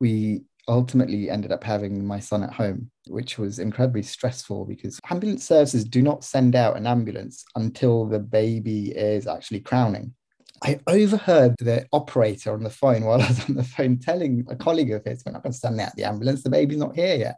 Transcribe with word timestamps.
we 0.00 0.42
ultimately 0.68 1.28
ended 1.28 1.52
up 1.52 1.64
having 1.64 2.04
my 2.04 2.20
son 2.20 2.42
at 2.42 2.52
home, 2.52 2.90
which 3.08 3.38
was 3.38 3.58
incredibly 3.58 4.02
stressful 4.02 4.64
because 4.64 5.00
ambulance 5.10 5.44
services 5.44 5.84
do 5.84 6.00
not 6.00 6.24
send 6.24 6.54
out 6.54 6.76
an 6.76 6.86
ambulance 6.86 7.44
until 7.56 8.06
the 8.06 8.18
baby 8.18 8.90
is 8.90 9.26
actually 9.26 9.60
crowning. 9.60 10.14
I 10.62 10.78
overheard 10.86 11.56
the 11.58 11.86
operator 11.92 12.52
on 12.52 12.62
the 12.62 12.70
phone 12.70 13.04
while 13.04 13.20
I 13.22 13.28
was 13.28 13.48
on 13.48 13.56
the 13.56 13.64
phone 13.64 13.98
telling 13.98 14.46
a 14.48 14.56
colleague 14.56 14.92
of 14.92 15.04
his, 15.04 15.22
We're 15.24 15.32
not 15.32 15.42
going 15.42 15.52
to 15.52 15.58
send 15.58 15.80
out 15.80 15.96
the 15.96 16.04
ambulance, 16.04 16.42
the 16.42 16.50
baby's 16.50 16.78
not 16.78 16.94
here 16.94 17.16
yet. 17.16 17.36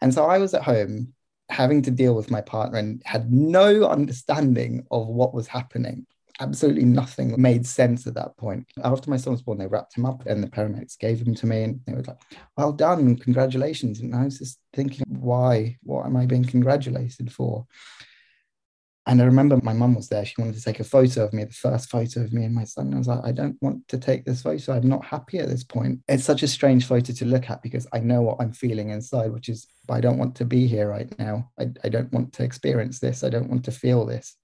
And 0.00 0.12
so 0.12 0.26
I 0.26 0.38
was 0.38 0.54
at 0.54 0.62
home 0.62 1.12
having 1.50 1.80
to 1.82 1.90
deal 1.90 2.14
with 2.14 2.30
my 2.30 2.42
partner 2.42 2.78
and 2.78 3.02
had 3.06 3.32
no 3.32 3.84
understanding 3.88 4.86
of 4.90 5.08
what 5.08 5.32
was 5.32 5.48
happening. 5.48 6.06
Absolutely 6.40 6.84
nothing 6.84 7.40
made 7.40 7.66
sense 7.66 8.06
at 8.06 8.14
that 8.14 8.36
point. 8.36 8.66
After 8.84 9.10
my 9.10 9.16
son 9.16 9.32
was 9.32 9.42
born, 9.42 9.58
they 9.58 9.66
wrapped 9.66 9.96
him 9.96 10.06
up 10.06 10.24
and 10.26 10.42
the 10.42 10.46
paramedics 10.46 10.98
gave 10.98 11.20
him 11.20 11.34
to 11.34 11.46
me 11.46 11.62
and 11.64 11.80
they 11.86 11.94
were 11.94 12.02
like, 12.02 12.20
well 12.56 12.72
done, 12.72 13.16
congratulations. 13.16 14.00
And 14.00 14.14
I 14.14 14.24
was 14.24 14.38
just 14.38 14.60
thinking, 14.72 15.04
why? 15.08 15.76
What 15.82 16.06
am 16.06 16.16
I 16.16 16.26
being 16.26 16.44
congratulated 16.44 17.32
for? 17.32 17.66
And 19.08 19.22
I 19.22 19.24
remember 19.24 19.58
my 19.62 19.72
mum 19.72 19.94
was 19.94 20.08
there. 20.08 20.22
She 20.22 20.34
wanted 20.36 20.56
to 20.56 20.62
take 20.62 20.80
a 20.80 20.84
photo 20.84 21.24
of 21.24 21.32
me, 21.32 21.42
the 21.42 21.52
first 21.52 21.88
photo 21.88 22.20
of 22.20 22.32
me 22.34 22.44
and 22.44 22.54
my 22.54 22.64
son. 22.64 22.88
And 22.88 22.94
I 22.94 22.98
was 22.98 23.08
like, 23.08 23.24
I 23.24 23.32
don't 23.32 23.56
want 23.62 23.88
to 23.88 23.96
take 23.96 24.26
this 24.26 24.42
photo. 24.42 24.74
I'm 24.74 24.86
not 24.86 25.02
happy 25.02 25.38
at 25.38 25.48
this 25.48 25.64
point. 25.64 26.00
It's 26.08 26.24
such 26.24 26.42
a 26.42 26.48
strange 26.48 26.86
photo 26.86 27.14
to 27.14 27.24
look 27.24 27.48
at 27.48 27.62
because 27.62 27.86
I 27.94 28.00
know 28.00 28.20
what 28.20 28.36
I'm 28.38 28.52
feeling 28.52 28.90
inside, 28.90 29.32
which 29.32 29.48
is, 29.48 29.66
I 29.88 30.02
don't 30.02 30.18
want 30.18 30.34
to 30.36 30.44
be 30.44 30.66
here 30.66 30.90
right 30.90 31.18
now. 31.18 31.50
I, 31.58 31.68
I 31.82 31.88
don't 31.88 32.12
want 32.12 32.34
to 32.34 32.44
experience 32.44 33.00
this. 33.00 33.24
I 33.24 33.30
don't 33.30 33.48
want 33.48 33.64
to 33.64 33.72
feel 33.72 34.04
this. 34.04 34.36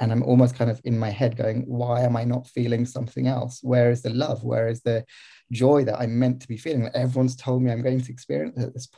And 0.00 0.12
I'm 0.12 0.22
almost 0.22 0.54
kind 0.54 0.70
of 0.70 0.80
in 0.84 0.98
my 0.98 1.10
head 1.10 1.36
going, 1.36 1.62
why 1.66 2.02
am 2.02 2.16
I 2.16 2.24
not 2.24 2.46
feeling 2.46 2.86
something 2.86 3.26
else? 3.26 3.60
Where 3.62 3.90
is 3.90 4.02
the 4.02 4.10
love? 4.10 4.44
Where 4.44 4.68
is 4.68 4.80
the 4.82 5.04
joy 5.50 5.84
that 5.84 5.98
I'm 5.98 6.18
meant 6.18 6.40
to 6.42 6.48
be 6.48 6.56
feeling 6.56 6.84
that 6.84 6.96
everyone's 6.96 7.36
told 7.36 7.62
me 7.62 7.70
I'm 7.70 7.82
going 7.82 8.00
to 8.00 8.12
experience 8.12 8.58
at 8.58 8.74
this. 8.74 8.88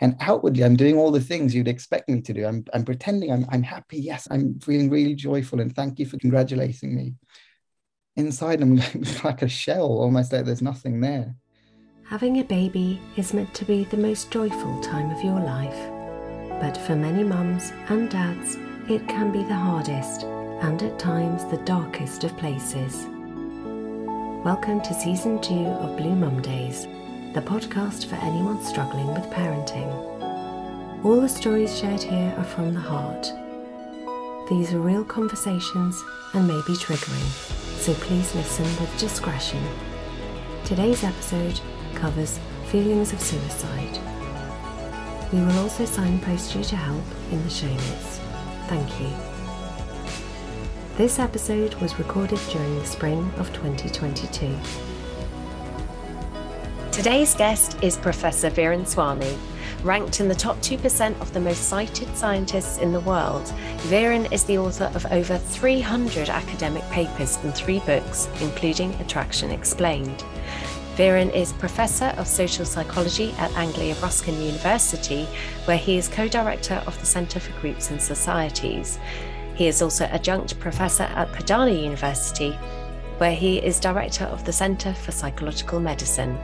And 0.00 0.16
outwardly, 0.20 0.64
I'm 0.64 0.76
doing 0.76 0.96
all 0.96 1.10
the 1.10 1.20
things 1.20 1.54
you'd 1.54 1.68
expect 1.68 2.08
me 2.08 2.20
to 2.22 2.32
do. 2.32 2.46
I'm, 2.46 2.64
I'm 2.74 2.84
pretending 2.84 3.32
I'm, 3.32 3.46
I'm 3.50 3.62
happy. 3.62 3.98
Yes, 3.98 4.26
I'm 4.30 4.58
feeling 4.60 4.90
really 4.90 5.14
joyful. 5.14 5.60
And 5.60 5.74
thank 5.74 5.98
you 5.98 6.06
for 6.06 6.18
congratulating 6.18 6.94
me. 6.94 7.14
Inside, 8.16 8.62
I'm 8.62 8.76
like 9.24 9.42
a 9.42 9.48
shell, 9.48 9.86
almost 9.86 10.32
like 10.32 10.44
there's 10.44 10.62
nothing 10.62 11.00
there. 11.00 11.34
Having 12.08 12.38
a 12.40 12.44
baby 12.44 13.00
is 13.16 13.32
meant 13.32 13.54
to 13.54 13.64
be 13.64 13.84
the 13.84 13.96
most 13.96 14.30
joyful 14.30 14.80
time 14.80 15.10
of 15.10 15.24
your 15.24 15.40
life. 15.40 15.90
But 16.60 16.76
for 16.76 16.94
many 16.94 17.24
mums 17.24 17.72
and 17.88 18.10
dads, 18.10 18.56
it 18.88 19.08
can 19.08 19.32
be 19.32 19.42
the 19.42 19.54
hardest 19.54 20.26
and 20.60 20.82
at 20.82 20.98
times 20.98 21.44
the 21.46 21.56
darkest 21.58 22.24
of 22.24 22.36
places. 22.36 23.06
Welcome 24.44 24.80
to 24.82 24.94
season 24.94 25.40
two 25.40 25.66
of 25.66 25.96
Blue 25.96 26.14
Mum 26.14 26.40
Days, 26.42 26.84
the 27.34 27.42
podcast 27.42 28.06
for 28.06 28.14
anyone 28.16 28.62
struggling 28.62 29.08
with 29.08 29.24
parenting. 29.30 29.90
All 31.04 31.20
the 31.20 31.28
stories 31.28 31.78
shared 31.78 32.02
here 32.02 32.34
are 32.38 32.44
from 32.44 32.72
the 32.72 32.80
heart. 32.80 33.32
These 34.48 34.72
are 34.72 34.80
real 34.80 35.04
conversations 35.04 36.02
and 36.34 36.46
may 36.46 36.60
be 36.66 36.74
triggering, 36.74 37.78
so 37.78 37.92
please 37.94 38.34
listen 38.34 38.64
with 38.80 38.98
discretion. 38.98 39.62
Today's 40.64 41.04
episode 41.04 41.60
covers 41.94 42.38
feelings 42.66 43.12
of 43.12 43.20
suicide. 43.20 43.98
We 45.32 45.40
will 45.40 45.58
also 45.58 45.84
signpost 45.84 46.54
you 46.54 46.62
to 46.64 46.76
help 46.76 47.04
in 47.32 47.42
the 47.42 47.50
show 47.50 47.66
notes. 47.66 48.20
Thank 48.68 49.00
you. 49.00 49.33
This 50.96 51.18
episode 51.18 51.74
was 51.80 51.98
recorded 51.98 52.38
during 52.50 52.78
the 52.78 52.86
spring 52.86 53.28
of 53.36 53.52
2022. 53.52 54.56
Today's 56.92 57.34
guest 57.34 57.76
is 57.82 57.96
Professor 57.96 58.48
Viren 58.48 58.86
Swami. 58.86 59.36
Ranked 59.82 60.20
in 60.20 60.28
the 60.28 60.36
top 60.36 60.56
2% 60.58 61.20
of 61.20 61.32
the 61.34 61.40
most 61.40 61.68
cited 61.68 62.16
scientists 62.16 62.78
in 62.78 62.92
the 62.92 63.00
world, 63.00 63.42
Viren 63.88 64.32
is 64.32 64.44
the 64.44 64.56
author 64.56 64.88
of 64.94 65.04
over 65.06 65.36
300 65.36 66.28
academic 66.28 66.84
papers 66.90 67.38
and 67.42 67.52
three 67.52 67.80
books, 67.80 68.28
including 68.40 68.94
Attraction 69.00 69.50
Explained. 69.50 70.24
Viren 70.94 71.34
is 71.34 71.52
Professor 71.54 72.14
of 72.18 72.28
Social 72.28 72.64
Psychology 72.64 73.34
at 73.38 73.50
Anglia 73.56 73.96
Ruskin 73.96 74.40
University, 74.40 75.24
where 75.64 75.76
he 75.76 75.98
is 75.98 76.06
co 76.06 76.28
director 76.28 76.84
of 76.86 76.96
the 77.00 77.06
Centre 77.06 77.40
for 77.40 77.50
Groups 77.60 77.90
and 77.90 78.00
Societies. 78.00 79.00
He 79.54 79.68
is 79.68 79.82
also 79.82 80.04
adjunct 80.06 80.58
professor 80.58 81.04
at 81.04 81.32
Perdana 81.32 81.82
University, 81.82 82.50
where 83.18 83.34
he 83.34 83.58
is 83.58 83.78
director 83.78 84.24
of 84.24 84.44
the 84.44 84.52
Centre 84.52 84.94
for 84.94 85.12
Psychological 85.12 85.78
Medicine. 85.78 86.36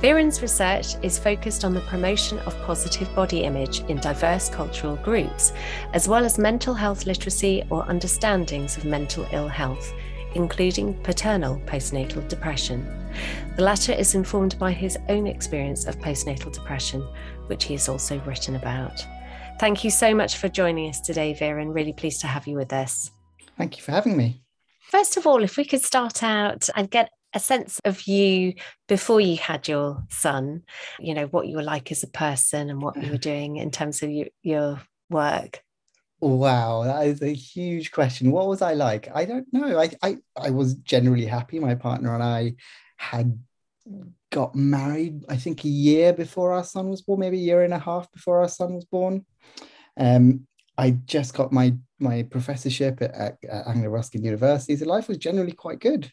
Viren's 0.00 0.40
research 0.40 0.94
is 1.02 1.18
focused 1.18 1.64
on 1.64 1.74
the 1.74 1.80
promotion 1.80 2.38
of 2.40 2.56
positive 2.62 3.12
body 3.16 3.42
image 3.42 3.80
in 3.88 3.96
diverse 3.96 4.48
cultural 4.48 4.94
groups, 4.96 5.52
as 5.92 6.06
well 6.06 6.24
as 6.24 6.38
mental 6.38 6.72
health 6.72 7.04
literacy 7.04 7.64
or 7.68 7.88
understandings 7.88 8.76
of 8.76 8.84
mental 8.84 9.26
ill 9.32 9.48
health, 9.48 9.92
including 10.36 10.94
paternal 11.02 11.60
postnatal 11.66 12.26
depression. 12.28 12.86
The 13.56 13.64
latter 13.64 13.92
is 13.92 14.14
informed 14.14 14.56
by 14.56 14.70
his 14.70 14.96
own 15.08 15.26
experience 15.26 15.86
of 15.86 15.98
postnatal 15.98 16.52
depression, 16.52 17.00
which 17.48 17.64
he 17.64 17.74
has 17.74 17.88
also 17.88 18.20
written 18.20 18.54
about. 18.54 19.04
Thank 19.58 19.82
you 19.82 19.90
so 19.90 20.14
much 20.14 20.36
for 20.36 20.48
joining 20.48 20.88
us 20.88 21.00
today, 21.00 21.34
Viren, 21.34 21.62
and 21.62 21.74
really 21.74 21.92
pleased 21.92 22.20
to 22.20 22.28
have 22.28 22.46
you 22.46 22.54
with 22.54 22.72
us. 22.72 23.10
Thank 23.56 23.76
you 23.76 23.82
for 23.82 23.90
having 23.90 24.16
me. 24.16 24.40
First 24.82 25.16
of 25.16 25.26
all, 25.26 25.42
if 25.42 25.56
we 25.56 25.64
could 25.64 25.82
start 25.82 26.22
out 26.22 26.68
and 26.76 26.88
get 26.88 27.10
a 27.34 27.40
sense 27.40 27.80
of 27.84 28.02
you 28.02 28.54
before 28.86 29.20
you 29.20 29.36
had 29.36 29.66
your 29.66 30.04
son, 30.10 30.62
you 31.00 31.12
know, 31.12 31.26
what 31.26 31.48
you 31.48 31.56
were 31.56 31.64
like 31.64 31.90
as 31.90 32.04
a 32.04 32.08
person 32.08 32.70
and 32.70 32.80
what 32.80 33.02
you 33.02 33.10
were 33.10 33.18
doing 33.32 33.56
in 33.56 33.72
terms 33.72 34.00
of 34.04 34.10
your, 34.10 34.28
your 34.44 34.80
work. 35.10 35.60
Wow, 36.20 36.84
that 36.84 37.08
is 37.08 37.20
a 37.20 37.34
huge 37.34 37.90
question. 37.90 38.30
What 38.30 38.46
was 38.46 38.62
I 38.62 38.74
like? 38.74 39.08
I 39.12 39.24
don't 39.24 39.46
know. 39.52 39.76
I, 39.76 39.90
I, 40.02 40.18
I 40.36 40.50
was 40.50 40.74
generally 40.74 41.26
happy. 41.26 41.58
My 41.58 41.74
partner 41.74 42.14
and 42.14 42.22
I 42.22 42.54
had 42.96 43.36
got 44.30 44.54
married, 44.54 45.24
I 45.28 45.36
think, 45.36 45.64
a 45.64 45.68
year 45.68 46.12
before 46.12 46.52
our 46.52 46.64
son 46.64 46.88
was 46.88 47.02
born, 47.02 47.20
maybe 47.20 47.38
a 47.38 47.40
year 47.40 47.62
and 47.62 47.74
a 47.74 47.78
half 47.78 48.10
before 48.12 48.40
our 48.40 48.48
son 48.48 48.74
was 48.74 48.84
born. 48.84 49.24
Um, 49.98 50.46
I 50.76 50.90
just 50.90 51.34
got 51.34 51.52
my 51.52 51.74
my 51.98 52.22
professorship 52.22 53.02
at, 53.02 53.12
at, 53.14 53.38
at 53.48 53.66
Anglia 53.66 53.90
Ruskin 53.90 54.24
University. 54.24 54.76
So 54.76 54.86
life 54.86 55.08
was 55.08 55.18
generally 55.18 55.52
quite 55.52 55.80
good. 55.80 56.10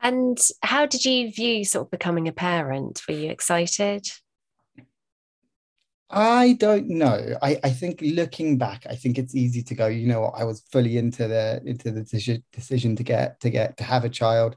And 0.00 0.38
how 0.62 0.86
did 0.86 1.04
you 1.04 1.32
view 1.32 1.64
sort 1.64 1.86
of 1.86 1.90
becoming 1.90 2.28
a 2.28 2.32
parent? 2.32 3.02
Were 3.08 3.14
you 3.14 3.30
excited? 3.30 4.08
I 6.10 6.54
don't 6.54 6.88
know. 6.88 7.38
I, 7.40 7.58
I 7.64 7.70
think 7.70 8.00
looking 8.02 8.58
back, 8.58 8.86
I 8.88 8.96
think 8.96 9.16
it's 9.16 9.34
easy 9.34 9.62
to 9.62 9.74
go, 9.74 9.86
you 9.86 10.06
know 10.06 10.24
I 10.24 10.44
was 10.44 10.62
fully 10.70 10.98
into 10.98 11.26
the 11.26 11.62
into 11.64 11.90
the 11.90 12.02
decision 12.52 12.96
to 12.96 13.02
get 13.02 13.40
to 13.40 13.50
get 13.50 13.78
to 13.78 13.84
have 13.84 14.04
a 14.04 14.10
child 14.10 14.56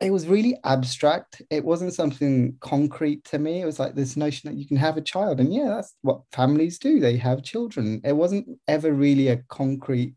it 0.00 0.10
was 0.10 0.26
really 0.26 0.58
abstract. 0.64 1.40
It 1.50 1.64
wasn't 1.64 1.94
something 1.94 2.56
concrete 2.60 3.24
to 3.26 3.38
me. 3.38 3.62
It 3.62 3.66
was 3.66 3.78
like 3.78 3.94
this 3.94 4.16
notion 4.16 4.50
that 4.50 4.58
you 4.58 4.66
can 4.66 4.76
have 4.76 4.96
a 4.96 5.02
child. 5.02 5.40
And 5.40 5.52
yeah, 5.52 5.68
that's 5.68 5.94
what 6.02 6.20
families 6.32 6.78
do. 6.78 7.00
They 7.00 7.16
have 7.16 7.42
children. 7.42 8.02
It 8.04 8.12
wasn't 8.12 8.46
ever 8.68 8.92
really 8.92 9.28
a 9.28 9.38
concrete 9.48 10.14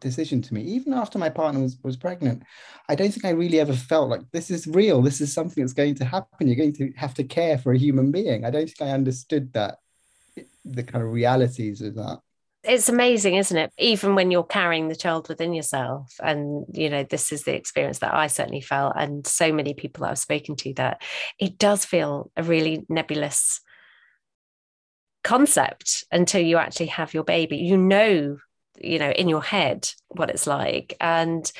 decision 0.00 0.40
to 0.40 0.54
me. 0.54 0.62
Even 0.62 0.94
after 0.94 1.18
my 1.18 1.28
partner 1.28 1.60
was, 1.60 1.76
was 1.82 1.96
pregnant, 1.96 2.42
I 2.88 2.94
don't 2.94 3.10
think 3.12 3.26
I 3.26 3.30
really 3.30 3.60
ever 3.60 3.74
felt 3.74 4.08
like 4.08 4.22
this 4.32 4.50
is 4.50 4.66
real. 4.66 5.02
This 5.02 5.20
is 5.20 5.34
something 5.34 5.62
that's 5.62 5.74
going 5.74 5.96
to 5.96 6.04
happen. 6.04 6.46
You're 6.46 6.56
going 6.56 6.74
to 6.74 6.90
have 6.96 7.14
to 7.14 7.24
care 7.24 7.58
for 7.58 7.72
a 7.72 7.78
human 7.78 8.10
being. 8.10 8.44
I 8.44 8.50
don't 8.50 8.66
think 8.66 8.80
I 8.80 8.92
understood 8.92 9.52
that, 9.52 9.78
the 10.64 10.82
kind 10.82 11.02
of 11.02 11.10
realities 11.10 11.80
of 11.80 11.94
that 11.96 12.20
it's 12.64 12.88
amazing 12.88 13.36
isn't 13.36 13.56
it? 13.56 13.72
Even 13.78 14.14
when 14.14 14.30
you're 14.30 14.44
carrying 14.44 14.88
the 14.88 14.96
child 14.96 15.28
within 15.28 15.52
yourself 15.52 16.14
and 16.22 16.64
you 16.72 16.90
know 16.90 17.04
this 17.04 17.32
is 17.32 17.44
the 17.44 17.54
experience 17.54 18.00
that 18.00 18.14
i 18.14 18.26
certainly 18.26 18.60
felt 18.60 18.94
and 18.96 19.26
so 19.26 19.52
many 19.52 19.74
people 19.74 20.04
i've 20.04 20.18
spoken 20.18 20.56
to 20.56 20.74
that 20.74 21.00
it 21.38 21.58
does 21.58 21.84
feel 21.84 22.30
a 22.36 22.42
really 22.42 22.84
nebulous 22.88 23.60
concept 25.24 26.04
until 26.10 26.40
you 26.40 26.56
actually 26.56 26.86
have 26.86 27.12
your 27.12 27.24
baby. 27.24 27.58
You 27.58 27.76
know 27.76 28.38
you 28.80 28.98
know 28.98 29.10
in 29.10 29.28
your 29.28 29.42
head 29.42 29.90
what 30.08 30.30
it's 30.30 30.46
like. 30.46 30.96
And 31.00 31.50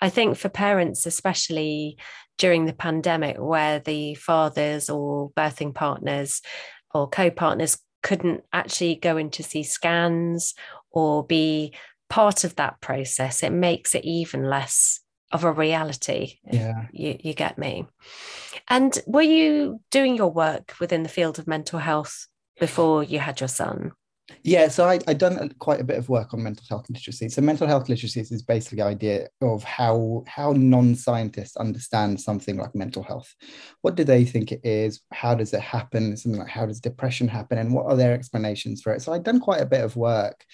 i 0.00 0.08
think 0.08 0.36
for 0.36 0.48
parents 0.48 1.06
especially 1.06 1.96
during 2.38 2.66
the 2.66 2.74
pandemic 2.74 3.36
where 3.38 3.80
the 3.80 4.14
fathers 4.14 4.90
or 4.90 5.30
birthing 5.30 5.74
partners 5.74 6.42
or 6.92 7.08
co-partners 7.08 7.78
couldn't 8.06 8.44
actually 8.52 8.94
go 8.94 9.16
in 9.16 9.30
to 9.30 9.42
see 9.42 9.64
scans 9.64 10.54
or 10.92 11.26
be 11.26 11.74
part 12.08 12.44
of 12.44 12.54
that 12.54 12.80
process, 12.80 13.42
it 13.42 13.50
makes 13.50 13.96
it 13.96 14.04
even 14.04 14.48
less 14.48 15.00
of 15.32 15.42
a 15.42 15.50
reality. 15.50 16.38
Yeah. 16.44 16.86
You, 16.92 17.16
you 17.18 17.34
get 17.34 17.58
me. 17.58 17.84
And 18.68 18.96
were 19.08 19.22
you 19.22 19.80
doing 19.90 20.16
your 20.16 20.30
work 20.30 20.74
within 20.78 21.02
the 21.02 21.08
field 21.08 21.40
of 21.40 21.48
mental 21.48 21.80
health 21.80 22.28
before 22.60 23.02
you 23.02 23.18
had 23.18 23.40
your 23.40 23.48
son? 23.48 23.90
Yeah, 24.42 24.68
so 24.68 24.88
I, 24.88 24.98
I've 25.06 25.18
done 25.18 25.38
uh, 25.38 25.48
quite 25.58 25.80
a 25.80 25.84
bit 25.84 25.98
of 25.98 26.08
work 26.08 26.34
on 26.34 26.42
mental 26.42 26.64
health 26.68 26.86
literacy. 26.90 27.28
So 27.28 27.42
mental 27.42 27.66
health 27.66 27.88
literacy 27.88 28.20
is 28.20 28.42
basically 28.42 28.78
the 28.78 28.84
idea 28.84 29.28
of 29.40 29.62
how 29.62 30.24
how 30.26 30.52
non-scientists 30.52 31.56
understand 31.56 32.20
something 32.20 32.56
like 32.56 32.74
mental 32.74 33.04
health. 33.04 33.32
What 33.82 33.94
do 33.94 34.02
they 34.02 34.24
think 34.24 34.50
it 34.50 34.60
is? 34.64 35.00
How 35.12 35.34
does 35.36 35.52
it 35.52 35.60
happen? 35.60 36.16
Something 36.16 36.40
like 36.40 36.50
how 36.50 36.66
does 36.66 36.80
depression 36.80 37.28
happen? 37.28 37.58
And 37.58 37.72
what 37.72 37.86
are 37.86 37.96
their 37.96 38.14
explanations 38.14 38.82
for 38.82 38.92
it? 38.92 39.02
So 39.02 39.12
I've 39.12 39.22
done 39.22 39.40
quite 39.40 39.60
a 39.60 39.66
bit 39.66 39.84
of 39.84 39.96
work 39.96 40.44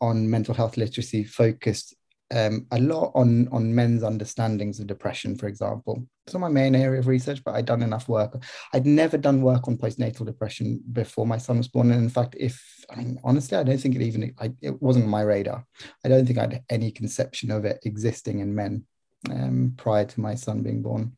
on 0.00 0.28
mental 0.28 0.54
health 0.54 0.76
literacy 0.76 1.22
focused 1.22 1.94
um, 2.32 2.66
a 2.70 2.78
lot 2.80 3.12
on 3.14 3.48
on 3.48 3.74
men's 3.74 4.02
understandings 4.02 4.80
of 4.80 4.86
depression, 4.86 5.36
for 5.36 5.46
example. 5.46 6.06
It's 6.26 6.34
not 6.34 6.40
my 6.40 6.48
main 6.48 6.74
area 6.74 7.00
of 7.00 7.06
research, 7.06 7.42
but 7.44 7.54
I'd 7.54 7.66
done 7.66 7.82
enough 7.82 8.08
work. 8.08 8.42
I'd 8.72 8.86
never 8.86 9.18
done 9.18 9.42
work 9.42 9.68
on 9.68 9.76
postnatal 9.76 10.24
depression 10.24 10.82
before 10.92 11.26
my 11.26 11.38
son 11.38 11.58
was 11.58 11.68
born, 11.68 11.90
and 11.90 12.02
in 12.02 12.08
fact, 12.08 12.36
if 12.38 12.84
I 12.90 12.96
mean 12.96 13.18
honestly, 13.22 13.58
I 13.58 13.62
don't 13.62 13.78
think 13.78 13.96
it 13.96 14.02
even 14.02 14.34
I, 14.38 14.52
it 14.60 14.80
wasn't 14.80 15.08
my 15.08 15.22
radar. 15.22 15.66
I 16.04 16.08
don't 16.08 16.26
think 16.26 16.38
I 16.38 16.42
had 16.42 16.64
any 16.70 16.90
conception 16.90 17.50
of 17.50 17.64
it 17.64 17.80
existing 17.84 18.40
in 18.40 18.54
men 18.54 18.84
um, 19.30 19.74
prior 19.76 20.04
to 20.04 20.20
my 20.20 20.34
son 20.34 20.62
being 20.62 20.82
born. 20.82 21.16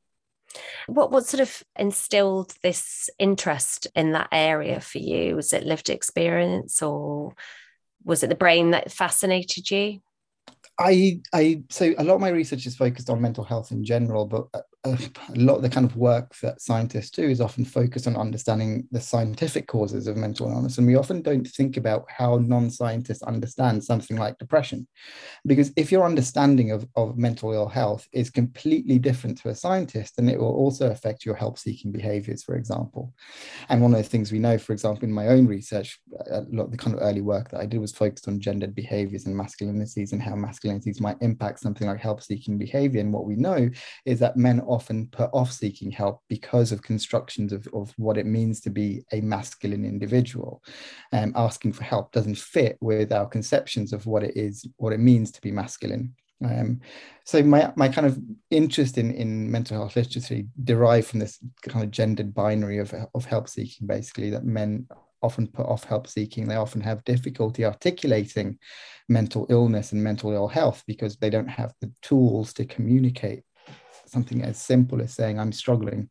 What 0.87 1.11
what 1.11 1.27
sort 1.27 1.41
of 1.41 1.63
instilled 1.77 2.55
this 2.63 3.09
interest 3.19 3.87
in 3.95 4.13
that 4.13 4.29
area 4.33 4.81
for 4.81 4.99
you? 4.99 5.37
Was 5.37 5.53
it 5.53 5.65
lived 5.65 5.91
experience, 5.91 6.83
or 6.83 7.35
was 8.05 8.23
it 8.23 8.29
the 8.29 8.35
brain 8.35 8.71
that 8.71 8.93
fascinated 8.93 9.71
you? 9.71 10.01
I, 10.79 11.21
I, 11.33 11.63
so 11.71 11.95
a 11.99 12.05
lot 12.05 12.15
of 12.17 12.21
my 12.21 12.31
research 12.31 12.67
is 12.67 12.77
focused 12.77 13.09
on 13.09 13.21
mental 13.21 13.45
health 13.45 13.71
in 13.71 13.85
general, 13.85 14.27
but 14.27 14.49
a 14.85 14.99
lot 15.35 15.57
of 15.57 15.63
the 15.63 15.71
kind 15.71 15.87
of 15.87 15.97
work 15.97 16.35
that 16.43 16.61
scientists 16.61 17.11
do 17.11 17.23
is 17.23 17.41
often 17.41 17.65
focused 17.65 18.07
on 18.07 18.17
understanding 18.17 18.87
the 18.91 19.01
scientific 19.01 19.67
causes 19.67 20.07
of 20.07 20.17
mental 20.17 20.51
illness. 20.51 20.77
And 20.77 20.87
we 20.87 20.97
often 20.97 21.23
don't 21.23 21.47
think 21.47 21.79
about 21.79 22.05
how 22.09 22.37
non 22.37 22.71
scientists 22.71 23.23
understand 23.23 23.83
something 23.83 24.19
like 24.19 24.39
depression. 24.39 24.87
Because 25.47 25.73
if 25.77 25.91
your 25.91 26.05
understanding 26.05 26.71
of, 26.71 26.87
of 26.97 27.17
mental 27.17 27.53
ill 27.53 27.67
health 27.67 28.07
is 28.13 28.29
completely 28.29 28.99
different 28.99 29.39
to 29.39 29.49
a 29.49 29.55
scientist, 29.55 30.17
then 30.17 30.29
it 30.29 30.39
will 30.39 30.55
also 30.55 30.91
affect 30.91 31.25
your 31.25 31.35
help 31.35 31.59
seeking 31.59 31.91
behaviors, 31.91 32.43
for 32.43 32.57
example. 32.57 33.15
And 33.71 33.81
one 33.81 33.93
of 33.93 34.03
the 34.03 34.09
things 34.09 34.33
we 34.33 34.39
know, 34.39 34.59
for 34.59 34.75
example, 34.75 35.05
in 35.05 35.13
my 35.13 35.29
own 35.29 35.47
research, 35.47 35.99
a 36.31 36.43
lot 36.51 36.65
of 36.65 36.71
the 36.73 36.77
kind 36.77 36.95
of 36.95 37.03
early 37.03 37.23
work 37.23 37.51
that 37.51 37.61
I 37.61 37.67
did 37.67 37.81
was 37.81 37.93
focused 37.93 38.29
on 38.29 38.39
gendered 38.39 38.75
behaviors 38.75 39.25
and 39.25 39.35
masculinities 39.35 40.13
and 40.13 40.21
how 40.21 40.33
masculinities 40.33 41.01
might 41.01 41.17
impact 41.23 41.61
something 41.61 41.87
like 41.87 42.01
help 42.01 42.23
seeking 42.23 42.59
behavior. 42.59 43.01
And 43.01 43.15
what 43.15 43.25
we 43.25 43.37
know 43.37 43.71
is 44.05 44.19
that 44.19 44.37
men 44.37 44.61
often 44.75 45.07
put 45.07 45.31
off 45.33 45.53
seeking 45.53 45.91
help 45.91 46.21
because 46.29 46.73
of 46.73 46.83
constructions 46.83 47.53
of, 47.53 47.67
of 47.73 47.93
what 47.97 48.19
it 48.19 48.27
means 48.27 48.61
to 48.63 48.71
be 48.71 49.05
a 49.13 49.21
masculine 49.21 49.85
individual. 49.85 50.63
Um, 51.13 51.33
asking 51.37 51.73
for 51.75 51.85
help 51.85 52.13
doesn't 52.13 52.39
fit 52.39 52.77
with 52.81 53.13
our 53.13 53.27
conceptions 53.27 53.93
of 53.93 54.07
what 54.07 54.25
it 54.25 54.37
is, 54.37 54.67
what 54.77 54.93
it 54.93 55.01
means 55.01 55.31
to 55.33 55.41
be 55.41 55.51
masculine. 55.53 56.15
Um, 56.45 56.81
so 57.25 57.43
my 57.43 57.73
my 57.77 57.89
kind 57.89 58.07
of 58.07 58.19
interest 58.51 58.99
in 58.99 59.13
in 59.13 59.51
mental 59.51 59.79
health 59.79 59.97
literacy 59.97 60.49
derived 60.63 61.07
from 61.07 61.21
this 61.21 61.39
kind 61.63 61.85
of 61.85 61.91
gendered 61.91 62.35
binary 62.35 62.79
of 62.79 62.93
of 63.15 63.25
help 63.25 63.49
seeking, 63.49 63.87
basically 63.87 64.31
that 64.31 64.45
men 64.45 64.87
often 65.23 65.47
put 65.47 65.67
off 65.67 65.85
help 65.85 66.07
seeking. 66.07 66.47
They 66.47 66.57
often 66.57 66.83
have 66.83 67.05
difficulty 67.05 67.65
articulating 67.65 68.59
mental 69.09 69.47
illness 69.49 69.93
and 69.93 70.03
mental 70.03 70.33
ill 70.33 70.49
health 70.49 70.83
because 70.87 71.17
they 71.17 71.31
don't 71.31 71.49
have 71.49 71.73
the 71.81 71.91
tools 72.03 72.53
to 72.55 72.65
communicate 72.67 73.43
something 74.15 74.43
as 74.43 74.59
simple 74.59 75.03
as 75.03 75.13
saying, 75.13 75.39
I'm 75.39 75.53
struggling. 75.53 76.09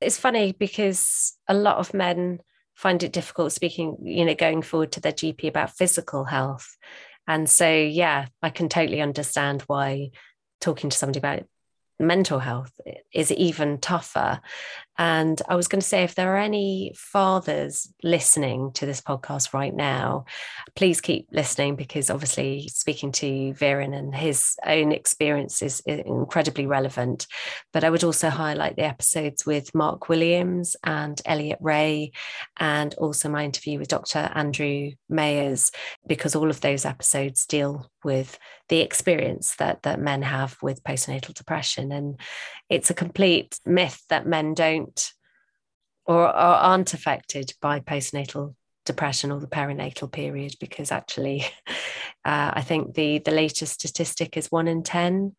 It's 0.00 0.18
funny 0.18 0.52
because 0.52 1.36
a 1.46 1.54
lot 1.54 1.76
of 1.76 1.94
men 1.94 2.40
find 2.74 3.02
it 3.02 3.12
difficult 3.12 3.52
speaking, 3.52 3.96
you 4.02 4.24
know, 4.24 4.34
going 4.34 4.62
forward 4.62 4.92
to 4.92 5.00
their 5.00 5.12
GP 5.12 5.48
about 5.48 5.70
physical 5.70 6.24
health. 6.24 6.76
And 7.28 7.48
so, 7.48 7.70
yeah, 7.72 8.26
I 8.42 8.50
can 8.50 8.68
totally 8.68 9.00
understand 9.00 9.62
why 9.66 10.10
talking 10.60 10.90
to 10.90 10.96
somebody 10.96 11.18
about 11.18 11.44
mental 11.98 12.38
health 12.38 12.72
is 13.12 13.32
even 13.32 13.78
tougher. 13.78 14.40
And 14.98 15.40
I 15.48 15.54
was 15.56 15.68
going 15.68 15.80
to 15.80 15.86
say, 15.86 16.02
if 16.02 16.14
there 16.14 16.34
are 16.34 16.38
any 16.38 16.92
fathers 16.96 17.92
listening 18.02 18.72
to 18.72 18.86
this 18.86 19.00
podcast 19.00 19.52
right 19.52 19.74
now, 19.74 20.24
please 20.74 21.00
keep 21.00 21.28
listening 21.30 21.76
because 21.76 22.10
obviously 22.10 22.68
speaking 22.68 23.12
to 23.12 23.52
Viren 23.54 23.94
and 23.94 24.14
his 24.14 24.56
own 24.64 24.92
experience 24.92 25.62
is 25.62 25.80
incredibly 25.80 26.66
relevant. 26.66 27.26
But 27.72 27.84
I 27.84 27.90
would 27.90 28.04
also 28.04 28.30
highlight 28.30 28.76
the 28.76 28.84
episodes 28.84 29.44
with 29.44 29.74
Mark 29.74 30.08
Williams 30.08 30.76
and 30.84 31.20
Elliott 31.26 31.58
Rae, 31.60 32.12
and 32.58 32.94
also 32.94 33.28
my 33.28 33.44
interview 33.44 33.78
with 33.78 33.88
Dr. 33.88 34.30
Andrew 34.34 34.92
Mayers, 35.10 35.74
because 36.06 36.34
all 36.34 36.50
of 36.50 36.60
those 36.60 36.84
episodes 36.84 37.46
deal 37.46 37.90
with 38.04 38.38
the 38.68 38.80
experience 38.80 39.56
that, 39.56 39.82
that 39.82 40.00
men 40.00 40.22
have 40.22 40.56
with 40.62 40.82
postnatal 40.82 41.34
depression. 41.34 41.92
And 41.92 42.18
it's 42.68 42.90
a 42.90 42.94
complete 42.94 43.58
myth 43.64 44.02
that 44.08 44.26
men 44.26 44.54
don't 44.54 44.85
or, 46.06 46.22
or 46.22 46.30
aren't 46.30 46.94
affected 46.94 47.52
by 47.60 47.80
postnatal 47.80 48.54
depression 48.84 49.32
or 49.32 49.40
the 49.40 49.48
perinatal 49.48 50.10
period 50.10 50.54
because 50.60 50.92
actually 50.92 51.44
uh, 52.24 52.52
i 52.54 52.62
think 52.62 52.94
the 52.94 53.18
the 53.18 53.32
latest 53.32 53.72
statistic 53.72 54.36
is 54.36 54.46
one 54.50 54.68
in 54.68 54.82
10 54.82 55.34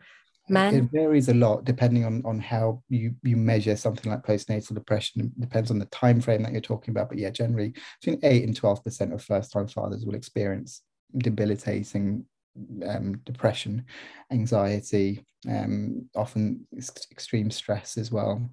men 0.49 0.75
it 0.75 0.91
varies 0.91 1.29
a 1.29 1.33
lot 1.33 1.63
depending 1.63 2.05
on 2.05 2.21
on 2.25 2.39
how 2.39 2.81
you 2.89 3.13
you 3.23 3.35
measure 3.35 3.75
something 3.75 4.11
like 4.11 4.23
postnatal 4.23 4.73
depression. 4.73 5.21
It 5.21 5.41
depends 5.41 5.71
on 5.71 5.79
the 5.79 5.85
time 5.87 6.21
frame 6.21 6.43
that 6.43 6.51
you're 6.51 6.61
talking 6.61 6.91
about 6.91 7.09
but 7.09 7.17
yeah 7.17 7.29
generally 7.29 7.73
between 8.01 8.19
8 8.23 8.43
and 8.43 8.55
12 8.55 8.83
percent 8.83 9.13
of 9.13 9.23
first 9.23 9.51
time 9.51 9.67
fathers 9.67 10.05
will 10.05 10.15
experience 10.15 10.81
debilitating 11.17 12.25
um, 12.85 13.19
depression, 13.25 13.85
anxiety, 14.31 15.25
um, 15.47 16.09
often 16.15 16.67
extreme 17.11 17.51
stress 17.51 17.97
as 17.97 18.11
well. 18.11 18.49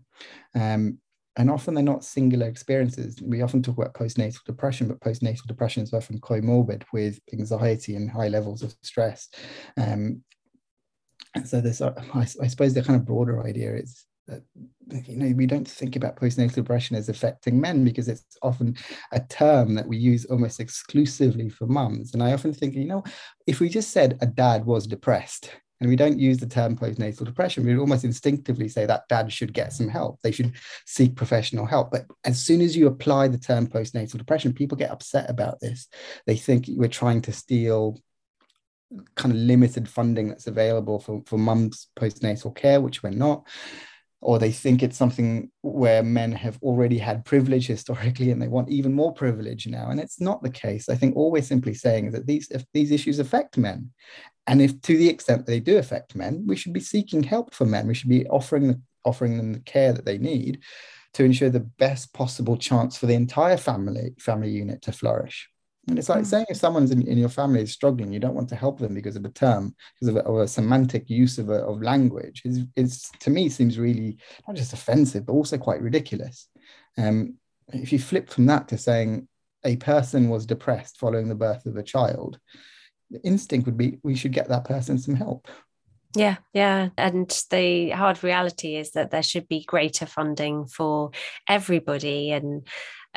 Um, 0.54 0.98
and 1.36 1.50
often 1.50 1.74
they're 1.74 1.82
not 1.82 2.04
singular 2.04 2.46
experiences. 2.46 3.20
We 3.20 3.42
often 3.42 3.62
talk 3.62 3.76
about 3.76 3.94
postnatal 3.94 4.44
depression, 4.44 4.86
but 4.86 5.00
postnatal 5.00 5.46
depression 5.46 5.82
is 5.82 5.92
often 5.92 6.20
comorbid 6.20 6.84
with 6.92 7.18
anxiety 7.32 7.96
and 7.96 8.08
high 8.08 8.28
levels 8.28 8.62
of 8.62 8.76
stress. 8.82 9.28
Um, 9.76 10.22
and 11.34 11.48
so 11.48 11.60
this, 11.60 11.80
I, 11.80 11.92
I 12.14 12.46
suppose, 12.46 12.74
the 12.74 12.82
kind 12.82 12.98
of 13.00 13.04
broader 13.04 13.44
idea 13.44 13.74
is 13.74 14.04
that 14.26 14.42
you 15.06 15.16
know 15.16 15.34
we 15.36 15.46
don't 15.46 15.68
think 15.68 15.96
about 15.96 16.16
postnatal 16.16 16.54
depression 16.54 16.96
as 16.96 17.08
affecting 17.08 17.60
men 17.60 17.84
because 17.84 18.08
it's 18.08 18.24
often 18.42 18.76
a 19.12 19.20
term 19.20 19.74
that 19.74 19.86
we 19.86 19.96
use 19.96 20.24
almost 20.26 20.60
exclusively 20.60 21.48
for 21.48 21.66
mums. 21.66 22.14
And 22.14 22.22
i 22.22 22.32
often 22.32 22.52
think 22.52 22.74
you 22.74 22.86
know 22.86 23.02
if 23.46 23.60
we 23.60 23.68
just 23.68 23.90
said 23.90 24.18
a 24.20 24.26
dad 24.26 24.64
was 24.64 24.86
depressed 24.86 25.50
and 25.80 25.90
we 25.90 25.96
don't 25.96 26.18
use 26.18 26.38
the 26.38 26.46
term 26.46 26.76
postnatal 26.76 27.24
depression 27.24 27.64
we 27.64 27.74
would 27.74 27.80
almost 27.80 28.04
instinctively 28.04 28.68
say 28.68 28.86
that 28.86 29.08
dad 29.08 29.32
should 29.32 29.52
get 29.52 29.72
some 29.72 29.88
help. 29.88 30.20
They 30.22 30.32
should 30.32 30.54
seek 30.86 31.16
professional 31.16 31.66
help. 31.66 31.90
But 31.90 32.06
as 32.24 32.42
soon 32.42 32.60
as 32.60 32.76
you 32.76 32.86
apply 32.86 33.28
the 33.28 33.38
term 33.38 33.66
postnatal 33.66 34.18
depression 34.18 34.52
people 34.52 34.78
get 34.78 34.90
upset 34.90 35.28
about 35.28 35.60
this. 35.60 35.88
They 36.26 36.36
think 36.36 36.66
we're 36.68 36.88
trying 36.88 37.22
to 37.22 37.32
steal 37.32 37.98
kind 39.16 39.34
of 39.34 39.40
limited 39.40 39.88
funding 39.88 40.28
that's 40.28 40.46
available 40.46 41.00
for, 41.00 41.22
for 41.26 41.36
mums 41.36 41.88
postnatal 41.98 42.54
care 42.54 42.80
which 42.80 43.02
we're 43.02 43.10
not 43.10 43.44
or 44.24 44.38
they 44.38 44.50
think 44.50 44.82
it's 44.82 44.96
something 44.96 45.50
where 45.60 46.02
men 46.02 46.32
have 46.32 46.58
already 46.62 46.96
had 46.96 47.26
privilege 47.26 47.66
historically 47.66 48.30
and 48.30 48.40
they 48.40 48.48
want 48.48 48.70
even 48.70 48.90
more 48.90 49.12
privilege 49.12 49.66
now. 49.66 49.90
And 49.90 50.00
it's 50.00 50.18
not 50.18 50.42
the 50.42 50.50
case. 50.50 50.88
I 50.88 50.94
think 50.94 51.14
all 51.14 51.30
we're 51.30 51.42
simply 51.42 51.74
saying 51.74 52.06
is 52.06 52.14
that 52.14 52.26
these 52.26 52.50
if 52.50 52.64
these 52.72 52.90
issues 52.90 53.18
affect 53.18 53.58
men 53.58 53.90
and 54.46 54.62
if 54.62 54.80
to 54.80 54.96
the 54.96 55.10
extent 55.10 55.44
they 55.44 55.60
do 55.60 55.76
affect 55.76 56.16
men 56.16 56.44
we 56.46 56.56
should 56.56 56.72
be 56.72 56.80
seeking 56.80 57.22
help 57.22 57.54
for 57.54 57.66
men. 57.66 57.86
We 57.86 57.92
should 57.92 58.08
be 58.08 58.26
offering 58.28 58.68
the, 58.68 58.80
offering 59.04 59.36
them 59.36 59.52
the 59.52 59.60
care 59.60 59.92
that 59.92 60.06
they 60.06 60.16
need 60.16 60.60
to 61.12 61.24
ensure 61.24 61.50
the 61.50 61.60
best 61.60 62.14
possible 62.14 62.56
chance 62.56 62.96
for 62.96 63.04
the 63.04 63.14
entire 63.14 63.58
family 63.58 64.14
family 64.18 64.50
unit 64.50 64.80
to 64.82 64.92
flourish 64.92 65.50
and 65.88 65.98
it's 65.98 66.08
like 66.08 66.22
mm. 66.22 66.26
saying 66.26 66.46
if 66.48 66.56
someone's 66.56 66.90
in, 66.90 67.06
in, 67.06 67.18
your 67.18 67.28
family 67.28 67.62
is 67.62 67.72
struggling, 67.72 68.12
you 68.12 68.20
don't 68.20 68.34
want 68.34 68.48
to 68.48 68.56
help 68.56 68.78
them 68.78 68.94
because 68.94 69.16
of 69.16 69.24
a 69.24 69.30
term, 69.30 69.74
because 69.94 70.08
of 70.08 70.16
a, 70.16 70.26
of 70.26 70.36
a 70.38 70.48
semantic 70.48 71.10
use 71.10 71.38
of, 71.38 71.50
a, 71.50 71.64
of 71.64 71.82
language. 71.82 72.42
It's, 72.44 72.60
is 72.76 73.10
to 73.20 73.30
me 73.30 73.48
seems 73.48 73.78
really 73.78 74.18
not 74.46 74.56
just 74.56 74.72
offensive, 74.72 75.26
but 75.26 75.32
also 75.32 75.58
quite 75.58 75.82
ridiculous. 75.82 76.48
Um, 76.96 77.34
if 77.68 77.92
you 77.92 77.98
flip 77.98 78.30
from 78.30 78.46
that 78.46 78.68
to 78.68 78.78
saying 78.78 79.28
a 79.64 79.76
person 79.76 80.28
was 80.28 80.46
depressed 80.46 80.98
following 80.98 81.28
the 81.28 81.34
birth 81.34 81.66
of 81.66 81.76
a 81.76 81.82
child, 81.82 82.38
the 83.10 83.20
instinct 83.22 83.66
would 83.66 83.76
be 83.76 83.98
we 84.02 84.14
should 84.14 84.32
get 84.32 84.48
that 84.48 84.64
person 84.64 84.98
some 84.98 85.14
help. 85.14 85.48
Yeah, 86.16 86.36
yeah. 86.52 86.90
And 86.96 87.28
the 87.50 87.90
hard 87.90 88.22
reality 88.22 88.76
is 88.76 88.92
that 88.92 89.10
there 89.10 89.22
should 89.22 89.48
be 89.48 89.64
greater 89.64 90.06
funding 90.06 90.66
for 90.66 91.10
everybody. 91.48 92.30
And 92.30 92.66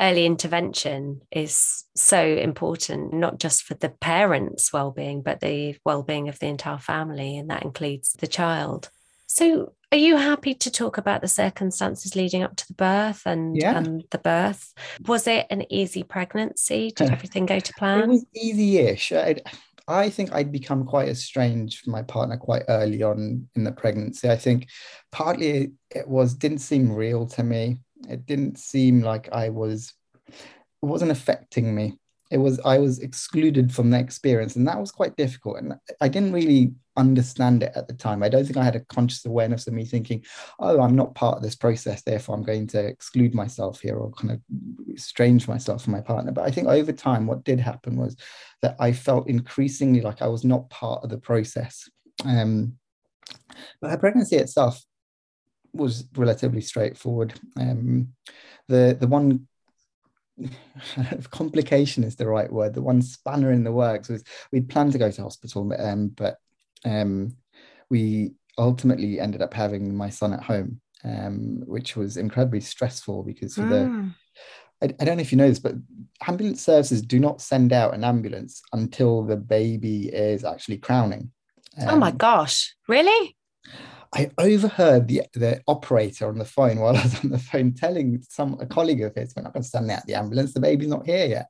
early 0.00 0.24
intervention 0.26 1.20
is 1.30 1.84
so 1.96 2.22
important, 2.24 3.12
not 3.12 3.38
just 3.38 3.62
for 3.64 3.74
the 3.74 3.88
parents' 3.88 4.72
well-being, 4.72 5.22
but 5.22 5.40
the 5.40 5.76
well-being 5.84 6.28
of 6.28 6.38
the 6.38 6.46
entire 6.46 6.78
family, 6.78 7.36
and 7.36 7.50
that 7.50 7.62
includes 7.64 8.12
the 8.14 8.26
child. 8.26 8.90
So 9.26 9.74
are 9.92 9.98
you 9.98 10.16
happy 10.16 10.54
to 10.54 10.70
talk 10.70 10.98
about 10.98 11.20
the 11.20 11.28
circumstances 11.28 12.14
leading 12.16 12.42
up 12.42 12.56
to 12.56 12.66
the 12.68 12.74
birth 12.74 13.22
and, 13.26 13.56
Yeah. 13.56 13.76
and 13.76 14.04
the 14.10 14.18
birth? 14.18 14.72
Was 15.06 15.26
it 15.26 15.46
an 15.50 15.70
easy 15.72 16.02
pregnancy? 16.02 16.92
Did 16.94 17.10
everything 17.12 17.46
go 17.46 17.58
to 17.58 17.70
It 17.70 17.76
plan? 17.76 18.08
was 18.08 18.24
easy-ish. 18.34 19.12
I, 19.12 19.36
I 19.86 20.10
think 20.10 20.32
I'd 20.32 20.52
become 20.52 20.84
quite 20.84 21.08
estranged 21.08 21.80
from 21.80 21.92
my 21.92 22.02
partner 22.02 22.36
quite 22.36 22.64
early 22.68 23.02
on 23.02 23.48
in 23.56 23.64
the 23.64 23.72
pregnancy. 23.72 24.28
I 24.28 24.36
think 24.36 24.68
partly 25.12 25.48
it, 25.48 25.70
it 25.94 26.08
was 26.08 26.34
didn't 26.34 26.58
seem 26.58 26.92
real 26.92 27.26
to 27.28 27.42
me. 27.42 27.78
It 28.08 28.26
didn't 28.26 28.58
seem 28.58 29.02
like 29.02 29.28
I 29.32 29.48
was 29.48 29.94
it 30.28 30.86
wasn't 30.86 31.10
affecting 31.10 31.74
me. 31.74 31.98
It 32.30 32.38
was 32.38 32.60
I 32.60 32.78
was 32.78 32.98
excluded 32.98 33.74
from 33.74 33.90
the 33.90 33.98
experience, 33.98 34.56
and 34.56 34.68
that 34.68 34.78
was 34.78 34.92
quite 34.92 35.16
difficult. 35.16 35.58
And 35.58 35.74
I 36.00 36.08
didn't 36.08 36.32
really 36.32 36.72
understand 36.96 37.62
it 37.62 37.72
at 37.74 37.88
the 37.88 37.94
time. 37.94 38.22
I 38.22 38.28
don't 38.28 38.44
think 38.44 38.58
I 38.58 38.64
had 38.64 38.76
a 38.76 38.84
conscious 38.84 39.24
awareness 39.24 39.66
of 39.66 39.72
me 39.72 39.86
thinking, 39.86 40.22
"Oh, 40.58 40.80
I'm 40.80 40.94
not 40.94 41.14
part 41.14 41.38
of 41.38 41.42
this 41.42 41.56
process, 41.56 42.02
therefore 42.02 42.34
I'm 42.34 42.42
going 42.42 42.66
to 42.68 42.84
exclude 42.84 43.34
myself 43.34 43.80
here 43.80 43.96
or 43.96 44.10
kind 44.10 44.32
of 44.32 44.40
estrange 44.92 45.48
myself 45.48 45.84
from 45.84 45.94
my 45.94 46.02
partner." 46.02 46.32
But 46.32 46.44
I 46.44 46.50
think 46.50 46.68
over 46.68 46.92
time, 46.92 47.26
what 47.26 47.44
did 47.44 47.60
happen 47.60 47.96
was 47.96 48.14
that 48.60 48.76
I 48.78 48.92
felt 48.92 49.28
increasingly 49.28 50.02
like 50.02 50.20
I 50.20 50.28
was 50.28 50.44
not 50.44 50.68
part 50.68 51.02
of 51.04 51.10
the 51.10 51.18
process. 51.18 51.88
Um, 52.26 52.74
but 53.80 53.90
her 53.90 53.98
pregnancy 53.98 54.36
itself 54.36 54.84
was 55.78 56.04
relatively 56.16 56.60
straightforward. 56.60 57.34
Um, 57.58 58.08
the 58.68 58.96
the 58.98 59.06
one 59.06 59.48
complication 61.30 62.04
is 62.04 62.16
the 62.16 62.26
right 62.26 62.52
word. 62.52 62.74
The 62.74 62.82
one 62.82 63.02
spanner 63.02 63.50
in 63.50 63.64
the 63.64 63.72
works 63.72 64.08
was 64.08 64.22
we'd 64.52 64.68
planned 64.68 64.92
to 64.92 64.98
go 64.98 65.10
to 65.10 65.22
hospital, 65.22 65.72
um, 65.78 66.08
but 66.08 66.36
um, 66.84 67.36
we 67.90 68.32
ultimately 68.58 69.20
ended 69.20 69.42
up 69.42 69.54
having 69.54 69.94
my 69.94 70.10
son 70.10 70.32
at 70.32 70.42
home, 70.42 70.80
um, 71.04 71.62
which 71.66 71.96
was 71.96 72.16
incredibly 72.16 72.60
stressful 72.60 73.22
because 73.22 73.54
for 73.54 73.62
the 73.62 73.90
Mm. 73.90 74.14
I, 74.82 74.86
I 74.86 75.04
don't 75.04 75.16
know 75.16 75.22
if 75.22 75.32
you 75.32 75.38
know 75.38 75.48
this, 75.48 75.58
but 75.58 75.74
ambulance 76.26 76.62
services 76.62 77.02
do 77.02 77.18
not 77.18 77.40
send 77.40 77.72
out 77.72 77.94
an 77.94 78.04
ambulance 78.04 78.62
until 78.72 79.24
the 79.24 79.36
baby 79.36 80.08
is 80.08 80.44
actually 80.44 80.78
crowning. 80.78 81.32
oh 81.88 81.96
my 81.96 82.10
Um, 82.10 82.16
gosh, 82.16 82.76
really? 82.86 83.36
I 84.14 84.30
overheard 84.38 85.08
the 85.08 85.22
the 85.34 85.60
operator 85.66 86.28
on 86.28 86.38
the 86.38 86.44
phone 86.44 86.78
while 86.80 86.96
I 86.96 87.02
was 87.02 87.22
on 87.24 87.30
the 87.30 87.38
phone 87.38 87.74
telling 87.74 88.22
some 88.28 88.58
a 88.60 88.66
colleague 88.66 89.02
of 89.02 89.14
his, 89.14 89.34
"We're 89.34 89.42
not 89.42 89.52
going 89.52 89.62
to 89.62 89.68
send 89.68 89.90
out 89.90 90.06
the 90.06 90.14
ambulance. 90.14 90.54
The 90.54 90.60
baby's 90.60 90.88
not 90.88 91.06
here 91.06 91.26
yet." 91.26 91.48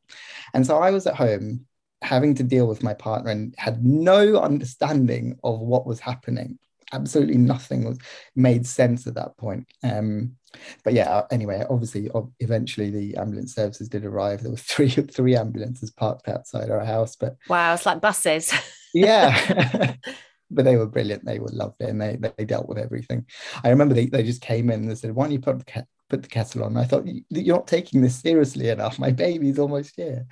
And 0.55 0.67
so 0.67 0.79
I 0.79 0.91
was 0.91 1.07
at 1.07 1.17
home 1.17 1.67
having 2.03 2.35
to 2.37 2.43
deal 2.43 2.67
with 2.67 2.83
my 2.83 2.95
partner 2.95 3.31
and 3.31 3.55
had 3.59 3.85
no 3.85 4.37
understanding 4.37 5.39
of 5.45 5.61
what 5.61 5.87
was 5.87 6.01
happening. 6.01 6.59
Absolutely 6.93 7.37
nothing 7.37 7.85
was 7.85 7.99
made 8.35 8.67
sense 8.67 9.07
at 9.07 9.15
that 9.15 9.37
point. 9.37 9.67
Um, 9.83 10.37
but 10.85 10.95
yeah, 10.95 11.23
anyway, 11.31 11.65
obviously, 11.69 12.11
eventually 12.41 12.91
the 12.91 13.17
ambulance 13.19 13.55
services 13.55 13.89
did 13.89 14.05
arrive. 14.05 14.43
There 14.43 14.51
were 14.51 14.57
three 14.57 14.91
three 15.17 15.37
ambulances 15.37 15.91
parked 15.91 16.29
outside 16.29 16.71
our 16.71 16.85
house, 16.85 17.15
but 17.15 17.37
Wow, 17.49 17.75
it's 17.75 17.87
like 17.87 18.01
buses. 18.01 18.53
yeah 18.95 19.95
but 20.51 20.65
they 20.65 20.77
were 20.77 20.87
brilliant. 20.87 21.25
They 21.25 21.39
were 21.39 21.51
lovely 21.53 21.87
and 21.87 22.01
they 22.01 22.17
they 22.37 22.45
dealt 22.45 22.69
with 22.69 22.79
everything. 22.79 23.27
I 23.65 23.71
remember 23.71 23.95
they, 23.95 24.07
they 24.07 24.23
just 24.23 24.41
came 24.41 24.71
in 24.71 24.81
and 24.81 24.91
they 24.91 24.95
said 24.95 25.15
why 25.15 25.25
don't 25.25 25.33
you 25.33 25.41
put 25.41 25.59
the, 25.65 25.87
put 26.09 26.23
the 26.23 26.29
kettle 26.29 26.65
on? 26.65 26.77
I 26.77 26.85
thought 26.85 27.07
"You- 27.07 27.25
you're 27.31 27.57
not 27.57 27.67
taking 27.67 28.01
this 28.01 28.17
seriously 28.21 28.69
enough. 28.69 28.99
My 28.99 29.13
baby's 29.13 29.59
almost 29.59 29.95
here. 29.97 30.27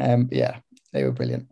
Um 0.00 0.28
yeah 0.30 0.58
they 0.92 1.04
were 1.04 1.12
brilliant. 1.12 1.50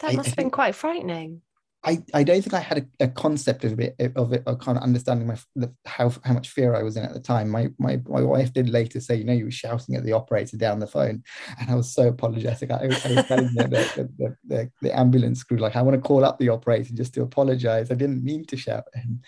That 0.00 0.14
must 0.14 0.28
I 0.28 0.30
have 0.30 0.36
been 0.36 0.50
quite 0.50 0.74
frightening. 0.74 1.42
I, 1.86 2.02
I 2.14 2.24
don't 2.24 2.40
think 2.40 2.54
I 2.54 2.60
had 2.60 2.78
a, 2.78 3.04
a 3.04 3.08
concept 3.08 3.64
of 3.64 3.78
it 3.78 3.94
of 4.16 4.32
it 4.32 4.42
of 4.46 4.58
kind 4.58 4.78
of 4.78 4.84
understanding 4.84 5.26
my 5.26 5.36
the, 5.54 5.72
how 5.84 6.10
how 6.24 6.32
much 6.32 6.48
fear 6.48 6.74
I 6.74 6.82
was 6.82 6.96
in 6.96 7.04
at 7.04 7.12
the 7.12 7.20
time. 7.20 7.50
My 7.50 7.68
my 7.78 8.00
my 8.06 8.22
wife 8.22 8.52
did 8.52 8.70
later 8.70 9.00
say, 9.00 9.16
you 9.16 9.24
know, 9.24 9.34
you 9.34 9.44
were 9.44 9.50
shouting 9.50 9.94
at 9.94 10.04
the 10.04 10.12
operator 10.12 10.56
down 10.56 10.78
the 10.78 10.86
phone, 10.86 11.22
and 11.60 11.70
I 11.70 11.74
was 11.74 11.92
so 11.92 12.08
apologetic. 12.08 12.70
I, 12.70 12.84
I 12.84 12.86
was 12.86 13.02
telling 13.02 13.54
the, 13.54 13.68
the, 13.68 14.10
the, 14.18 14.36
the, 14.46 14.70
the 14.80 14.98
ambulance 14.98 15.42
crew 15.44 15.58
like 15.58 15.76
I 15.76 15.82
want 15.82 15.94
to 15.94 16.00
call 16.00 16.24
up 16.24 16.38
the 16.38 16.48
operator 16.48 16.94
just 16.94 17.12
to 17.14 17.22
apologize. 17.22 17.90
I 17.90 17.94
didn't 17.94 18.24
mean 18.24 18.46
to 18.46 18.56
shout 18.56 18.84
at 18.94 19.02
him. 19.02 19.20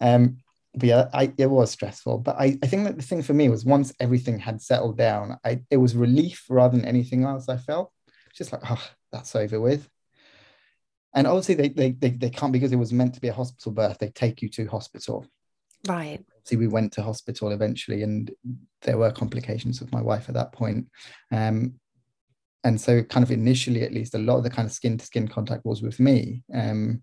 Um, 0.00 0.36
but 0.74 0.84
yeah, 0.84 1.08
I, 1.12 1.32
it 1.38 1.50
was 1.50 1.70
stressful. 1.70 2.18
But 2.18 2.36
I, 2.38 2.58
I 2.62 2.66
think 2.66 2.84
that 2.84 2.96
the 2.96 3.02
thing 3.02 3.22
for 3.22 3.34
me 3.34 3.48
was 3.48 3.64
once 3.64 3.92
everything 4.00 4.38
had 4.38 4.60
settled 4.60 4.98
down, 4.98 5.38
I 5.44 5.62
it 5.70 5.78
was 5.78 5.96
relief 5.96 6.44
rather 6.50 6.76
than 6.76 6.86
anything 6.86 7.24
else. 7.24 7.48
I 7.48 7.56
felt 7.56 7.90
just 8.34 8.52
like, 8.52 8.62
oh, 8.70 8.86
that's 9.12 9.34
over 9.34 9.60
with 9.60 9.88
and 11.14 11.26
obviously 11.26 11.54
they, 11.54 11.68
they 11.68 11.92
they 11.92 12.10
they 12.10 12.30
can't 12.30 12.52
because 12.52 12.72
it 12.72 12.76
was 12.76 12.92
meant 12.92 13.14
to 13.14 13.20
be 13.20 13.28
a 13.28 13.32
hospital 13.32 13.72
birth 13.72 13.98
they 13.98 14.08
take 14.10 14.42
you 14.42 14.48
to 14.50 14.66
hospital. 14.66 15.26
Right. 15.88 16.24
see 16.44 16.54
we 16.56 16.68
went 16.68 16.92
to 16.92 17.02
hospital 17.02 17.50
eventually 17.50 18.04
and 18.04 18.30
there 18.82 18.98
were 18.98 19.10
complications 19.10 19.80
with 19.80 19.92
my 19.92 20.00
wife 20.00 20.28
at 20.28 20.34
that 20.34 20.52
point. 20.52 20.86
Um 21.30 21.74
and 22.64 22.80
so 22.80 23.02
kind 23.02 23.24
of 23.24 23.32
initially 23.32 23.82
at 23.82 23.92
least 23.92 24.14
a 24.14 24.18
lot 24.18 24.36
of 24.36 24.44
the 24.44 24.50
kind 24.50 24.66
of 24.66 24.72
skin 24.72 24.96
to 24.96 25.04
skin 25.04 25.26
contact 25.26 25.64
was 25.64 25.82
with 25.82 25.98
me 25.98 26.44
um 26.54 27.02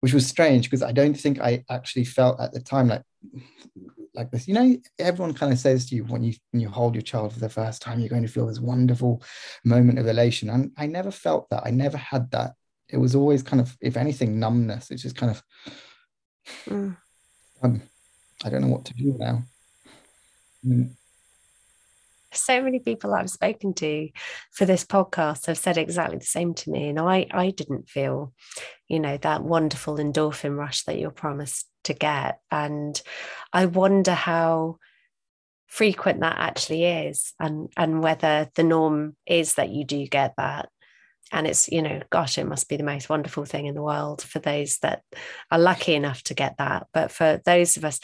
which 0.00 0.12
was 0.12 0.26
strange 0.26 0.64
because 0.64 0.82
i 0.82 0.90
don't 0.90 1.14
think 1.14 1.40
i 1.40 1.62
actually 1.70 2.04
felt 2.04 2.40
at 2.40 2.52
the 2.52 2.58
time 2.58 2.88
like 2.88 3.02
like 4.14 4.30
this. 4.30 4.48
You 4.48 4.54
know 4.54 4.76
everyone 4.98 5.34
kind 5.34 5.52
of 5.52 5.58
says 5.58 5.86
to 5.86 5.96
you 5.96 6.04
when 6.04 6.22
you 6.22 6.34
when 6.50 6.60
you 6.60 6.68
hold 6.68 6.94
your 6.94 7.02
child 7.02 7.32
for 7.32 7.40
the 7.40 7.48
first 7.48 7.82
time 7.82 8.00
you're 8.00 8.08
going 8.08 8.22
to 8.22 8.28
feel 8.28 8.46
this 8.46 8.60
wonderful 8.60 9.22
moment 9.64 9.98
of 9.98 10.06
elation. 10.06 10.50
And 10.50 10.72
i 10.76 10.86
never 10.86 11.10
felt 11.10 11.48
that. 11.50 11.62
I 11.64 11.70
never 11.70 11.96
had 11.96 12.30
that 12.32 12.54
it 12.92 12.96
was 12.98 13.14
always 13.14 13.42
kind 13.42 13.60
of 13.60 13.76
if 13.80 13.96
anything 13.96 14.38
numbness 14.38 14.90
it's 14.90 15.02
just 15.02 15.16
kind 15.16 15.30
of 15.30 15.42
Mm. 16.66 16.96
um, 17.62 17.82
i 18.44 18.48
don't 18.48 18.62
know 18.62 18.68
what 18.68 18.84
to 18.86 18.94
do 18.94 19.14
now 19.18 19.42
Mm, 20.66 20.94
so 22.32 22.62
many 22.62 22.78
people 22.78 23.14
I've 23.14 23.30
spoken 23.30 23.74
to 23.74 24.08
for 24.52 24.64
this 24.64 24.84
podcast 24.84 25.46
have 25.46 25.58
said 25.58 25.78
exactly 25.78 26.18
the 26.18 26.24
same 26.24 26.54
to 26.54 26.70
me. 26.70 26.88
And 26.88 26.98
I, 27.00 27.26
I 27.30 27.50
didn't 27.50 27.88
feel, 27.88 28.32
you 28.88 29.00
know, 29.00 29.16
that 29.18 29.42
wonderful 29.42 29.96
endorphin 29.96 30.56
rush 30.56 30.84
that 30.84 30.98
you're 30.98 31.10
promised 31.10 31.68
to 31.84 31.94
get. 31.94 32.40
And 32.50 33.00
I 33.52 33.66
wonder 33.66 34.14
how 34.14 34.78
frequent 35.66 36.20
that 36.20 36.36
actually 36.38 36.84
is 36.84 37.32
and, 37.40 37.68
and 37.76 38.02
whether 38.02 38.50
the 38.54 38.64
norm 38.64 39.16
is 39.26 39.54
that 39.54 39.70
you 39.70 39.84
do 39.84 40.06
get 40.06 40.34
that. 40.36 40.68
And 41.32 41.46
it's, 41.46 41.68
you 41.68 41.82
know, 41.82 42.00
gosh, 42.10 42.38
it 42.38 42.46
must 42.46 42.68
be 42.68 42.76
the 42.76 42.82
most 42.82 43.08
wonderful 43.08 43.44
thing 43.44 43.66
in 43.66 43.74
the 43.74 43.82
world 43.82 44.22
for 44.22 44.38
those 44.38 44.78
that 44.78 45.02
are 45.50 45.58
lucky 45.58 45.94
enough 45.94 46.22
to 46.24 46.34
get 46.34 46.56
that. 46.58 46.88
But 46.92 47.10
for 47.12 47.40
those 47.44 47.76
of 47.76 47.84
us, 47.84 48.00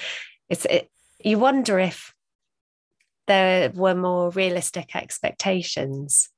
it's, 0.49 0.64
it, 0.66 0.90
you 1.25 1.38
wonder 1.38 1.78
if 1.78 2.14
there 3.26 3.71
were 3.71 3.95
more 3.95 4.30
realistic 4.30 4.95
expectations 4.95 6.28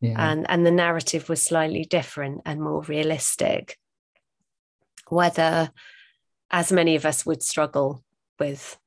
yeah 0.00 0.16
and 0.18 0.44
and 0.48 0.66
the 0.66 0.70
narrative 0.70 1.28
was 1.28 1.40
slightly 1.40 1.84
different 1.84 2.42
and 2.44 2.60
more 2.60 2.82
realistic 2.82 3.78
whether 5.08 5.70
as 6.50 6.72
many 6.72 6.96
of 6.96 7.06
us 7.06 7.24
would 7.24 7.42
struggle 7.42 8.02
with 8.38 8.78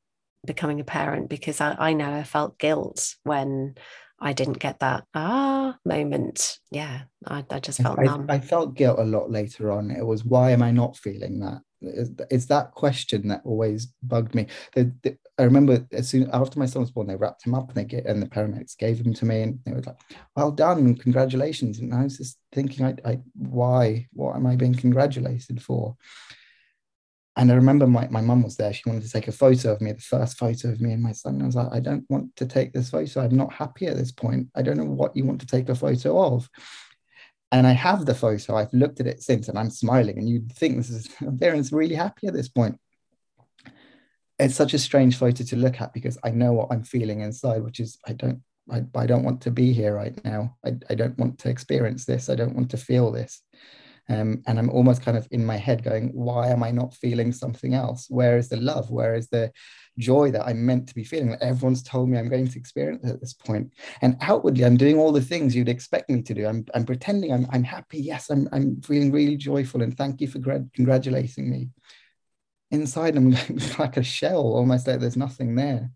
becoming 0.45 0.79
a 0.79 0.83
parent 0.83 1.29
because 1.29 1.59
I, 1.59 1.75
I 1.79 1.93
know 1.93 2.11
I 2.11 2.23
felt 2.23 2.59
guilt 2.59 3.15
when 3.23 3.75
I 4.19 4.33
didn't 4.33 4.59
get 4.59 4.79
that 4.79 5.05
ah 5.13 5.77
moment. 5.85 6.59
Yeah, 6.71 7.01
I, 7.27 7.43
I 7.49 7.59
just 7.59 7.81
felt 7.81 7.99
I, 7.99 8.03
numb. 8.03 8.25
I 8.29 8.39
felt 8.39 8.75
guilt 8.75 8.99
a 8.99 9.03
lot 9.03 9.29
later 9.29 9.71
on. 9.71 9.91
It 9.91 10.05
was 10.05 10.23
why 10.23 10.51
am 10.51 10.61
I 10.61 10.71
not 10.71 10.97
feeling 10.97 11.39
that? 11.39 11.61
It's, 11.81 12.45
that 12.45 12.71
question 12.71 13.27
that 13.27 13.41
always 13.43 13.87
bugged 14.01 14.33
me. 14.33 14.47
The, 14.73 14.91
the, 15.03 15.17
I 15.37 15.43
remember 15.43 15.85
as 15.91 16.09
soon 16.09 16.29
after 16.33 16.57
my 16.57 16.65
son 16.65 16.81
was 16.81 16.91
born, 16.91 17.07
they 17.07 17.15
wrapped 17.15 17.45
him 17.45 17.53
up 17.53 17.67
and 17.67 17.75
they 17.75 17.83
get 17.83 18.05
and 18.05 18.21
the 18.21 18.27
paramedics 18.27 18.77
gave 18.77 18.99
him 18.99 19.13
to 19.13 19.25
me 19.25 19.41
and 19.41 19.59
they 19.65 19.73
were 19.73 19.81
like, 19.81 19.99
"Well 20.35 20.51
done, 20.51 20.95
congratulations." 20.95 21.79
And 21.79 21.93
I 21.93 22.03
was 22.03 22.17
just 22.17 22.37
thinking, 22.51 22.85
I, 22.85 22.95
I 23.05 23.19
why? 23.35 24.07
What 24.13 24.35
am 24.35 24.47
I 24.47 24.55
being 24.55 24.75
congratulated 24.75 25.61
for? 25.61 25.95
And 27.37 27.51
I 27.51 27.55
remember 27.55 27.85
my, 27.85 28.07
my 28.07 28.21
mum 28.21 28.43
was 28.43 28.55
there. 28.55 28.71
She 28.71 28.83
wanted 28.85 29.03
to 29.03 29.09
take 29.09 29.27
a 29.27 29.33
photo 29.33 29.73
of 29.73 29.81
me, 29.81 29.91
the 29.91 29.99
first 29.99 30.37
photo 30.37 30.69
of 30.69 30.79
me 30.79 30.93
and 30.93 31.03
my 31.03 31.11
son. 31.11 31.41
I 31.41 31.45
was 31.45 31.55
like, 31.55 31.71
I 31.71 31.81
don't 31.81 32.05
want 32.09 32.33
to 32.37 32.45
take 32.45 32.71
this 32.71 32.91
photo. 32.91 33.21
I'm 33.21 33.35
not 33.35 33.51
happy 33.51 33.87
at 33.87 33.97
this 33.97 34.11
point. 34.11 34.47
I 34.55 34.61
don't 34.61 34.77
know 34.77 34.85
what 34.85 35.15
you 35.17 35.25
want 35.25 35.41
to 35.41 35.47
take 35.47 35.67
a 35.67 35.75
photo 35.75 36.21
of. 36.21 36.49
And 37.51 37.67
I 37.67 37.73
have 37.73 38.05
the 38.05 38.15
photo. 38.15 38.55
I've 38.55 38.73
looked 38.73 39.01
at 39.01 39.07
it 39.07 39.21
since 39.21 39.49
and 39.49 39.59
I'm 39.59 39.69
smiling. 39.69 40.17
And 40.17 40.29
you'd 40.29 40.51
think 40.53 40.77
this 40.77 40.89
is 40.89 41.07
Viren's 41.21 41.73
really 41.73 41.95
happy 41.95 42.27
at 42.27 42.33
this 42.33 42.47
point. 42.47 42.79
It's 44.39 44.55
such 44.55 44.73
a 44.73 44.79
strange 44.79 45.17
photo 45.17 45.43
to 45.43 45.55
look 45.55 45.81
at 45.81 45.93
because 45.93 46.17
I 46.23 46.31
know 46.31 46.53
what 46.53 46.69
I'm 46.71 46.83
feeling 46.83 47.21
inside, 47.21 47.63
which 47.63 47.79
is 47.79 47.97
I 48.07 48.13
don't 48.13 48.41
I, 48.71 48.83
I 48.95 49.05
don't 49.05 49.23
want 49.23 49.41
to 49.41 49.51
be 49.51 49.73
here 49.73 49.95
right 49.95 50.23
now. 50.25 50.57
I, 50.65 50.73
I 50.89 50.95
don't 50.95 51.17
want 51.17 51.37
to 51.39 51.49
experience 51.49 52.05
this. 52.05 52.29
I 52.29 52.35
don't 52.35 52.55
want 52.55 52.71
to 52.71 52.77
feel 52.77 53.11
this. 53.11 53.41
Um, 54.07 54.43
and 54.45 54.59
I'm 54.59 54.69
almost 54.69 55.01
kind 55.01 55.17
of 55.17 55.27
in 55.31 55.43
my 55.43 55.57
head 55.57 55.83
going, 55.83 56.09
why 56.13 56.49
am 56.49 56.61
I 56.63 56.71
not 56.71 56.93
feeling 56.93 57.31
something 57.31 57.73
else? 57.73 58.05
Where 58.09 58.37
is 58.37 58.49
the 58.49 58.57
love? 58.57 58.91
Where 58.91 59.15
is 59.15 59.27
the 59.29 59.51
joy 59.97 60.29
that 60.31 60.45
I'm 60.45 60.65
meant 60.65 60.87
to 60.87 60.95
be 60.95 61.03
feeling? 61.03 61.31
That 61.31 61.41
everyone's 61.41 61.81
told 61.81 62.09
me 62.09 62.17
I'm 62.17 62.29
going 62.29 62.47
to 62.47 62.59
experience 62.59 63.07
at 63.09 63.19
this 63.19 63.33
point. 63.33 63.73
And 64.01 64.17
outwardly, 64.21 64.63
I'm 64.63 64.77
doing 64.77 64.99
all 64.99 65.11
the 65.11 65.21
things 65.21 65.55
you'd 65.55 65.69
expect 65.69 66.09
me 66.09 66.21
to 66.21 66.33
do. 66.33 66.45
I'm, 66.45 66.65
I'm 66.75 66.85
pretending 66.85 67.33
I'm, 67.33 67.47
I'm 67.51 67.63
happy. 67.63 67.99
Yes, 67.99 68.29
I'm, 68.29 68.47
I'm 68.51 68.81
feeling 68.81 69.11
really 69.11 69.37
joyful. 69.37 69.81
And 69.81 69.97
thank 69.97 70.21
you 70.21 70.27
for 70.27 70.39
gra- 70.39 70.65
congratulating 70.75 71.49
me. 71.49 71.69
inside 72.69 73.15
I'm 73.15 73.31
like 73.79 73.97
a 73.97 74.03
shell, 74.03 74.41
almost 74.41 74.87
like 74.87 74.99
there's 74.99 75.17
nothing 75.17 75.55
there. 75.55 75.89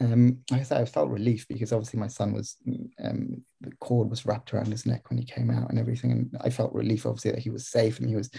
Um, 0.00 0.38
I 0.52 0.62
said, 0.62 0.80
I 0.80 0.84
felt 0.84 1.10
relief 1.10 1.46
because 1.48 1.72
obviously 1.72 1.98
my 1.98 2.06
son 2.06 2.32
was 2.32 2.56
um, 3.02 3.42
the 3.60 3.72
cord 3.80 4.08
was 4.08 4.24
wrapped 4.24 4.54
around 4.54 4.68
his 4.68 4.86
neck 4.86 5.10
when 5.10 5.18
he 5.18 5.24
came 5.24 5.50
out 5.50 5.70
and 5.70 5.78
everything, 5.78 6.12
and 6.12 6.36
I 6.40 6.50
felt 6.50 6.72
relief 6.72 7.04
obviously 7.04 7.32
that 7.32 7.40
he 7.40 7.50
was 7.50 7.68
safe 7.68 7.98
and 7.98 8.08
he 8.08 8.14
was 8.14 8.30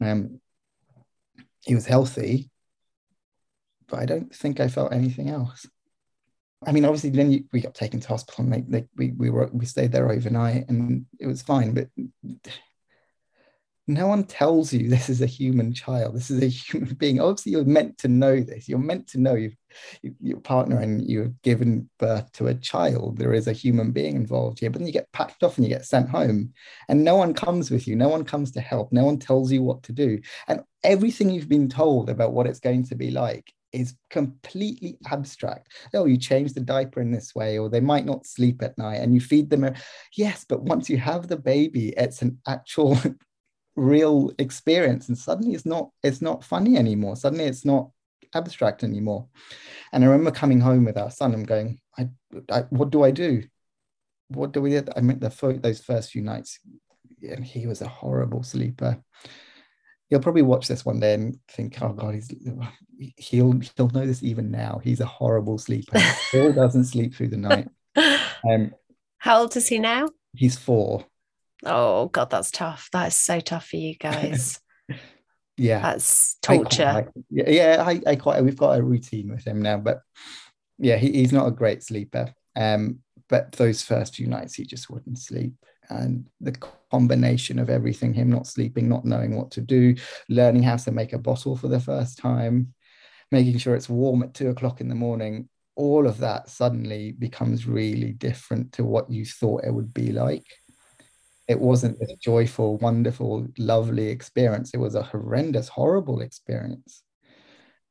um, 0.00 0.40
he 1.62 1.74
was 1.74 1.86
healthy. 1.86 2.50
But 3.88 4.00
I 4.00 4.06
don't 4.06 4.32
think 4.32 4.60
I 4.60 4.68
felt 4.68 4.92
anything 4.92 5.30
else. 5.30 5.66
I 6.64 6.72
mean, 6.72 6.84
obviously, 6.84 7.10
then 7.10 7.32
you, 7.32 7.44
we 7.52 7.60
got 7.60 7.74
taken 7.74 8.00
to 8.00 8.08
hospital 8.08 8.44
and 8.44 8.52
they, 8.52 8.60
they, 8.60 8.86
we 8.96 9.10
we 9.12 9.30
were 9.30 9.50
we 9.52 9.64
stayed 9.64 9.92
there 9.92 10.10
overnight 10.10 10.68
and 10.68 11.06
it 11.18 11.26
was 11.26 11.42
fine. 11.42 11.72
But 11.72 11.88
no 13.86 14.06
one 14.06 14.24
tells 14.24 14.72
you 14.72 14.88
this 14.88 15.08
is 15.08 15.20
a 15.20 15.26
human 15.26 15.72
child. 15.72 16.14
This 16.14 16.30
is 16.30 16.42
a 16.42 16.46
human 16.46 16.94
being. 16.94 17.20
Obviously 17.20 17.52
you're 17.52 17.64
meant 17.64 17.98
to 17.98 18.08
know 18.08 18.40
this. 18.40 18.68
You're 18.68 18.78
meant 18.78 19.08
to 19.08 19.20
know 19.20 19.34
you 19.34 19.52
your 20.20 20.40
partner 20.40 20.80
and 20.80 21.08
you've 21.08 21.40
given 21.42 21.88
birth 21.98 22.30
to 22.32 22.48
a 22.48 22.54
child. 22.54 23.18
There 23.18 23.32
is 23.32 23.46
a 23.46 23.52
human 23.52 23.92
being 23.92 24.16
involved 24.16 24.60
here. 24.60 24.70
But 24.70 24.80
then 24.80 24.86
you 24.86 24.92
get 24.92 25.12
packed 25.12 25.42
off 25.42 25.56
and 25.56 25.64
you 25.64 25.72
get 25.72 25.86
sent 25.86 26.08
home. 26.08 26.52
And 26.88 27.04
no 27.04 27.16
one 27.16 27.34
comes 27.34 27.70
with 27.70 27.86
you. 27.86 27.96
No 27.96 28.08
one 28.08 28.24
comes 28.24 28.50
to 28.52 28.60
help. 28.60 28.92
No 28.92 29.04
one 29.04 29.18
tells 29.18 29.52
you 29.52 29.62
what 29.62 29.82
to 29.84 29.92
do. 29.92 30.20
And 30.48 30.62
everything 30.82 31.30
you've 31.30 31.48
been 31.48 31.68
told 31.68 32.10
about 32.10 32.32
what 32.32 32.46
it's 32.46 32.60
going 32.60 32.84
to 32.86 32.94
be 32.94 33.10
like 33.10 33.52
is 33.72 33.94
completely 34.08 34.98
abstract. 35.10 35.72
Oh, 35.94 36.06
you 36.06 36.16
change 36.16 36.52
the 36.52 36.60
diaper 36.60 37.00
in 37.00 37.12
this 37.12 37.34
way, 37.34 37.58
or 37.58 37.68
they 37.68 37.80
might 37.80 38.04
not 38.04 38.26
sleep 38.26 38.62
at 38.62 38.76
night 38.76 38.96
and 38.96 39.14
you 39.14 39.20
feed 39.20 39.48
them. 39.48 39.72
Yes, 40.16 40.44
but 40.48 40.62
once 40.62 40.90
you 40.90 40.96
have 40.96 41.28
the 41.28 41.36
baby, 41.36 41.90
it's 41.96 42.22
an 42.22 42.38
actual 42.48 42.98
real 43.76 44.32
experience 44.38 45.08
and 45.08 45.16
suddenly 45.16 45.54
it's 45.54 45.66
not 45.66 45.90
it's 46.02 46.22
not 46.22 46.44
funny 46.44 46.76
anymore. 46.76 47.16
Suddenly 47.16 47.44
it's 47.44 47.64
not 47.64 47.90
abstract 48.34 48.84
anymore. 48.84 49.26
And 49.92 50.04
i 50.04 50.06
remember 50.06 50.30
coming 50.30 50.60
home 50.60 50.84
with 50.84 50.96
our 50.96 51.10
son 51.10 51.34
and 51.34 51.46
going 51.46 51.80
i, 51.98 52.08
I 52.50 52.60
what 52.70 52.90
do 52.90 53.02
i 53.02 53.10
do? 53.10 53.42
What 54.28 54.52
do 54.52 54.60
we 54.60 54.70
do? 54.70 54.84
I 54.96 55.00
mean 55.00 55.18
the 55.18 55.58
those 55.62 55.80
first 55.80 56.10
few 56.10 56.22
nights 56.22 56.58
and 57.22 57.44
he 57.44 57.66
was 57.66 57.82
a 57.82 57.88
horrible 57.88 58.42
sleeper. 58.42 59.02
He'll 60.08 60.20
probably 60.20 60.42
watch 60.42 60.66
this 60.66 60.84
one 60.84 61.00
day 61.00 61.14
and 61.14 61.38
think 61.48 61.80
oh 61.82 61.92
god 61.92 62.14
he's 62.14 62.32
he'll 63.16 63.60
he'll 63.76 63.88
know 63.90 64.06
this 64.06 64.22
even 64.22 64.50
now. 64.50 64.80
He's 64.82 65.00
a 65.00 65.06
horrible 65.06 65.58
sleeper. 65.58 65.98
Still 66.28 66.52
doesn't 66.62 66.84
sleep 66.84 67.14
through 67.14 67.28
the 67.28 67.36
night. 67.36 67.68
Um 68.42 68.72
how 69.18 69.40
old 69.40 69.54
is 69.54 69.68
he 69.68 69.78
now? 69.78 70.08
he's 70.34 70.56
four 70.56 71.04
Oh 71.64 72.06
God, 72.06 72.30
that's 72.30 72.50
tough. 72.50 72.88
That 72.92 73.08
is 73.08 73.16
so 73.16 73.40
tough 73.40 73.66
for 73.66 73.76
you 73.76 73.94
guys. 73.94 74.60
yeah, 75.56 75.80
that's 75.82 76.36
torture. 76.42 77.10
Yeah, 77.30 77.84
I, 77.86 78.00
I 78.06 78.16
quite. 78.16 78.42
We've 78.42 78.56
got 78.56 78.78
a 78.78 78.82
routine 78.82 79.30
with 79.30 79.46
him 79.46 79.60
now, 79.60 79.76
but 79.76 80.00
yeah, 80.78 80.96
he, 80.96 81.12
he's 81.12 81.32
not 81.32 81.46
a 81.46 81.52
great 81.52 81.82
sleeper. 81.82 82.34
Um, 82.56 83.00
but 83.28 83.52
those 83.52 83.82
first 83.82 84.16
few 84.16 84.26
nights, 84.26 84.54
he 84.54 84.64
just 84.64 84.90
wouldn't 84.90 85.18
sleep, 85.18 85.52
and 85.90 86.26
the 86.40 86.56
combination 86.90 87.58
of 87.58 87.68
everything 87.68 88.14
him 88.14 88.30
not 88.30 88.46
sleeping, 88.46 88.88
not 88.88 89.04
knowing 89.04 89.36
what 89.36 89.50
to 89.52 89.60
do, 89.60 89.94
learning 90.28 90.62
how 90.62 90.76
to 90.76 90.90
make 90.90 91.12
a 91.12 91.18
bottle 91.18 91.56
for 91.56 91.68
the 91.68 91.80
first 91.80 92.18
time, 92.18 92.72
making 93.30 93.58
sure 93.58 93.74
it's 93.74 93.88
warm 93.88 94.22
at 94.22 94.34
two 94.34 94.48
o'clock 94.48 94.80
in 94.80 94.88
the 94.88 94.94
morning. 94.94 95.48
All 95.76 96.06
of 96.06 96.18
that 96.18 96.48
suddenly 96.48 97.12
becomes 97.12 97.66
really 97.66 98.12
different 98.12 98.72
to 98.72 98.84
what 98.84 99.10
you 99.10 99.24
thought 99.24 99.64
it 99.64 99.72
would 99.72 99.94
be 99.94 100.10
like 100.10 100.44
it 101.50 101.58
wasn't 101.58 101.98
this 101.98 102.14
joyful, 102.20 102.78
wonderful, 102.78 103.44
lovely 103.58 104.06
experience. 104.06 104.70
It 104.72 104.76
was 104.78 104.94
a 104.94 105.02
horrendous, 105.02 105.66
horrible 105.68 106.20
experience. 106.20 107.02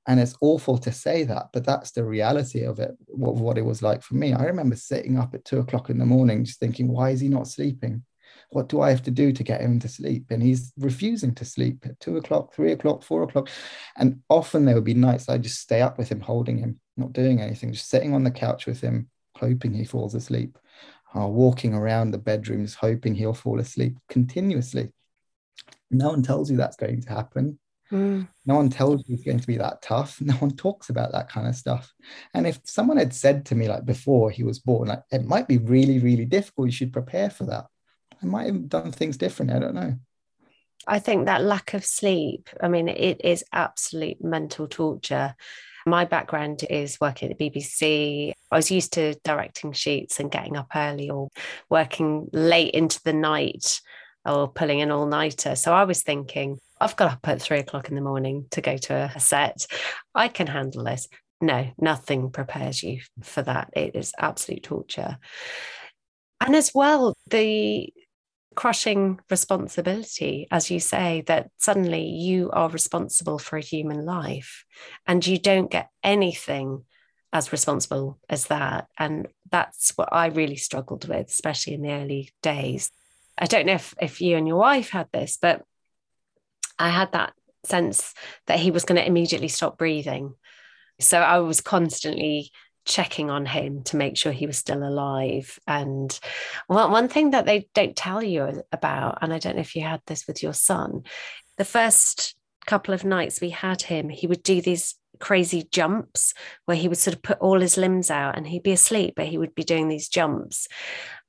And 0.07 0.17
it's 0.17 0.37
awful 0.39 0.77
to 0.77 0.93
say 0.93 1.25
that, 1.25 1.47
but 1.51 1.65
that's 1.65 1.91
the 1.91 2.05
reality 2.05 2.63
of 2.63 2.79
it, 2.79 2.91
what, 3.07 3.35
what 3.35 3.57
it 3.57 3.65
was 3.65 3.81
like 3.81 4.01
for 4.01 4.15
me. 4.15 4.31
I 4.31 4.45
remember 4.45 4.77
sitting 4.77 5.17
up 5.17 5.35
at 5.35 5.43
two 5.43 5.59
o'clock 5.59 5.89
in 5.89 5.97
the 5.97 6.05
morning, 6.05 6.45
just 6.45 6.61
thinking, 6.61 6.87
why 6.87 7.09
is 7.09 7.19
he 7.19 7.27
not 7.27 7.49
sleeping? 7.49 8.05
What 8.51 8.69
do 8.69 8.79
I 8.79 8.91
have 8.91 9.03
to 9.03 9.11
do 9.11 9.33
to 9.33 9.43
get 9.43 9.59
him 9.59 9.77
to 9.81 9.89
sleep? 9.89 10.27
And 10.29 10.41
he's 10.41 10.71
refusing 10.77 11.35
to 11.35 11.43
sleep 11.43 11.85
at 11.85 11.99
two 11.99 12.15
o'clock, 12.15 12.53
three 12.53 12.71
o'clock, 12.71 13.03
four 13.03 13.23
o'clock. 13.23 13.49
And 13.97 14.21
often 14.29 14.63
there 14.63 14.75
would 14.75 14.85
be 14.85 14.93
nights 14.93 15.27
I'd 15.27 15.43
just 15.43 15.59
stay 15.59 15.81
up 15.81 15.97
with 15.97 16.07
him, 16.07 16.21
holding 16.21 16.59
him, 16.59 16.79
not 16.95 17.11
doing 17.11 17.41
anything, 17.41 17.73
just 17.73 17.89
sitting 17.89 18.13
on 18.13 18.23
the 18.23 18.31
couch 18.31 18.67
with 18.67 18.79
him, 18.79 19.09
hoping 19.35 19.73
he 19.73 19.83
falls 19.83 20.15
asleep 20.15 20.57
are 21.13 21.29
walking 21.29 21.73
around 21.73 22.11
the 22.11 22.17
bedrooms 22.17 22.75
hoping 22.75 23.15
he'll 23.15 23.33
fall 23.33 23.59
asleep 23.59 23.97
continuously. 24.09 24.91
No 25.91 26.09
one 26.09 26.21
tells 26.21 26.51
you 26.51 26.57
that's 26.57 26.75
going 26.75 27.01
to 27.01 27.09
happen. 27.09 27.59
Mm. 27.91 28.27
No 28.45 28.55
one 28.55 28.69
tells 28.69 29.07
you 29.07 29.15
it's 29.15 29.23
going 29.23 29.39
to 29.39 29.47
be 29.47 29.57
that 29.57 29.81
tough. 29.81 30.21
No 30.21 30.35
one 30.35 30.51
talks 30.51 30.89
about 30.89 31.11
that 31.11 31.29
kind 31.29 31.47
of 31.47 31.55
stuff. 31.55 31.91
And 32.33 32.45
if 32.45 32.59
someone 32.63 32.97
had 32.97 33.13
said 33.13 33.45
to 33.47 33.55
me, 33.55 33.67
like 33.67 33.85
before 33.85 34.29
he 34.29 34.43
was 34.43 34.59
born, 34.59 34.89
like 34.89 35.03
it 35.11 35.25
might 35.25 35.47
be 35.47 35.57
really, 35.57 35.99
really 35.99 36.25
difficult, 36.25 36.67
you 36.67 36.71
should 36.71 36.93
prepare 36.93 37.29
for 37.29 37.45
that. 37.45 37.65
I 38.21 38.25
might 38.25 38.47
have 38.47 38.69
done 38.69 38.91
things 38.91 39.17
differently. 39.17 39.55
I 39.55 39.59
don't 39.59 39.75
know. 39.75 39.95
I 40.87 40.99
think 40.99 41.25
that 41.25 41.43
lack 41.43 41.73
of 41.73 41.85
sleep, 41.85 42.49
I 42.61 42.67
mean, 42.67 42.87
it 42.87 43.21
is 43.23 43.43
absolute 43.51 44.23
mental 44.23 44.67
torture. 44.67 45.35
My 45.89 46.05
background 46.05 46.63
is 46.69 46.99
working 47.01 47.31
at 47.31 47.37
the 47.37 47.49
BBC. 47.49 48.31
I 48.51 48.55
was 48.55 48.69
used 48.69 48.93
to 48.93 49.15
directing 49.23 49.71
shoots 49.71 50.19
and 50.19 50.29
getting 50.29 50.55
up 50.55 50.67
early 50.75 51.09
or 51.09 51.29
working 51.67 52.29
late 52.31 52.75
into 52.75 53.01
the 53.03 53.13
night 53.13 53.81
or 54.23 54.47
pulling 54.47 54.81
an 54.81 54.91
all 54.91 55.07
nighter. 55.07 55.55
So 55.55 55.73
I 55.73 55.85
was 55.85 56.03
thinking, 56.03 56.59
I've 56.79 56.95
got 56.95 57.13
up 57.13 57.27
at 57.27 57.41
three 57.41 57.57
o'clock 57.57 57.89
in 57.89 57.95
the 57.95 58.01
morning 58.01 58.45
to 58.51 58.61
go 58.61 58.77
to 58.77 59.11
a 59.15 59.19
set. 59.19 59.65
I 60.13 60.27
can 60.27 60.45
handle 60.45 60.83
this. 60.83 61.07
No, 61.41 61.71
nothing 61.79 62.29
prepares 62.29 62.83
you 62.83 63.01
for 63.23 63.41
that. 63.41 63.71
It 63.75 63.95
is 63.95 64.13
absolute 64.19 64.61
torture. 64.61 65.17
And 66.39 66.55
as 66.55 66.71
well, 66.73 67.15
the 67.31 67.91
crushing 68.59 69.17
responsibility, 69.29 70.45
as 70.51 70.69
you 70.69 70.81
say, 70.81 71.23
that 71.27 71.49
suddenly 71.55 72.03
you 72.09 72.51
are 72.51 72.67
responsible 72.67 73.39
for 73.39 73.55
a 73.55 73.61
human 73.61 74.05
life 74.05 74.65
and 75.07 75.25
you 75.25 75.37
don't 75.37 75.71
get 75.71 75.89
anything 76.03 76.83
as 77.31 77.53
responsible 77.53 78.19
as 78.27 78.47
that. 78.47 78.89
And 78.97 79.29
that's 79.49 79.93
what 79.95 80.09
I 80.11 80.25
really 80.25 80.57
struggled 80.57 81.07
with, 81.07 81.27
especially 81.27 81.75
in 81.75 81.83
the 81.83 81.93
early 81.93 82.33
days. 82.43 82.91
I 83.37 83.45
don't 83.45 83.65
know 83.65 83.75
if, 83.75 83.95
if 84.01 84.19
you 84.19 84.35
and 84.35 84.45
your 84.45 84.57
wife 84.57 84.89
had 84.89 85.07
this, 85.13 85.37
but 85.41 85.63
I 86.77 86.89
had 86.89 87.13
that 87.13 87.31
sense 87.63 88.13
that 88.47 88.59
he 88.59 88.71
was 88.71 88.83
going 88.83 88.99
to 88.99 89.07
immediately 89.07 89.47
stop 89.47 89.77
breathing. 89.77 90.33
So 90.99 91.17
I 91.17 91.39
was 91.39 91.61
constantly 91.61 92.51
checking 92.89 93.29
on 93.29 93.45
him 93.45 93.83
to 93.83 93.95
make 93.95 94.17
sure 94.17 94.33
he 94.33 94.47
was 94.47 94.57
still 94.57 94.83
alive. 94.83 95.57
And 95.67 96.19
one, 96.67 96.91
one 96.91 97.07
thing 97.07 97.31
that 97.31 97.45
they 97.45 97.69
don't 97.73 97.95
tell 97.95 98.21
you 98.21 98.63
about, 98.73 99.19
and 99.21 99.31
I 99.31 99.39
don't 99.39 99.55
know 99.55 99.61
if 99.61 99.75
you 99.75 99.83
had 99.83 100.01
this 100.07 100.27
with 100.27 100.43
your 100.43 100.53
son, 100.53 101.03
the 101.57 101.65
first 101.65 102.35
couple 102.65 102.93
of 102.93 103.05
nights 103.05 103.39
we 103.39 103.51
had 103.51 103.83
him, 103.83 104.09
he 104.09 104.27
would 104.27 104.43
do 104.43 104.59
these 104.59 104.95
crazy 105.19 105.67
jumps 105.71 106.33
where 106.65 106.77
he 106.77 106.87
would 106.87 106.97
sort 106.97 107.15
of 107.15 107.21
put 107.21 107.39
all 107.39 107.59
his 107.59 107.77
limbs 107.77 108.09
out 108.09 108.37
and 108.37 108.47
he'd 108.47 108.63
be 108.63 108.71
asleep, 108.71 109.13
but 109.15 109.27
he 109.27 109.37
would 109.37 109.53
be 109.53 109.63
doing 109.63 109.87
these 109.87 110.09
jumps. 110.09 110.67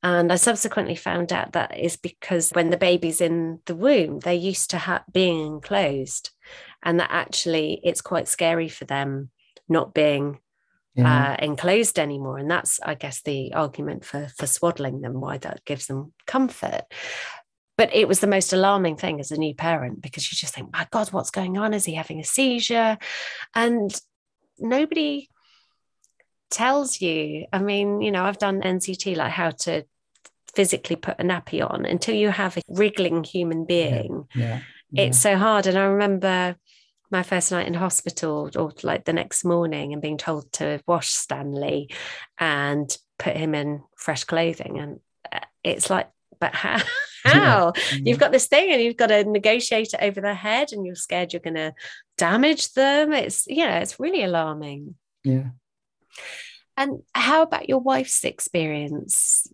And 0.03 0.33
I 0.33 0.37
subsequently 0.37 0.95
found 0.95 1.33
out 1.33 1.53
that 1.53 1.79
is 1.79 1.97
because 1.97 2.51
when 2.51 2.71
the 2.71 2.79
baby's 2.79 3.21
in 3.21 3.61
the 3.67 3.75
womb, 3.75 4.21
they're 4.21 4.33
used 4.33 4.71
to 4.71 4.79
ha- 4.79 5.05
being 5.13 5.47
enclosed, 5.47 6.31
and 6.83 6.99
that 6.99 7.11
actually 7.13 7.81
it's 7.85 8.01
quite 8.01 8.29
scary 8.29 8.69
for 8.69 8.87
them 8.87 9.31
not 9.69 9.93
being 9.93 10.39
yeah. 10.95 11.33
uh, 11.33 11.45
enclosed 11.45 11.99
anymore. 11.99 12.39
And 12.39 12.51
that's, 12.51 12.81
I 12.83 12.95
guess, 12.95 13.23
the 13.23 13.55
argument 13.55 14.05
for 14.05 14.29
for 14.37 14.47
swaddling 14.47 15.01
them, 15.01 15.21
why 15.21 15.39
that 15.39 15.65
gives 15.65 15.87
them 15.87 16.13
comfort. 16.27 16.83
But 17.77 17.95
it 17.95 18.07
was 18.07 18.21
the 18.21 18.27
most 18.27 18.53
alarming 18.53 18.97
thing 18.97 19.21
as 19.21 19.31
a 19.31 19.39
new 19.39 19.55
parent 19.55 20.03
because 20.03 20.31
you 20.31 20.37
just 20.37 20.55
think, 20.55 20.71
my 20.73 20.87
God, 20.91 21.09
what's 21.13 21.31
going 21.31 21.57
on? 21.57 21.73
Is 21.73 21.87
he 21.87 21.95
having 21.95 22.21
a 22.21 22.25
seizure? 22.25 22.99
And 23.55 23.95
nobody 24.59 25.29
tells 26.51 27.01
you. 27.01 27.47
I 27.53 27.59
mean, 27.59 28.03
you 28.03 28.11
know, 28.11 28.25
I've 28.25 28.39
done 28.39 28.61
NCT, 28.61 29.17
like 29.17 29.33
how 29.33 29.51
to 29.51 29.85
physically 30.55 30.97
put 30.97 31.21
a 31.21 31.23
nappy 31.23 31.69
on 31.69 31.87
until 31.87 32.15
you 32.15 32.29
have 32.31 32.57
a 32.57 32.63
wriggling 32.69 33.25
human 33.25 33.65
being. 33.65 34.27
Yeah. 34.35 34.45
Yeah. 34.45 34.61
Yeah. 34.91 35.05
It's 35.05 35.19
so 35.19 35.37
hard. 35.37 35.67
And 35.67 35.79
I 35.79 35.85
remember 35.85 36.57
my 37.11 37.23
first 37.23 37.51
night 37.51 37.67
in 37.67 37.75
hospital 37.75 38.51
or 38.57 38.73
like 38.83 39.05
the 39.05 39.13
next 39.13 39.45
morning 39.45 39.93
and 39.93 40.03
being 40.03 40.19
told 40.19 40.53
to 40.53 40.81
wash 40.87 41.11
Stanley 41.11 41.91
and 42.39 42.97
put 43.19 43.37
him 43.37 43.55
in 43.55 43.83
fresh 43.97 44.25
clothing. 44.25 44.79
And 44.79 45.01
uh, 45.33 45.41
it's 45.65 45.91
like, 45.91 46.09
but 46.39 46.55
how? 46.55 46.81
How? 47.23 47.75
Yeah. 47.77 47.99
You've 48.03 48.19
got 48.19 48.33
this 48.33 48.47
thing 48.47 48.73
and 48.73 48.81
you've 48.81 48.97
got 48.97 49.09
to 49.09 49.25
negotiate 49.25 49.93
it 49.93 50.01
over 50.01 50.23
their 50.23 50.33
head 50.35 50.73
and 50.73 50.87
you're 50.87 50.95
scared 50.95 51.35
you're 51.35 51.41
going 51.41 51.53
to 51.53 51.75
damage 52.17 52.73
them. 52.73 53.13
It's, 53.13 53.45
yeah, 53.47 53.81
it's 53.81 54.01
really 54.01 54.25
alarming. 54.25 54.95
Yeah. 55.23 55.49
And 56.79 57.03
how 57.13 57.43
about 57.43 57.69
your 57.69 57.81
wife's 57.81 58.25
experience? 58.25 59.47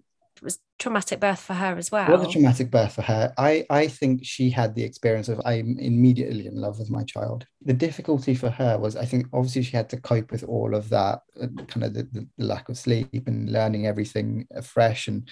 Traumatic 0.79 1.21
birth 1.21 1.41
for 1.41 1.55
her 1.55 1.77
as 1.77 1.91
well. 1.91 2.09
It 2.13 2.19
was 2.19 2.29
a 2.29 2.31
traumatic 2.31 2.71
birth 2.71 2.93
for 2.95 3.03
her. 3.03 3.33
I, 3.39 3.65
I 3.71 3.89
think 3.89 4.25
she 4.25 4.51
had 4.51 4.75
the 4.75 4.85
experience 4.85 5.29
of 5.29 5.41
I'm 5.45 5.79
immediately 5.79 6.47
in 6.47 6.55
love 6.55 6.79
with 6.79 6.91
my 6.91 7.03
child. 7.05 7.47
The 7.63 7.73
difficulty 7.73 8.35
for 8.35 8.51
her 8.51 8.79
was 8.79 8.97
I 8.97 9.05
think 9.05 9.27
obviously 9.33 9.63
she 9.63 9.77
had 9.77 9.89
to 9.91 10.01
cope 10.01 10.31
with 10.31 10.45
all 10.45 10.75
of 10.75 10.89
that, 10.91 11.21
uh, 11.41 11.47
kind 11.67 11.85
of 11.85 11.95
the, 11.95 12.03
the, 12.13 12.29
the 12.37 12.45
lack 12.45 12.69
of 12.69 12.77
sleep 12.77 13.27
and 13.27 13.51
learning 13.51 13.87
everything 13.87 14.47
afresh. 14.55 15.09
And 15.09 15.29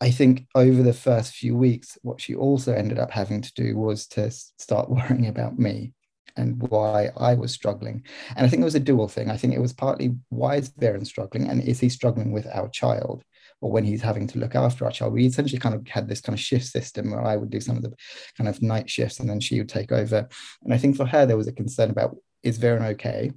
I 0.00 0.10
think 0.10 0.46
over 0.54 0.82
the 0.82 0.92
first 0.92 1.34
few 1.34 1.56
weeks, 1.56 1.96
what 2.02 2.20
she 2.20 2.34
also 2.34 2.74
ended 2.74 2.98
up 2.98 3.10
having 3.10 3.40
to 3.40 3.52
do 3.54 3.76
was 3.76 4.06
to 4.08 4.30
start 4.30 4.90
worrying 4.90 5.28
about 5.28 5.58
me 5.58 5.94
and 6.36 6.60
why 6.60 7.10
I 7.16 7.34
was 7.34 7.52
struggling. 7.52 8.04
And 8.36 8.44
I 8.44 8.48
think 8.48 8.60
it 8.60 8.64
was 8.64 8.74
a 8.74 8.80
dual 8.80 9.08
thing. 9.08 9.30
I 9.30 9.36
think 9.36 9.54
it 9.54 9.60
was 9.60 9.72
partly 9.72 10.16
why 10.28 10.56
is 10.56 10.70
Viren 10.70 11.06
struggling 11.06 11.48
and 11.48 11.62
is 11.62 11.80
he 11.80 11.88
struggling 11.88 12.32
with 12.32 12.46
our 12.52 12.68
child? 12.68 13.24
Or 13.60 13.70
when 13.70 13.84
he's 13.84 14.02
having 14.02 14.26
to 14.28 14.38
look 14.38 14.54
after 14.54 14.84
our 14.84 14.90
child, 14.90 15.14
we 15.14 15.26
essentially 15.26 15.58
kind 15.58 15.74
of 15.74 15.86
had 15.88 16.08
this 16.08 16.20
kind 16.20 16.38
of 16.38 16.44
shift 16.44 16.66
system 16.66 17.10
where 17.10 17.24
I 17.24 17.36
would 17.36 17.50
do 17.50 17.60
some 17.60 17.76
of 17.76 17.82
the 17.82 17.94
kind 18.36 18.48
of 18.48 18.60
night 18.60 18.90
shifts 18.90 19.20
and 19.20 19.28
then 19.28 19.40
she 19.40 19.58
would 19.58 19.68
take 19.68 19.90
over. 19.90 20.28
And 20.62 20.74
I 20.74 20.78
think 20.78 20.96
for 20.96 21.06
her, 21.06 21.24
there 21.24 21.36
was 21.36 21.48
a 21.48 21.52
concern 21.52 21.90
about 21.90 22.16
is 22.42 22.58
Viren 22.58 22.86
okay? 22.92 23.32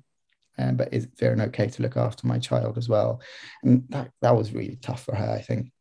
Um, 0.60 0.75
but 0.75 0.93
is 0.93 1.08
Viren 1.08 1.41
okay 1.47 1.67
to 1.67 1.82
look 1.82 1.95
after 1.95 2.27
my 2.27 2.39
child 2.39 2.77
as 2.77 2.89
well? 2.89 3.21
And 3.63 3.84
that, 3.89 4.12
that 4.21 4.36
was 4.36 4.53
really 4.53 4.77
tough 4.82 5.03
for 5.03 5.15
her, 5.15 5.32
I 5.32 5.41
think. 5.41 5.71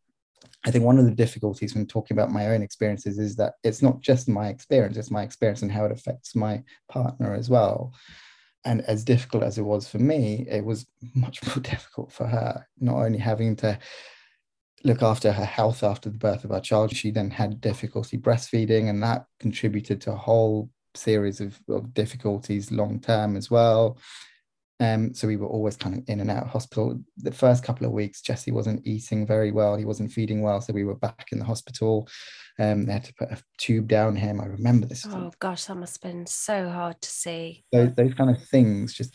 I 0.64 0.70
think 0.70 0.84
one 0.84 0.98
of 0.98 1.04
the 1.04 1.12
difficulties 1.12 1.74
when 1.74 1.86
talking 1.86 2.16
about 2.16 2.32
my 2.32 2.48
own 2.48 2.60
experiences 2.60 3.18
is 3.18 3.36
that 3.36 3.54
it's 3.62 3.82
not 3.82 4.00
just 4.00 4.28
my 4.28 4.48
experience, 4.48 4.96
it's 4.96 5.12
my 5.12 5.22
experience 5.22 5.62
and 5.62 5.70
how 5.70 5.84
it 5.84 5.92
affects 5.92 6.34
my 6.34 6.62
partner 6.88 7.34
as 7.34 7.48
well. 7.48 7.94
And 8.64 8.80
as 8.82 9.04
difficult 9.04 9.44
as 9.44 9.58
it 9.58 9.62
was 9.62 9.88
for 9.88 10.00
me, 10.00 10.44
it 10.50 10.64
was 10.64 10.86
much 11.14 11.44
more 11.46 11.62
difficult 11.62 12.12
for 12.12 12.26
her, 12.26 12.66
not 12.80 12.96
only 12.96 13.18
having 13.18 13.54
to 13.56 13.78
look 14.84 15.02
after 15.02 15.32
her 15.32 15.44
health 15.44 15.82
after 15.82 16.10
the 16.10 16.18
birth 16.18 16.44
of 16.44 16.52
our 16.52 16.60
child, 16.60 16.94
she 16.94 17.10
then 17.10 17.30
had 17.30 17.60
difficulty 17.60 18.16
breastfeeding, 18.18 18.88
and 18.88 19.02
that 19.02 19.26
contributed 19.40 20.00
to 20.02 20.12
a 20.12 20.16
whole 20.16 20.70
series 20.94 21.40
of, 21.40 21.58
of 21.68 21.92
difficulties 21.94 22.72
long 22.72 23.00
term 23.00 23.36
as 23.36 23.50
well. 23.50 23.98
Um, 24.78 25.14
so 25.14 25.26
we 25.26 25.36
were 25.36 25.46
always 25.46 25.76
kind 25.76 25.96
of 25.96 26.04
in 26.06 26.20
and 26.20 26.30
out 26.30 26.44
of 26.44 26.50
hospital. 26.50 27.00
The 27.16 27.32
first 27.32 27.64
couple 27.64 27.86
of 27.86 27.92
weeks, 27.92 28.20
Jesse 28.20 28.50
wasn't 28.50 28.86
eating 28.86 29.26
very 29.26 29.50
well. 29.50 29.76
He 29.76 29.86
wasn't 29.86 30.12
feeding 30.12 30.42
well. 30.42 30.60
So 30.60 30.74
we 30.74 30.84
were 30.84 30.96
back 30.96 31.28
in 31.32 31.38
the 31.38 31.46
hospital. 31.46 32.06
Um, 32.58 32.84
they 32.84 32.92
had 32.92 33.04
to 33.04 33.14
put 33.14 33.32
a 33.32 33.42
tube 33.56 33.88
down 33.88 34.16
him. 34.16 34.40
I 34.40 34.46
remember 34.46 34.86
this. 34.86 35.06
Oh 35.08 35.32
gosh, 35.38 35.64
that 35.64 35.76
must 35.76 36.02
have 36.02 36.12
been 36.12 36.26
so 36.26 36.68
hard 36.68 37.00
to 37.00 37.08
see. 37.08 37.64
Those, 37.72 37.94
those 37.94 38.14
kind 38.14 38.30
of 38.30 38.42
things 38.42 38.92
just 38.92 39.14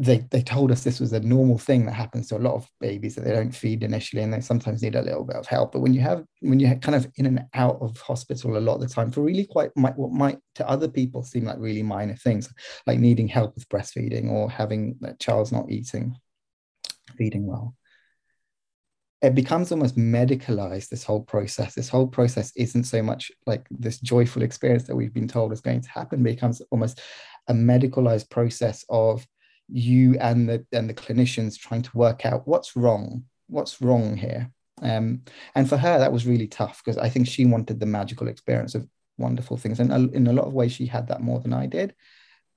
they 0.00 0.18
they 0.30 0.42
told 0.42 0.70
us 0.70 0.84
this 0.84 1.00
was 1.00 1.12
a 1.12 1.20
normal 1.20 1.58
thing 1.58 1.84
that 1.84 1.92
happens 1.92 2.28
to 2.28 2.36
a 2.36 2.38
lot 2.38 2.54
of 2.54 2.68
babies 2.80 3.16
that 3.16 3.24
they 3.24 3.32
don't 3.32 3.54
feed 3.54 3.82
initially 3.82 4.22
and 4.22 4.32
they 4.32 4.40
sometimes 4.40 4.80
need 4.80 4.94
a 4.94 5.02
little 5.02 5.24
bit 5.24 5.34
of 5.36 5.46
help. 5.46 5.72
But 5.72 5.80
when 5.80 5.92
you 5.92 6.00
have 6.00 6.24
when 6.40 6.60
you're 6.60 6.76
kind 6.76 6.94
of 6.94 7.10
in 7.16 7.26
and 7.26 7.44
out 7.54 7.78
of 7.80 7.98
hospital 7.98 8.56
a 8.56 8.58
lot 8.58 8.76
of 8.76 8.82
the 8.82 8.88
time 8.88 9.10
for 9.10 9.22
really 9.22 9.46
quite 9.46 9.70
might, 9.76 9.96
what 9.96 10.12
might 10.12 10.38
to 10.54 10.68
other 10.68 10.88
people 10.88 11.24
seem 11.24 11.44
like 11.44 11.58
really 11.58 11.82
minor 11.82 12.14
things 12.14 12.52
like 12.86 13.00
needing 13.00 13.26
help 13.26 13.54
with 13.56 13.68
breastfeeding 13.68 14.30
or 14.30 14.48
having 14.48 14.96
that 15.00 15.18
child's 15.18 15.52
not 15.52 15.70
eating 15.70 16.14
feeding 17.16 17.46
well 17.46 17.74
it 19.20 19.34
becomes 19.34 19.72
almost 19.72 19.96
medicalized 19.96 20.90
this 20.90 21.02
whole 21.02 21.22
process. 21.22 21.74
This 21.74 21.88
whole 21.88 22.06
process 22.06 22.52
isn't 22.54 22.84
so 22.84 23.02
much 23.02 23.32
like 23.46 23.66
this 23.68 23.98
joyful 23.98 24.42
experience 24.42 24.84
that 24.84 24.94
we've 24.94 25.12
been 25.12 25.26
told 25.26 25.52
is 25.52 25.60
going 25.60 25.80
to 25.80 25.90
happen 25.90 26.22
becomes 26.22 26.62
almost 26.70 27.00
a 27.48 27.52
medicalized 27.52 28.30
process 28.30 28.84
of 28.88 29.26
you 29.68 30.16
and 30.18 30.48
the 30.48 30.66
and 30.72 30.88
the 30.88 30.94
clinicians 30.94 31.58
trying 31.58 31.82
to 31.82 31.96
work 31.96 32.24
out 32.24 32.48
what's 32.48 32.76
wrong 32.76 33.24
what's 33.48 33.80
wrong 33.80 34.16
here. 34.16 34.50
Um, 34.80 35.22
and 35.56 35.68
for 35.68 35.76
her 35.76 35.98
that 35.98 36.12
was 36.12 36.24
really 36.24 36.46
tough 36.46 36.80
because 36.84 36.98
i 36.98 37.08
think 37.08 37.26
she 37.26 37.44
wanted 37.44 37.80
the 37.80 37.86
magical 37.86 38.28
experience 38.28 38.76
of 38.76 38.86
wonderful 39.16 39.56
things. 39.56 39.80
And 39.80 40.14
in 40.14 40.28
a 40.28 40.32
lot 40.32 40.46
of 40.46 40.54
ways 40.54 40.72
she 40.72 40.86
had 40.86 41.08
that 41.08 41.20
more 41.20 41.40
than 41.40 41.52
i 41.52 41.66
did. 41.66 41.94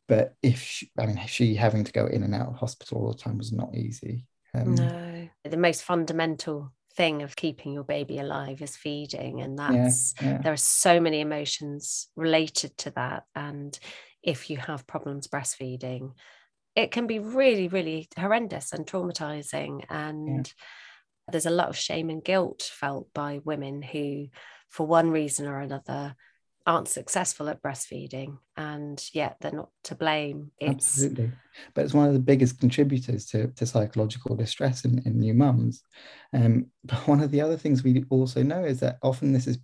But 0.08 0.36
if 0.43 0.62
she, 0.62 0.91
i 1.00 1.06
mean 1.06 1.19
she 1.28 1.56
having 1.56 1.84
to 1.84 1.91
go 1.91 2.06
in 2.06 2.24
and 2.24 2.36
out 2.36 2.50
of 2.50 2.56
hospital 2.56 3.00
all 3.00 3.12
the 3.12 3.17
time 3.17 3.38
was 3.38 3.52
not 3.52 3.76
easy. 3.76 4.28
Um, 4.54 4.76
no. 4.76 5.30
The 5.43 5.58
most 5.58 5.84
fundamental 5.84 6.71
thing 6.93 7.24
of 7.24 7.36
keeping 7.36 7.74
your 7.74 7.86
baby 7.86 8.19
alive 8.19 8.62
is 8.62 8.76
feeding 8.76 9.41
and 9.41 9.58
that's 9.58 10.13
yeah, 10.21 10.28
yeah. 10.28 10.38
there 10.39 10.54
are 10.54 10.58
so 10.58 11.00
many 11.00 11.21
emotions 11.21 12.10
related 12.15 12.78
to 12.80 12.91
that. 12.91 13.24
And 13.34 13.78
if 14.21 14.50
you 14.50 14.58
have 14.58 14.86
problems 14.86 15.28
breastfeeding 15.28 16.12
it 16.75 16.91
can 16.91 17.07
be 17.07 17.19
really, 17.19 17.67
really 17.67 18.07
horrendous 18.17 18.71
and 18.71 18.86
traumatizing. 18.86 19.84
And 19.89 20.47
yeah. 20.47 21.31
there's 21.31 21.45
a 21.45 21.51
lot 21.51 21.69
of 21.69 21.77
shame 21.77 22.10
and 22.10 22.23
guilt 22.23 22.69
felt 22.73 23.13
by 23.13 23.41
women 23.43 23.81
who, 23.81 24.27
for 24.69 24.86
one 24.88 25.12
reason 25.12 25.47
or 25.47 25.60
another, 25.60 26.15
aren't 26.65 26.88
successful 26.88 27.49
at 27.49 27.62
breastfeeding 27.62 28.38
and 28.55 29.03
yet 29.13 29.36
they're 29.41 29.51
not 29.51 29.69
to 29.84 29.95
blame 29.95 30.51
it's... 30.60 30.99
absolutely 30.99 31.31
but 31.73 31.84
it's 31.84 31.93
one 31.93 32.07
of 32.07 32.13
the 32.13 32.19
biggest 32.19 32.60
contributors 32.60 33.25
to, 33.25 33.47
to 33.47 33.65
psychological 33.65 34.36
distress 34.36 34.86
in, 34.86 35.01
in 35.05 35.19
new 35.19 35.34
mums 35.34 35.84
um, 36.34 36.67
but 36.84 37.07
one 37.07 37.21
of 37.21 37.31
the 37.31 37.41
other 37.41 37.57
things 37.57 37.84
we 37.84 38.05
also 38.10 38.43
know 38.43 38.63
is 38.63 38.79
that 38.79 38.97
often 39.01 39.34
this 39.34 39.47
is 39.47 39.57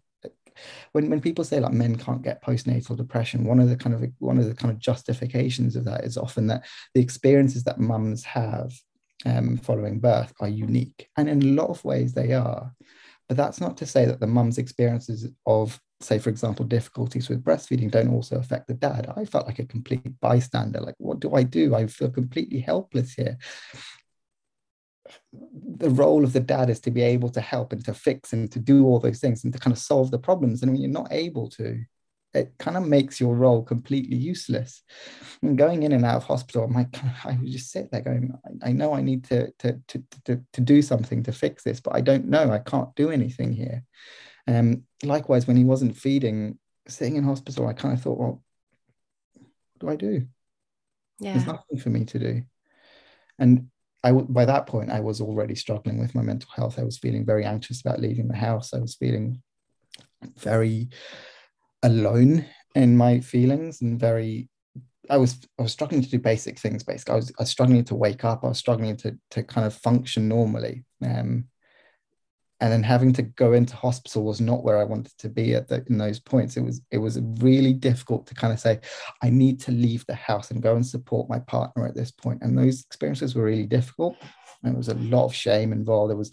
when 0.92 1.10
when 1.10 1.22
people 1.22 1.44
say 1.44 1.60
like 1.60 1.74
men 1.74 1.96
can't 1.96 2.22
get 2.22 2.44
postnatal 2.44 2.98
depression, 2.98 3.46
one 3.46 3.60
of 3.60 3.70
the 3.70 3.78
kind 3.78 3.96
of 3.96 4.04
one 4.20 4.38
of 4.38 4.46
the 4.46 4.56
kind 4.56 4.72
of 4.72 4.80
justifications 4.80 5.76
of 5.76 5.86
that 5.86 6.04
is 6.04 6.18
often 6.18 6.48
that 6.48 6.66
the 6.94 7.02
experiences 7.02 7.64
that 7.64 7.80
mums 7.80 8.24
have 8.24 8.74
um, 9.26 9.58
following 9.58 10.00
birth 10.00 10.34
are 10.40 10.50
unique, 10.50 11.10
and 11.18 11.30
in 11.30 11.42
a 11.42 11.62
lot 11.62 11.70
of 11.70 11.84
ways 11.84 12.14
they 12.14 12.34
are. 12.34 12.74
But 13.28 13.38
that's 13.38 13.60
not 13.60 13.76
to 13.78 13.86
say 13.86 14.06
that 14.06 14.22
the 14.22 14.28
mum's 14.28 14.58
experiences 14.58 15.28
of, 15.46 15.78
say, 16.00 16.18
for 16.18 16.30
example, 16.30 16.64
difficulties 16.64 17.28
with 17.28 17.44
breastfeeding 17.44 17.92
don't 17.92 18.14
also 18.14 18.38
affect 18.38 18.68
the 18.68 18.74
dad. 18.74 19.12
I 19.18 19.26
felt 19.26 19.48
like 19.48 19.60
a 19.60 19.66
complete 19.66 20.18
bystander. 20.22 20.80
Like, 20.80 20.96
what 20.98 21.20
do 21.20 21.36
I 21.36 21.44
do? 21.44 21.76
I 21.76 21.88
feel 21.88 22.10
completely 22.10 22.62
helpless 22.62 23.16
here 23.16 23.38
the 25.34 25.90
role 25.90 26.24
of 26.24 26.34
the 26.34 26.40
dad 26.40 26.70
is 26.70 26.80
to 26.82 26.92
be 26.92 27.02
able 27.02 27.30
to 27.30 27.42
help 27.42 27.74
and 27.74 27.84
to 27.86 27.94
fix 27.94 28.34
and 28.34 28.52
to 28.52 28.60
do 28.60 28.86
all 28.86 29.00
those 29.00 29.20
things 29.20 29.44
and 29.44 29.54
to 29.54 29.60
kind 29.60 29.74
of 29.74 29.80
solve 29.80 30.12
the 30.12 30.20
problems. 30.20 30.62
And 30.62 30.72
when 30.72 30.82
you're 30.82 30.90
not 30.90 31.12
able 31.12 31.50
to, 31.52 31.84
it 32.34 32.54
kind 32.60 32.78
of 32.78 32.88
makes 32.88 33.20
your 33.20 33.36
role 33.36 33.64
completely 33.64 34.18
useless. 34.18 34.84
And 35.42 35.58
going 35.58 35.84
in 35.84 35.92
and 35.92 36.06
out 36.06 36.18
of 36.18 36.24
hospital, 36.24 36.64
I'm 36.64 36.74
like, 36.74 36.96
I 37.26 37.38
would 37.38 37.52
just 37.52 37.72
sit 37.72 37.92
there 37.92 38.02
going, 38.02 38.34
I, 38.64 38.72
know 38.72 38.94
I 38.94 39.02
need 39.02 39.24
to, 39.26 39.52
to, 39.60 39.80
to, 39.88 40.04
to, 40.26 40.42
to 40.54 40.62
do 40.62 40.82
something 40.82 41.24
to 41.24 41.32
fix 41.32 41.64
this, 41.64 41.80
but 41.80 41.96
I 41.96 42.02
don't 42.02 42.26
know. 42.26 42.52
I 42.52 42.60
can't 42.60 42.94
do 42.96 43.12
anything 43.12 43.54
here. 43.54 43.84
Um, 44.48 44.84
likewise, 45.04 45.48
when 45.48 45.58
he 45.58 45.64
wasn't 45.64 45.98
feeding, 45.98 46.58
sitting 46.88 47.16
in 47.16 47.24
hospital, 47.24 47.68
I 47.68 47.74
kind 47.74 47.94
of 47.94 48.02
thought, 48.02 48.18
well, 48.18 48.44
what 49.34 49.80
do 49.80 49.90
I 49.90 49.96
do? 49.96 50.28
Yeah. 51.20 51.34
There's 51.34 51.48
nothing 51.48 51.80
for 51.80 51.90
me 51.90 52.06
to 52.06 52.20
do. 52.20 52.44
And 53.40 53.70
I 54.04 54.12
by 54.12 54.46
that 54.46 54.68
point 54.68 54.92
I 54.92 55.00
was 55.00 55.22
already 55.22 55.56
struggling 55.56 56.00
with 56.00 56.16
my 56.16 56.22
mental 56.22 56.50
health. 56.56 56.80
I 56.80 56.84
was 56.84 56.98
feeling 56.98 57.26
very 57.26 57.46
anxious 57.46 57.82
about 57.82 58.00
leaving 58.00 58.28
the 58.28 58.36
house. 58.36 58.74
I 58.74 58.80
was 58.80 58.96
feeling 58.96 59.42
very 60.38 60.90
alone 61.84 62.46
in 62.76 62.98
my 62.98 63.20
feelings 63.20 63.82
and 63.82 64.00
very 64.00 64.50
I 65.10 65.18
was 65.18 65.40
I 65.60 65.64
was 65.64 65.72
struggling 65.72 66.02
to 66.02 66.10
do 66.10 66.20
basic 66.20 66.60
things 66.60 66.84
basically. 66.84 67.14
I 67.14 67.16
was, 67.16 67.32
I 67.40 67.44
was 67.44 67.50
struggling 67.50 67.84
to 67.86 67.96
wake 67.96 68.24
up. 68.24 68.44
I 68.44 68.50
was 68.50 68.58
struggling 68.58 68.96
to 68.98 69.18
to 69.32 69.44
kind 69.44 69.66
of 69.66 69.74
function 69.74 70.28
normally. 70.28 70.84
Um, 71.04 71.46
and 72.60 72.72
then 72.72 72.82
having 72.82 73.14
to 73.14 73.22
go 73.22 73.54
into 73.54 73.76
hospital 73.76 74.24
was 74.24 74.42
not 74.42 74.64
where 74.64 74.80
I 74.80 74.84
wanted 74.84 75.16
to 75.20 75.30
be 75.30 75.54
at 75.54 75.68
the, 75.68 75.86
in 75.90 75.98
those 75.98 76.20
points. 76.20 76.58
It 76.58 76.62
was 76.62 76.82
it 76.92 76.98
was 76.98 77.20
really 77.40 77.74
difficult 77.74 78.26
to 78.28 78.36
kind 78.36 78.52
of 78.52 78.60
say, 78.60 78.80
I 79.22 79.30
need 79.30 79.60
to 79.62 79.72
leave 79.72 80.06
the 80.06 80.16
house 80.16 80.50
and 80.50 80.64
go 80.64 80.76
and 80.76 80.86
support 80.86 81.30
my 81.30 81.40
partner 81.40 81.86
at 81.86 81.96
this 81.96 82.12
point. 82.12 82.42
And 82.42 82.58
those 82.58 82.82
experiences 82.82 83.36
were 83.36 83.44
really 83.44 83.68
difficult. 83.68 84.18
And 84.64 84.74
there 84.74 84.78
was 84.78 84.90
a 84.90 84.96
lot 84.96 85.26
of 85.26 85.36
shame 85.36 85.72
involved. 85.72 86.10
There 86.10 86.18
was 86.18 86.32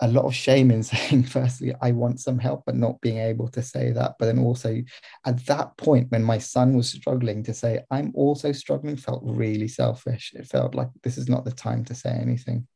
a 0.00 0.08
lot 0.08 0.24
of 0.24 0.34
shame 0.34 0.70
in 0.70 0.82
saying, 0.82 1.24
firstly, 1.24 1.74
I 1.82 1.92
want 1.92 2.20
some 2.20 2.38
help, 2.38 2.64
but 2.64 2.74
not 2.74 3.00
being 3.02 3.18
able 3.18 3.48
to 3.48 3.62
say 3.62 3.92
that. 3.92 4.14
But 4.18 4.26
then 4.26 4.38
also 4.38 4.82
at 5.26 5.44
that 5.46 5.76
point, 5.76 6.10
when 6.10 6.24
my 6.24 6.38
son 6.38 6.74
was 6.74 6.88
struggling 6.88 7.42
to 7.44 7.52
say, 7.52 7.84
I'm 7.90 8.12
also 8.14 8.52
struggling, 8.52 8.96
felt 8.96 9.22
really 9.24 9.68
selfish. 9.68 10.32
It 10.34 10.46
felt 10.46 10.74
like 10.74 10.88
this 11.02 11.18
is 11.18 11.28
not 11.28 11.44
the 11.44 11.52
time 11.52 11.84
to 11.84 11.94
say 11.94 12.10
anything. 12.10 12.66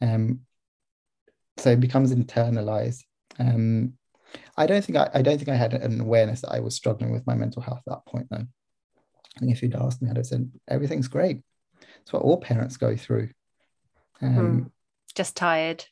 Um, 0.00 0.40
so 1.56 1.70
it 1.70 1.80
becomes 1.80 2.14
internalized. 2.14 3.02
Um, 3.38 3.94
i 4.56 4.66
don't 4.66 4.84
think 4.84 4.96
I, 4.96 5.10
I 5.14 5.22
don't 5.22 5.36
think 5.36 5.48
i 5.48 5.54
had 5.54 5.74
an 5.74 6.00
awareness 6.00 6.40
that 6.40 6.52
i 6.52 6.60
was 6.60 6.74
struggling 6.74 7.12
with 7.12 7.26
my 7.26 7.34
mental 7.34 7.60
health 7.62 7.82
at 7.86 7.90
that 7.92 8.06
point 8.06 8.28
though. 8.30 8.46
I 9.36 9.40
think 9.40 9.52
if 9.52 9.62
you'd 9.62 9.74
asked 9.74 10.02
me 10.02 10.10
i'd 10.10 10.16
have 10.16 10.26
said 10.26 10.50
everything's 10.68 11.08
great. 11.08 11.40
It's 12.00 12.12
what 12.12 12.22
all 12.22 12.38
parents 12.38 12.76
go 12.76 12.96
through. 12.96 13.30
Um, 14.20 14.36
mm. 14.36 14.70
just 15.14 15.36
tired 15.36 15.84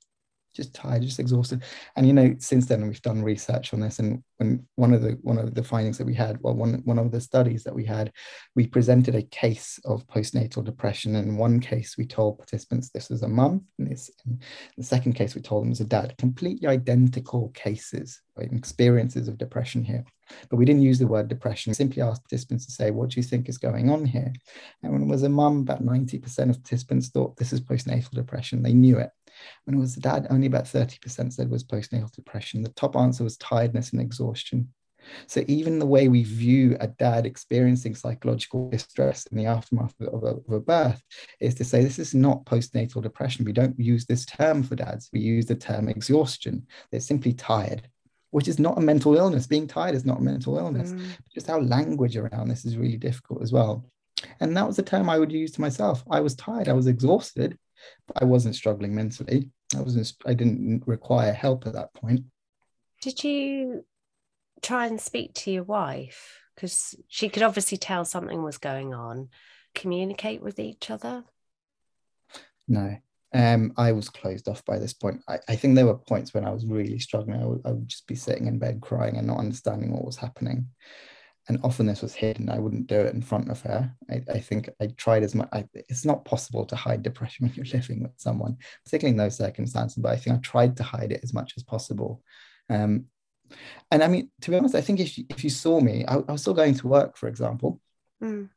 just 0.55 0.75
tired, 0.75 1.03
just 1.03 1.19
exhausted. 1.19 1.63
And 1.97 2.07
you 2.07 2.13
know, 2.13 2.35
since 2.39 2.67
then 2.67 2.87
we've 2.87 3.03
done 3.03 3.23
research 3.23 3.73
on 3.73 3.81
this, 3.81 3.99
and 3.99 4.23
when 4.39 4.67
one 4.77 4.93
of 4.93 5.03
the 5.03 5.19
one 5.23 5.39
of 5.39 5.55
the 5.55 5.63
findings 5.63 5.99
that 5.99 6.07
we 6.07 6.15
had, 6.15 6.39
well, 6.41 6.55
one 6.55 6.83
one 6.85 6.99
of 6.99 7.11
the 7.11 7.21
studies 7.21 7.65
that 7.65 7.75
we 7.75 7.85
had, 7.85 8.13
we 8.55 8.67
presented 8.67 9.15
a 9.15 9.23
case 9.23 9.79
of 9.85 10.07
postnatal 10.07 10.65
depression. 10.65 11.17
In 11.17 11.37
one 11.37 11.61
case, 11.61 11.97
we 11.97 12.07
told 12.07 12.39
participants 12.39 12.91
this 12.91 13.11
was 13.11 13.23
a 13.23 13.29
mum, 13.29 13.65
and 13.79 13.91
this 13.91 14.11
in 14.27 14.41
the 14.77 14.85
second 14.85 15.15
case 15.15 15.35
we 15.35 15.41
told 15.41 15.63
them 15.63 15.69
it 15.69 15.71
was 15.71 15.81
a 15.81 15.85
dad. 15.85 16.15
Completely 16.19 16.69
identical 16.69 17.51
cases, 17.51 18.21
right, 18.37 18.53
experiences 18.53 19.29
of 19.29 19.39
depression 19.39 19.85
here. 19.85 20.05
But 20.49 20.57
we 20.57 20.65
didn't 20.65 20.83
use 20.83 20.99
the 20.99 21.07
word 21.07 21.29
depression. 21.29 21.71
We 21.71 21.75
simply 21.75 22.03
asked 22.03 22.23
participants 22.23 22.67
to 22.67 22.73
say, 22.73 22.91
what 22.91 23.11
do 23.11 23.19
you 23.19 23.25
think 23.25 23.49
is 23.49 23.59
going 23.59 23.91
on 23.91 24.05
here? 24.05 24.33
And 24.83 24.93
when 24.93 25.03
it 25.03 25.09
was 25.09 25.23
a 25.23 25.29
mum, 25.29 25.61
about 25.61 25.85
90% 25.85 26.51
of 26.51 26.63
participants 26.63 27.09
thought 27.09 27.37
this 27.37 27.53
is 27.53 27.61
postnatal 27.61 28.11
depression. 28.11 28.63
They 28.63 28.73
knew 28.73 28.99
it. 28.99 29.11
When 29.65 29.77
it 29.77 29.81
was 29.81 29.97
a 29.97 30.01
dad, 30.01 30.27
only 30.31 30.47
about 30.47 30.65
30% 30.65 31.33
said 31.33 31.47
it 31.47 31.51
was 31.51 31.65
postnatal 31.65 32.13
depression. 32.13 32.63
The 32.63 32.71
top 32.71 32.97
answer 32.97 33.25
was 33.25 33.37
tiredness 33.37 33.93
and 33.93 34.01
exhaustion. 34.01 34.73
So 35.27 35.43
even 35.49 35.79
the 35.79 35.87
way 35.87 36.09
we 36.09 36.25
view 36.25 36.77
a 36.79 36.87
dad 36.87 37.25
experiencing 37.25 37.95
psychological 37.95 38.69
distress 38.69 39.27
in 39.27 39.39
the 39.39 39.47
aftermath 39.47 39.95
of 40.01 40.23
a, 40.23 40.27
of 40.27 40.53
a, 40.53 40.61
birth 40.61 41.03
is 41.41 41.55
to 41.55 41.65
say 41.65 41.83
this 41.83 41.99
is 41.99 42.15
not 42.15 42.45
postnatal 42.45 43.03
depression. 43.03 43.47
We 43.47 43.53
don't 43.53 43.79
use 43.81 44.05
this 44.05 44.27
term 44.27 44.63
for 44.63 44.77
dads. 44.77 45.09
We 45.13 45.21
use 45.21 45.47
the 45.47 45.55
term 45.55 45.89
exhaustion. 45.89 46.67
They're 46.91 47.01
simply 47.01 47.33
tired 47.33 47.89
which 48.31 48.49
is 48.49 48.59
not 48.59 48.79
a 48.79 48.81
mental 48.81 49.17
illness. 49.17 49.47
Being 49.47 49.67
tired 49.67 49.95
is 49.95 50.05
not 50.05 50.21
a 50.21 50.23
mental 50.23 50.57
illness. 50.57 50.93
Mm. 50.93 51.05
Just 51.35 51.51
our 51.51 51.61
language 51.61 52.17
around 52.17 52.49
this 52.49 52.65
is 52.65 52.77
really 52.77 52.97
difficult 52.97 53.43
as 53.43 53.53
well. 53.53 53.85
And 54.41 54.57
that 54.57 54.67
was 54.67 54.77
the 54.77 54.83
term 54.83 55.09
I 55.09 55.19
would 55.19 55.33
use 55.33 55.53
to 55.53 55.61
myself. 55.61 56.05
I 56.11 56.21
was 56.21 56.35
tired, 56.35 56.69
I 56.69 56.75
was 56.75 56.87
exhausted, 56.87 57.59
but 58.07 58.23
I 58.23 58.25
wasn't 58.25 58.55
struggling 58.55 58.95
mentally. 58.95 59.51
I 59.77 59.81
wasn't 59.81 60.13
I 60.27 60.35
didn't 60.35 60.85
require 60.87 61.33
help 61.33 61.67
at 61.67 61.75
that 61.75 61.95
point. 61.95 62.25
Did 63.03 63.25
you 63.25 63.85
try 64.63 64.87
and 64.87 65.01
speak 65.01 65.35
to 65.35 65.51
your 65.51 65.65
wife? 65.65 66.41
Because 66.55 66.95
she 67.09 67.29
could 67.29 67.43
obviously 67.43 67.79
tell 67.79 68.05
something 68.05 68.43
was 68.43 68.59
going 68.59 68.93
on. 68.93 69.29
Communicate 69.75 70.43
with 70.43 70.59
each 70.59 70.91
other? 70.91 71.25
No, 72.69 72.99
um, 73.33 73.73
I 73.77 73.93
was 73.93 74.09
closed 74.09 74.49
off 74.49 74.65
by 74.65 74.79
this 74.79 74.93
point. 74.93 75.23
I, 75.29 75.39
I, 75.49 75.57
think 75.57 75.75
there 75.75 75.87
were 75.87 75.97
points 75.97 76.35
when 76.35 76.45
I 76.45 76.51
was 76.51 76.67
really 76.67 76.99
struggling. 76.99 77.41
I 77.41 77.47
would, 77.47 77.61
I 77.65 77.71
would, 77.71 77.89
just 77.89 78.07
be 78.09 78.17
sitting 78.17 78.49
in 78.49 78.59
bed 78.59 78.81
crying 78.81 79.17
and 79.17 79.27
not 79.27 79.39
understanding 79.39 79.93
what 79.93 80.05
was 80.05 80.17
happening. 80.17 80.67
And 81.51 81.59
often 81.65 81.87
this 81.87 82.01
was 82.01 82.15
hidden. 82.15 82.49
I 82.49 82.61
wouldn't 82.61 82.87
do 82.87 83.01
it 83.01 83.13
in 83.13 83.23
front 83.23 83.51
of 83.51 83.61
her. 83.63 83.93
I, 84.09 84.23
I 84.31 84.39
think 84.39 84.71
I 84.81 84.87
tried 84.97 85.25
as 85.25 85.35
much. 85.35 85.49
I, 85.51 85.65
it's 85.75 86.05
not 86.05 86.25
possible 86.25 86.65
to 86.65 86.77
hide 86.77 87.03
depression 87.03 87.45
when 87.47 87.55
you're 87.57 87.75
living 87.75 88.05
with 88.05 88.13
someone, 88.19 88.57
particularly 88.85 89.15
in 89.15 89.17
those 89.17 89.37
circumstances. 89.37 90.01
But 90.01 90.13
I 90.13 90.17
think 90.17 90.37
I 90.37 90.39
tried 90.39 90.77
to 90.77 90.85
hide 90.85 91.11
it 91.11 91.25
as 91.25 91.35
much 91.35 91.55
as 91.57 91.65
possible. 91.65 92.23
Um, 92.69 93.07
and 93.91 94.05
I 94.05 94.07
mean, 94.07 94.31
to 94.43 94.53
be 94.53 94.57
honest, 94.57 94.77
I 94.77 94.81
think 94.81 95.01
if 95.01 95.19
you, 95.19 95.25
if 95.29 95.43
you 95.43 95.51
saw 95.51 95.81
me, 95.81 96.05
I, 96.07 96.19
I 96.19 96.31
was 96.31 96.43
still 96.43 96.55
going 96.55 96.75
to 96.75 96.87
work, 96.87 97.17
for 97.17 97.27
example. 97.27 97.81
Mm. 98.23 98.49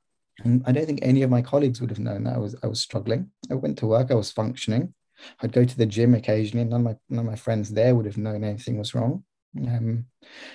And 0.43 0.62
I 0.67 0.71
don't 0.71 0.86
think 0.86 0.99
any 1.01 1.23
of 1.23 1.32
my 1.32 1.41
colleagues 1.41 1.82
would 1.82 1.89
have 1.89 1.97
known 1.97 2.25
that 2.25 2.36
I 2.36 2.38
was 2.38 2.56
I 2.62 2.67
was 2.67 2.79
struggling. 2.79 3.32
I 3.49 3.56
went 3.56 3.79
to 3.79 3.88
work, 3.88 4.12
I 4.12 4.15
was 4.15 4.32
functioning. 4.32 4.93
I'd 5.41 5.51
go 5.51 5.65
to 5.65 5.77
the 5.77 5.88
gym 5.88 6.13
occasionally. 6.13 6.65
None 6.65 6.82
of 6.82 6.86
my 6.86 6.95
none 7.10 7.25
of 7.25 7.32
my 7.32 7.38
friends 7.38 7.71
there 7.71 7.95
would 7.95 8.06
have 8.06 8.17
known 8.19 8.43
anything 8.43 8.77
was 8.77 8.93
wrong. 8.93 9.23
Um, 9.57 10.05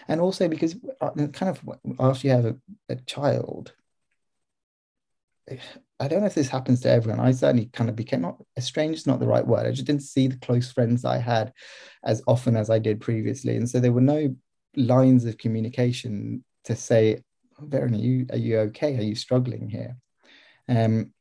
and 0.09 0.21
also 0.21 0.49
because 0.49 0.77
uh, 1.01 1.11
kind 1.33 1.57
of 1.57 1.61
after 2.01 2.27
you 2.27 2.33
have 2.33 2.47
a, 2.47 2.57
a 2.89 2.97
child, 2.97 3.73
I 6.01 6.09
don't 6.09 6.21
know 6.21 6.27
if 6.27 6.35
this 6.35 6.49
happens 6.49 6.81
to 6.83 6.91
everyone. 6.91 7.21
I 7.21 7.33
certainly 7.33 7.67
kind 7.67 7.89
of 7.89 7.97
became 7.97 8.21
not 8.21 8.37
estranged 8.57 9.01
is 9.01 9.07
not 9.07 9.21
the 9.21 9.27
right 9.27 9.47
word. 9.47 9.67
I 9.67 9.71
just 9.71 9.87
didn't 9.87 10.03
see 10.03 10.27
the 10.27 10.37
close 10.37 10.71
friends 10.71 11.05
I 11.05 11.19
had 11.19 11.53
as 12.05 12.23
often 12.27 12.57
as 12.57 12.71
I 12.71 12.79
did 12.79 13.01
previously, 13.01 13.57
and 13.57 13.69
so 13.69 13.81
there 13.81 13.93
were 13.93 14.01
no 14.01 14.35
lines 14.77 15.25
of 15.25 15.39
communication 15.39 16.45
to 16.65 16.77
say, 16.77 17.23
Viren, 17.61 17.95
are 17.95 17.97
you 17.97 18.27
are 18.31 18.39
you 18.39 18.59
okay? 18.59 18.97
Are 18.99 19.03
you 19.03 19.15
struggling 19.15 19.69
here? 19.69 19.97
Um, 20.69 21.13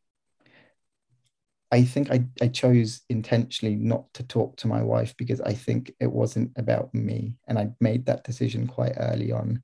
I 1.71 1.84
think 1.84 2.12
I, 2.12 2.25
I 2.41 2.47
chose 2.47 3.01
intentionally 3.10 3.75
not 3.75 4.13
to 4.13 4.23
talk 4.23 4.56
to 4.58 4.67
my 4.67 4.82
wife 4.82 5.15
because 5.17 5.41
I 5.41 5.53
think 5.53 5.93
it 5.99 6.12
wasn't 6.12 6.51
about 6.56 6.93
me. 6.93 7.36
And 7.47 7.60
I 7.60 7.71
made 7.82 8.06
that 8.06 8.23
decision 8.23 8.67
quite 8.67 8.93
early 8.97 9.32
on. 9.32 9.62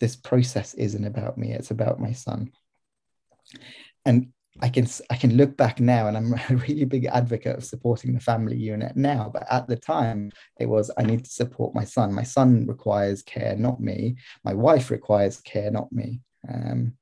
This 0.00 0.16
process 0.16 0.74
isn't 0.74 1.04
about 1.04 1.38
me, 1.38 1.52
it's 1.52 1.70
about 1.70 2.00
my 2.00 2.12
son. 2.12 2.50
And 4.04 4.32
I 4.60 4.70
can 4.70 4.86
I 5.10 5.16
can 5.16 5.36
look 5.36 5.56
back 5.56 5.80
now 5.80 6.08
and 6.08 6.16
I'm 6.16 6.34
a 6.50 6.56
really 6.56 6.84
big 6.84 7.06
advocate 7.06 7.56
of 7.56 7.64
supporting 7.64 8.14
the 8.14 8.20
family 8.20 8.56
unit 8.56 8.96
now. 8.96 9.30
But 9.32 9.46
at 9.50 9.68
the 9.68 9.76
time, 9.76 10.32
it 10.58 10.66
was 10.66 10.90
I 10.98 11.02
need 11.02 11.24
to 11.24 11.30
support 11.30 11.74
my 11.74 11.84
son. 11.84 12.12
My 12.12 12.22
son 12.24 12.66
requires 12.66 13.22
care, 13.22 13.56
not 13.56 13.80
me. 13.80 14.16
My 14.44 14.54
wife 14.54 14.90
requires 14.90 15.40
care, 15.40 15.70
not 15.70 15.92
me. 15.92 16.22
Um, 16.48 16.94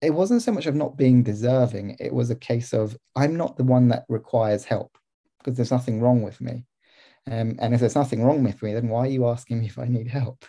it 0.00 0.10
wasn't 0.10 0.42
so 0.42 0.52
much 0.52 0.66
of 0.66 0.74
not 0.74 0.96
being 0.96 1.22
deserving, 1.22 1.96
it 1.98 2.12
was 2.12 2.30
a 2.30 2.36
case 2.36 2.72
of 2.72 2.96
I'm 3.16 3.36
not 3.36 3.56
the 3.56 3.64
one 3.64 3.88
that 3.88 4.04
requires 4.08 4.64
help 4.64 4.96
because 5.38 5.56
there's 5.56 5.72
nothing 5.72 6.00
wrong 6.00 6.22
with 6.22 6.40
me. 6.40 6.64
Um, 7.30 7.56
and 7.60 7.74
if 7.74 7.80
there's 7.80 7.94
nothing 7.94 8.24
wrong 8.24 8.42
with 8.42 8.62
me, 8.62 8.74
then 8.74 8.88
why 8.88 9.00
are 9.00 9.10
you 9.10 9.26
asking 9.26 9.60
me 9.60 9.66
if 9.66 9.78
I 9.78 9.86
need 9.86 10.08
help? 10.08 10.44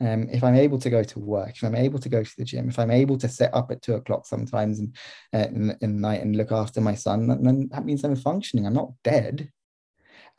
Um, 0.00 0.28
if 0.30 0.42
I'm 0.42 0.56
able 0.56 0.78
to 0.78 0.90
go 0.90 1.02
to 1.02 1.18
work, 1.18 1.50
if 1.56 1.62
I'm 1.62 1.74
able 1.74 1.98
to 1.98 2.08
go 2.08 2.22
to 2.22 2.36
the 2.36 2.44
gym, 2.44 2.68
if 2.68 2.78
I'm 2.78 2.90
able 2.90 3.16
to 3.18 3.28
set 3.28 3.54
up 3.54 3.70
at 3.70 3.82
two 3.82 3.94
o'clock 3.94 4.26
sometimes 4.26 4.78
and 4.78 4.96
uh, 5.32 5.46
in, 5.48 5.76
in, 5.80 5.96
the 5.96 6.00
night 6.00 6.20
and 6.20 6.36
look 6.36 6.52
after 6.52 6.80
my 6.80 6.94
son, 6.94 7.28
then 7.28 7.68
that 7.70 7.84
means 7.84 8.02
I'm 8.02 8.16
functioning. 8.16 8.66
I'm 8.66 8.74
not 8.74 8.92
dead. 9.04 9.50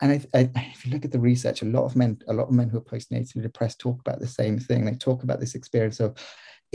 And 0.02 0.12
I, 0.12 0.38
I, 0.38 0.50
if 0.74 0.84
you 0.84 0.92
look 0.92 1.04
at 1.04 1.12
the 1.12 1.20
research, 1.20 1.62
a 1.62 1.66
lot 1.66 1.84
of 1.84 1.96
men, 1.96 2.18
a 2.28 2.34
lot 2.34 2.48
of 2.48 2.54
men 2.54 2.68
who 2.68 2.78
are 2.78 2.82
postnatally 2.82 3.42
depressed 3.42 3.78
talk 3.78 4.00
about 4.00 4.20
the 4.20 4.26
same 4.26 4.58
thing. 4.58 4.84
They 4.84 4.94
talk 4.94 5.22
about 5.22 5.40
this 5.40 5.54
experience 5.54 6.00
of, 6.00 6.16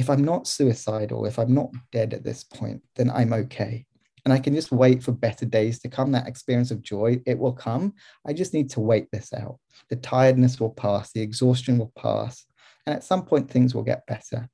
if 0.02 0.10
I'm 0.10 0.24
not 0.24 0.48
suicidal, 0.48 1.28
if 1.28 1.38
I'm 1.38 1.54
not 1.54 1.70
dead 1.92 2.16
at 2.16 2.24
this 2.24 2.44
point, 2.44 2.82
then 2.96 3.12
I'm 3.12 3.34
okay. 3.34 3.86
And 4.26 4.34
I 4.34 4.40
can 4.40 4.56
just 4.56 4.72
wait 4.72 5.04
for 5.04 5.12
better 5.12 5.46
days 5.46 5.80
to 5.82 5.90
come. 5.90 6.12
That 6.12 6.28
experience 6.28 6.72
of 6.72 6.82
joy, 6.82 7.22
it 7.28 7.38
will 7.38 7.54
come. 7.54 7.94
I 8.26 8.34
just 8.34 8.52
need 8.52 8.72
to 8.72 8.80
wait 8.80 9.12
this 9.12 9.32
out. 9.32 9.60
The 9.90 9.98
tiredness 9.98 10.60
will 10.60 10.72
pass, 10.72 11.12
the 11.12 11.22
exhaustion 11.22 11.78
will 11.78 11.94
pass, 11.96 12.46
and 12.88 12.96
at 12.96 13.04
some 13.04 13.26
point, 13.26 13.52
things 13.52 13.76
will 13.76 13.84
get 13.84 14.08
better. 14.08 14.50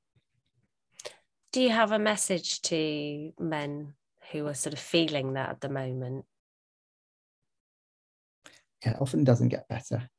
Do 1.52 1.62
you 1.62 1.70
have 1.70 1.92
a 1.92 1.98
message 1.98 2.60
to 2.62 3.32
men 3.40 3.94
who 4.30 4.46
are 4.48 4.54
sort 4.54 4.74
of 4.74 4.78
feeling 4.78 5.32
that 5.32 5.48
at 5.48 5.60
the 5.62 5.70
moment? 5.70 6.26
Yeah, 8.84 8.92
it 8.92 9.00
often 9.00 9.24
doesn't 9.24 9.48
get 9.48 9.66
better. 9.66 10.10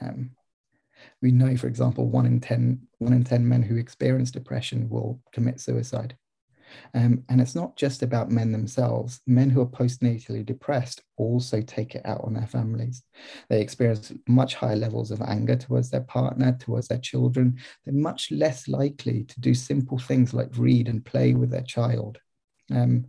Um, 0.00 0.30
we 1.22 1.30
know, 1.30 1.56
for 1.56 1.66
example, 1.66 2.08
one 2.08 2.26
in 2.26 2.40
10, 2.40 2.80
one 2.98 3.12
in 3.12 3.24
10 3.24 3.48
men 3.48 3.62
who 3.62 3.76
experience 3.76 4.30
depression 4.30 4.88
will 4.88 5.20
commit 5.32 5.60
suicide. 5.60 6.16
Um, 6.94 7.24
and 7.28 7.40
it's 7.40 7.54
not 7.54 7.76
just 7.76 8.02
about 8.02 8.30
men 8.30 8.52
themselves. 8.52 9.20
Men 9.26 9.50
who 9.50 9.60
are 9.60 9.66
postnatally 9.66 10.44
depressed 10.44 11.02
also 11.16 11.60
take 11.60 11.94
it 11.94 12.04
out 12.04 12.22
on 12.24 12.34
their 12.34 12.46
families. 12.46 13.02
They 13.48 13.60
experience 13.60 14.12
much 14.26 14.54
higher 14.54 14.76
levels 14.76 15.10
of 15.10 15.22
anger 15.22 15.56
towards 15.56 15.90
their 15.90 16.02
partner, 16.02 16.56
towards 16.58 16.88
their 16.88 16.98
children. 16.98 17.58
They're 17.84 17.94
much 17.94 18.30
less 18.30 18.68
likely 18.68 19.24
to 19.24 19.40
do 19.40 19.54
simple 19.54 19.98
things 19.98 20.34
like 20.34 20.50
read 20.56 20.88
and 20.88 21.04
play 21.04 21.34
with 21.34 21.50
their 21.50 21.62
child. 21.62 22.18
Um, 22.70 23.06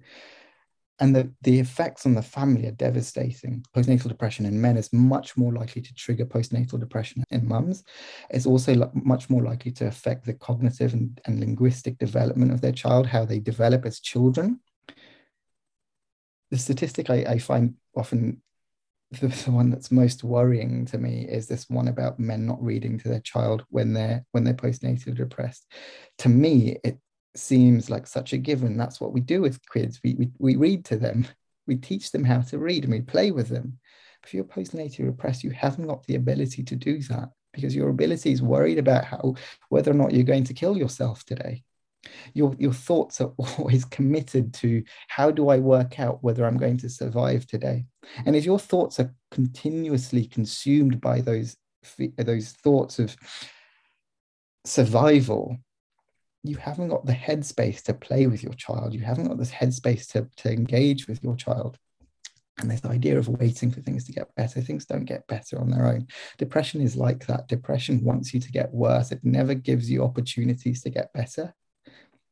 and 1.00 1.16
the, 1.16 1.32
the 1.44 1.60
effects 1.60 2.06
on 2.06 2.14
the 2.14 2.22
family 2.22 2.68
are 2.68 2.72
devastating. 2.72 3.64
Postnatal 3.76 4.10
depression 4.10 4.46
in 4.46 4.60
men 4.60 4.78
is 4.78 4.92
much 4.92 5.38
more 5.38 5.54
likely 5.54 5.82
to 5.82 5.94
trigger 5.94 6.26
postnatal 6.26 6.80
depression 6.80 7.24
in 7.32 7.48
mums. 7.48 7.84
It's 8.30 8.46
also 8.46 8.76
lo- 8.76 8.92
much 8.94 9.30
more 9.30 9.44
likely 9.44 9.72
to 9.74 9.88
affect 9.88 10.26
the 10.26 10.34
cognitive 10.34 10.94
and, 10.94 11.20
and 11.26 11.40
linguistic 11.40 11.98
development 11.98 12.52
of 12.52 12.62
their 12.62 12.74
child, 12.74 13.08
how 13.08 13.24
they 13.24 13.40
develop 13.40 13.86
as 13.86 14.02
children. 14.02 14.60
The 16.52 16.58
statistic 16.58 17.10
I, 17.10 17.24
I 17.28 17.38
find 17.38 17.76
often 17.96 18.42
the, 19.12 19.28
the, 19.28 19.52
one 19.52 19.70
that's 19.70 19.92
most 19.92 20.24
worrying 20.24 20.86
to 20.88 20.98
me 20.98 21.26
is 21.30 21.48
this 21.48 21.70
one 21.70 21.88
about 21.88 22.20
men 22.20 22.46
not 22.46 22.62
reading 22.62 23.00
to 23.00 23.08
their 23.08 23.22
child 23.22 23.64
when 23.70 23.94
they're 23.94 24.26
when 24.32 24.44
they're 24.44 24.54
postnatally 24.54 25.16
depressed. 25.16 25.66
To 26.20 26.30
me, 26.30 26.78
it 26.84 27.00
seems 27.36 27.90
like 27.90 28.08
such 28.08 28.34
a 28.34 28.38
given. 28.38 28.78
That's 28.78 29.00
what 29.00 29.14
we 29.14 29.22
do 29.22 29.42
with 29.42 29.60
kids. 29.72 30.00
We, 30.04 30.16
we, 30.16 30.30
we 30.40 30.56
read 30.56 30.86
to 30.86 30.98
them, 30.98 31.28
we 31.68 31.76
teach 31.76 32.12
them 32.12 32.24
how 32.24 32.42
to 32.42 32.60
read, 32.60 32.84
and 32.84 32.94
we 32.94 33.02
play 33.02 33.32
with 33.32 33.50
them. 33.50 33.80
If 34.26 34.34
you're 34.34 34.44
postnatal 34.44 35.06
repressed, 35.06 35.44
you 35.44 35.52
haven't 35.52 35.88
got 35.88 36.06
the 36.06 36.16
ability 36.16 36.64
to 36.64 36.76
do 36.76 37.02
that 37.04 37.30
because 37.54 37.76
your 37.76 37.90
ability 37.90 38.32
is 38.32 38.42
worried 38.42 38.78
about 38.78 39.06
how 39.06 39.36
whether 39.70 39.92
or 39.92 39.96
not 39.96 40.14
you're 40.14 40.24
going 40.24 40.44
to 40.46 40.54
kill 40.54 40.78
yourself 40.78 41.24
today. 41.26 41.64
Your, 42.34 42.56
your 42.60 42.74
thoughts 42.74 43.22
are 43.22 43.34
always 43.58 43.86
committed 43.86 44.54
to 44.56 44.84
how 45.08 45.32
do 45.32 45.50
I 45.50 45.60
work 45.60 46.00
out 46.00 46.24
whether 46.24 46.46
I'm 46.46 46.58
going 46.58 46.78
to 46.78 46.90
survive 46.90 47.46
today? 47.48 47.86
And 48.26 48.36
if 48.36 48.46
your 48.46 48.60
thoughts 48.60 49.00
are 49.00 49.14
continuously 49.32 50.26
consumed 50.26 51.02
by 51.02 51.22
those, 51.22 51.56
those 52.18 52.52
thoughts 52.52 53.00
of 53.00 53.16
survival, 54.66 55.58
you 56.44 56.58
haven't 56.58 56.90
got 56.90 57.06
the 57.06 57.14
headspace 57.14 57.84
to 57.84 57.94
play 57.94 58.28
with 58.28 58.44
your 58.44 58.54
child. 58.54 58.94
You 58.94 59.02
haven't 59.02 59.28
got 59.28 59.38
this 59.38 59.52
headspace 59.52 60.08
to, 60.12 60.30
to 60.38 60.52
engage 60.52 61.08
with 61.08 61.24
your 61.24 61.36
child. 61.36 61.78
And 62.60 62.70
this 62.70 62.84
idea 62.86 63.18
of 63.18 63.28
waiting 63.28 63.72
for 63.72 63.82
things 63.82 64.06
to 64.06 64.12
get 64.12 64.34
better, 64.36 64.62
things 64.62 64.86
don't 64.86 65.06
get 65.06 65.28
better 65.28 65.60
on 65.60 65.70
their 65.70 65.88
own. 65.88 66.08
Depression 66.38 66.82
is 66.82 66.96
like 66.96 67.26
that. 67.28 67.48
Depression 67.48 68.04
wants 68.04 68.34
you 68.34 68.40
to 68.42 68.52
get 68.52 68.74
worse. 68.74 69.12
It 69.12 69.24
never 69.24 69.54
gives 69.54 69.90
you 69.90 70.04
opportunities 70.04 70.82
to 70.84 70.90
get 70.90 71.14
better. 71.14 71.54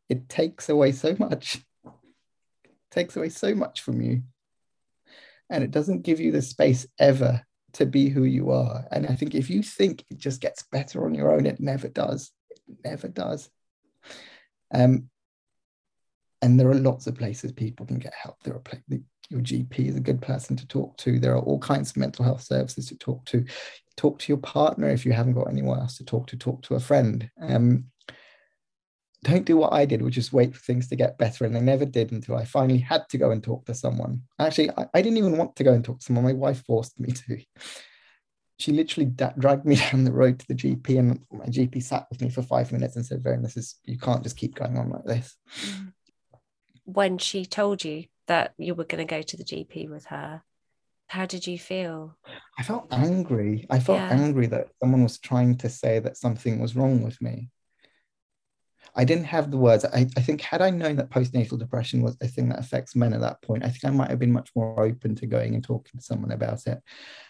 It 0.09 0.27
takes 0.29 0.69
away 0.69 0.91
so 0.93 1.15
much, 1.17 1.61
it 1.85 2.71
takes 2.91 3.15
away 3.15 3.29
so 3.29 3.55
much 3.55 3.81
from 3.81 4.01
you. 4.01 4.23
And 5.49 5.63
it 5.63 5.71
doesn't 5.71 6.03
give 6.03 6.19
you 6.19 6.31
the 6.31 6.41
space 6.41 6.85
ever 6.99 7.41
to 7.73 7.85
be 7.85 8.09
who 8.09 8.23
you 8.23 8.51
are. 8.51 8.85
And 8.91 9.05
I 9.07 9.15
think 9.15 9.33
if 9.33 9.49
you 9.49 9.63
think 9.63 10.03
it 10.09 10.17
just 10.17 10.41
gets 10.41 10.63
better 10.63 11.05
on 11.05 11.13
your 11.13 11.33
own, 11.33 11.45
it 11.45 11.59
never 11.59 11.87
does. 11.87 12.31
It 12.49 12.59
never 12.83 13.07
does. 13.07 13.49
Um, 14.73 15.09
and 16.41 16.59
there 16.59 16.69
are 16.69 16.75
lots 16.75 17.07
of 17.07 17.15
places 17.15 17.51
people 17.51 17.85
can 17.85 17.99
get 17.99 18.13
help. 18.13 18.37
There 18.43 18.53
are 18.53 18.61
your 19.29 19.41
GP 19.41 19.79
is 19.87 19.95
a 19.95 20.01
good 20.01 20.21
person 20.21 20.55
to 20.55 20.67
talk 20.67 20.97
to. 20.97 21.19
There 21.19 21.35
are 21.35 21.41
all 21.41 21.59
kinds 21.59 21.91
of 21.91 21.97
mental 21.97 22.23
health 22.23 22.43
services 22.43 22.87
to 22.87 22.95
talk 22.95 23.25
to. 23.25 23.45
Talk 23.95 24.19
to 24.19 24.31
your 24.31 24.37
partner 24.37 24.89
if 24.89 25.05
you 25.05 25.11
haven't 25.11 25.33
got 25.33 25.49
anyone 25.49 25.79
else 25.79 25.97
to 25.97 26.05
talk 26.05 26.27
to. 26.27 26.37
Talk 26.37 26.61
to 26.63 26.75
a 26.75 26.79
friend. 26.79 27.29
Um, 27.41 27.85
don't 29.23 29.45
do 29.45 29.57
what 29.57 29.73
I 29.73 29.85
did, 29.85 30.01
which 30.01 30.17
is 30.17 30.31
wait 30.31 30.53
for 30.53 30.61
things 30.61 30.87
to 30.89 30.95
get 30.95 31.17
better. 31.17 31.45
And 31.45 31.57
I 31.57 31.59
never 31.59 31.85
did 31.85 32.11
until 32.11 32.37
I 32.37 32.45
finally 32.45 32.77
had 32.77 33.09
to 33.09 33.17
go 33.17 33.31
and 33.31 33.43
talk 33.43 33.65
to 33.65 33.73
someone. 33.73 34.21
Actually, 34.39 34.69
I, 34.71 34.85
I 34.93 35.01
didn't 35.01 35.17
even 35.17 35.37
want 35.37 35.55
to 35.55 35.63
go 35.63 35.73
and 35.73 35.83
talk 35.83 35.99
to 35.99 36.05
someone. 36.05 36.23
My 36.23 36.33
wife 36.33 36.63
forced 36.65 36.99
me 36.99 37.11
to. 37.11 37.37
She 38.59 38.71
literally 38.71 39.05
da- 39.05 39.33
dragged 39.37 39.65
me 39.65 39.75
down 39.91 40.03
the 40.03 40.11
road 40.11 40.39
to 40.39 40.47
the 40.47 40.55
GP, 40.55 40.99
and 40.99 41.19
my 41.31 41.45
GP 41.45 41.81
sat 41.83 42.07
with 42.09 42.21
me 42.21 42.29
for 42.29 42.41
five 42.41 42.71
minutes 42.71 42.95
and 42.95 43.05
said, 43.05 43.23
"Viren, 43.23 43.43
this 43.43 43.57
is 43.57 43.75
you 43.85 43.97
can't 43.97 44.23
just 44.23 44.37
keep 44.37 44.55
going 44.55 44.77
on 44.77 44.89
like 44.89 45.05
this." 45.05 45.35
Mm 45.61 45.93
when 46.87 47.17
she 47.17 47.45
told 47.45 47.83
you 47.83 48.05
that 48.27 48.53
you 48.57 48.73
were 48.73 48.85
going 48.85 49.05
to 49.05 49.15
go 49.15 49.21
to 49.21 49.37
the 49.37 49.43
GP 49.43 49.89
with 49.89 50.05
her, 50.05 50.41
how 51.07 51.25
did 51.25 51.45
you 51.45 51.59
feel? 51.59 52.17
I 52.57 52.63
felt 52.63 52.87
angry. 52.91 53.67
I 53.69 53.79
felt 53.79 53.99
yeah. 53.99 54.09
angry 54.09 54.47
that 54.47 54.69
someone 54.81 55.03
was 55.03 55.19
trying 55.19 55.57
to 55.57 55.69
say 55.69 55.99
that 55.99 56.17
something 56.17 56.59
was 56.59 56.75
wrong 56.77 57.03
with 57.03 57.21
me. 57.21 57.49
I 58.97 59.03
didn't 59.03 59.25
have 59.25 59.51
the 59.51 59.57
words. 59.57 59.85
I, 59.85 60.07
I 60.17 60.21
think 60.21 60.41
had 60.41 60.61
I 60.61 60.71
known 60.71 60.95
that 60.95 61.11
postnatal 61.11 61.59
depression 61.59 62.01
was 62.01 62.17
a 62.19 62.27
thing 62.27 62.49
that 62.49 62.57
affects 62.57 62.95
men 62.95 63.13
at 63.13 63.21
that 63.21 63.43
point, 63.43 63.63
I 63.63 63.69
think 63.69 63.85
I 63.85 63.91
might 63.91 64.09
have 64.09 64.17
been 64.17 64.33
much 64.33 64.49
more 64.55 64.83
open 64.83 65.13
to 65.15 65.27
going 65.27 65.53
and 65.53 65.63
talking 65.63 65.99
to 65.99 66.05
someone 66.05 66.31
about 66.31 66.65
it. 66.65 66.81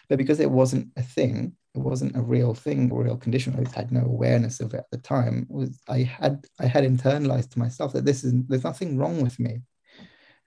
But 0.08 0.16
because 0.16 0.40
it 0.40 0.50
wasn't 0.50 0.88
a 0.96 1.02
thing, 1.02 1.54
it 1.74 1.80
wasn't 1.80 2.16
a 2.16 2.22
real 2.22 2.54
thing, 2.54 2.90
a 2.90 2.94
real 2.94 3.18
condition. 3.18 3.54
I 3.54 3.78
had 3.78 3.92
no 3.92 4.00
awareness 4.00 4.60
of 4.60 4.72
it 4.72 4.78
at 4.78 4.90
the 4.90 4.96
time. 4.96 5.46
Was 5.50 5.78
I 5.88 5.98
had 5.98 6.46
I 6.58 6.66
had 6.66 6.84
internalized 6.84 7.50
to 7.50 7.58
myself 7.58 7.92
that 7.92 8.06
this 8.06 8.24
is 8.24 8.32
there's 8.48 8.64
nothing 8.64 8.96
wrong 8.96 9.22
with 9.22 9.38
me. 9.38 9.60